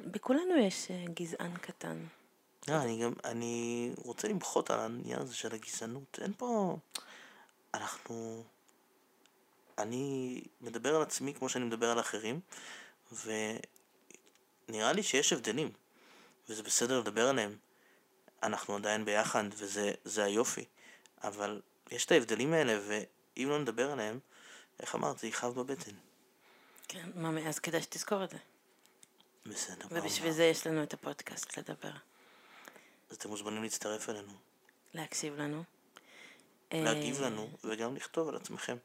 בכולנו 0.00 0.56
יש 0.56 0.90
אה, 0.90 1.04
גזען 1.14 1.56
קטן. 1.56 2.04
לא, 2.68 2.74
אני 2.82 3.02
גם, 3.02 3.12
אני 3.24 3.90
רוצה 3.96 4.28
למחות 4.28 4.70
על 4.70 4.80
העניין 4.80 5.18
הזה 5.18 5.34
של 5.34 5.54
הגזענות. 5.54 6.18
אין 6.22 6.32
פה... 6.36 6.76
אנחנו... 7.74 8.44
אני 9.78 10.40
מדבר 10.60 10.96
על 10.96 11.02
עצמי 11.02 11.34
כמו 11.34 11.48
שאני 11.48 11.64
מדבר 11.64 11.90
על 11.90 12.00
אחרים, 12.00 12.40
ונראה 13.12 14.92
לי 14.92 15.02
שיש 15.02 15.32
הבדלים, 15.32 15.70
וזה 16.48 16.62
בסדר 16.62 17.00
לדבר 17.00 17.28
עליהם. 17.28 17.56
אנחנו 18.42 18.76
עדיין 18.76 19.04
ביחד, 19.04 19.44
וזה 19.54 20.24
היופי, 20.24 20.64
אבל 21.24 21.60
יש 21.90 22.04
את 22.04 22.12
ההבדלים 22.12 22.52
האלה, 22.52 22.80
ואם 22.86 23.48
לא 23.48 23.58
נדבר 23.58 23.90
עליהם, 23.90 24.18
איך 24.80 24.94
אמרת, 24.94 25.18
זה 25.18 25.26
יכאב 25.26 25.54
בבטן. 25.54 25.92
כן, 26.88 27.10
ממי, 27.14 27.48
אז 27.48 27.58
כדאי 27.58 27.82
שתזכור 27.82 28.24
את 28.24 28.30
זה. 28.30 28.36
בסדר. 29.48 29.86
ובשביל 29.90 30.32
זה 30.32 30.44
יש 30.44 30.66
לנו 30.66 30.82
את 30.82 30.94
הפודקאסט 30.94 31.58
לדבר. 31.58 31.92
אז 33.10 33.16
אתם 33.16 33.28
מוזמנים 33.28 33.62
להצטרף 33.62 34.08
אלינו. 34.08 34.32
להקשיב 34.94 35.36
לנו. 35.36 35.62
להגיב 36.72 37.22
אה, 37.22 37.26
לנו, 37.26 37.48
וגם 37.64 37.96
לכתוב 37.96 38.28
על 38.28 38.36
עצמכם. 38.36 38.76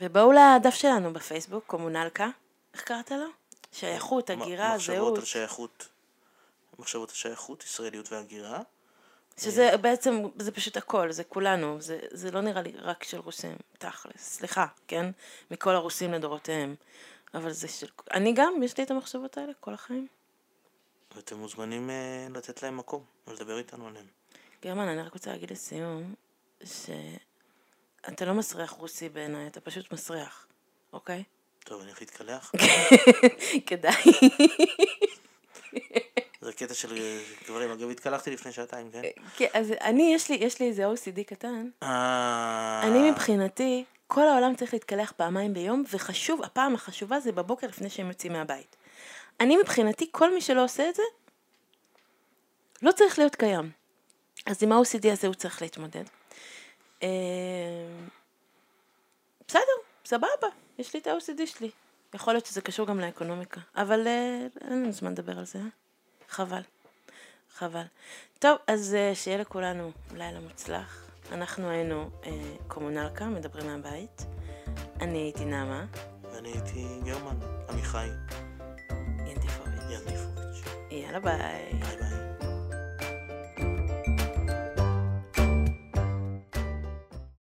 ובואו 0.00 0.32
לדף 0.32 0.74
שלנו 0.74 1.12
בפייסבוק, 1.12 1.64
קומונלקה. 1.66 2.28
איך 2.74 2.82
קראת 2.82 3.10
לו? 3.10 3.26
שייכות, 3.72 4.30
הגירה, 4.30 4.74
מחשבות 4.74 4.96
זהות. 4.96 5.18
על 5.18 5.24
שייכות. 5.24 5.88
מחשבות 6.78 7.08
על 7.08 7.14
שייכות, 7.14 7.64
ישראליות 7.64 8.12
והגירה. 8.12 8.60
שזה 9.40 9.76
בעצם, 9.80 10.22
זה 10.38 10.52
פשוט 10.52 10.76
הכל, 10.76 11.12
זה 11.12 11.24
כולנו, 11.24 11.80
זה, 11.80 11.98
זה 12.10 12.30
לא 12.30 12.40
נראה 12.40 12.62
לי 12.62 12.72
רק 12.76 13.04
של 13.04 13.18
רוסים, 13.18 13.56
תכלס, 13.78 14.36
סליחה, 14.36 14.66
כן? 14.86 15.10
מכל 15.50 15.74
הרוסים 15.74 16.12
לדורותיהם. 16.12 16.74
אבל 17.34 17.52
זה 17.52 17.68
של... 17.68 17.86
אני 18.14 18.32
גם, 18.32 18.62
יש 18.62 18.78
לי 18.78 18.84
את 18.84 18.90
המחשבות 18.90 19.38
האלה 19.38 19.52
כל 19.60 19.74
החיים. 19.74 20.06
ואתם 21.16 21.36
מוזמנים 21.36 21.90
אה, 21.90 22.26
לתת 22.30 22.62
להם 22.62 22.76
מקום, 22.76 23.04
ולדבר 23.26 23.58
איתנו 23.58 23.88
עליהם. 23.88 24.06
גרמן, 24.62 24.88
אני 24.88 25.02
רק 25.02 25.12
רוצה 25.12 25.30
להגיד 25.30 25.50
לסיום, 25.50 26.14
שאתה 26.64 28.24
לא 28.24 28.34
מסריח 28.34 28.70
רוסי 28.70 29.08
בעיניי, 29.08 29.46
אתה 29.46 29.60
פשוט 29.60 29.92
מסריח, 29.92 30.46
אוקיי? 30.92 31.24
טוב, 31.64 31.80
אני 31.80 31.88
הולך 31.88 32.00
להתקלח. 32.00 32.52
כדאי. 33.66 34.02
זה 36.40 36.52
קטע 36.52 36.74
של 36.74 36.96
אה, 36.96 37.22
גברים. 37.44 37.70
אגב, 37.70 37.90
התקלחתי 37.90 38.30
לפני 38.30 38.52
שעתיים, 38.52 38.90
כן? 38.90 39.02
כן, 39.36 39.46
אז 39.52 39.72
אני, 39.80 40.14
יש 40.14 40.30
לי, 40.30 40.36
יש 40.36 40.60
לי 40.60 40.68
איזה 40.68 40.86
OCD 40.86 41.24
קטן. 41.26 41.68
אה... 41.82 42.80
אני 42.84 43.10
מבחינתי, 43.10 43.84
כל 44.14 44.28
העולם 44.28 44.54
צריך 44.54 44.72
להתקלח 44.74 45.12
פעמיים 45.12 45.54
ביום, 45.54 45.84
וחשוב, 45.92 46.42
הפעם 46.42 46.74
החשובה 46.74 47.20
זה 47.20 47.32
בבוקר 47.32 47.66
לפני 47.66 47.90
שהם 47.90 48.08
יוצאים 48.08 48.32
מהבית. 48.32 48.76
אני 49.40 49.56
מבחינתי, 49.56 50.08
כל 50.10 50.34
מי 50.34 50.40
שלא 50.40 50.64
עושה 50.64 50.88
את 50.88 50.94
זה, 50.94 51.02
לא 52.82 52.92
צריך 52.92 53.18
להיות 53.18 53.36
קיים. 53.36 53.70
אז 54.46 54.62
עם 54.62 54.72
ה-OCD 54.72 55.12
הזה 55.12 55.26
הוא 55.26 55.34
צריך 55.34 55.62
להתמודד. 55.62 56.04
אה, 57.02 57.08
בסדר, 59.48 59.62
סבבה, 60.04 60.48
יש 60.78 60.94
לי 60.94 61.00
את 61.00 61.06
ה-OCD 61.06 61.46
שלי. 61.46 61.70
יכול 62.14 62.34
להיות 62.34 62.46
שזה 62.46 62.60
קשור 62.60 62.86
גם 62.86 63.00
לאקונומיקה, 63.00 63.60
אבל 63.76 64.06
אה, 64.06 64.46
אין 64.60 64.82
לנו 64.82 64.92
זמן 64.92 65.12
לדבר 65.12 65.38
על 65.38 65.44
זה, 65.44 65.58
אה? 65.58 65.64
חבל. 66.28 66.62
חבל. 67.54 67.84
טוב, 68.38 68.58
אז 68.66 68.94
אה, 68.94 69.14
שיהיה 69.14 69.38
לכולנו 69.38 69.92
לילה 70.14 70.40
מוצלח. 70.40 71.11
אנחנו 71.32 71.70
היינו 71.70 72.10
אה, 72.26 72.30
קומונלקה, 72.68 73.26
מדברים 73.26 73.66
מהבית. 73.66 74.26
אני 75.00 75.18
הייתי 75.18 75.44
נעמה, 75.44 75.84
ואני 76.32 76.48
הייתי 76.48 76.86
גרמן, 77.04 77.36
עמיחי 77.68 78.06
ינטיפוביץ'. 79.26 79.82
ינטיפוביץ'. 79.90 80.64
יאללה 80.90 81.20
ביי. 81.20 81.72
ביי 81.72 81.96
ביי. 81.96 82.21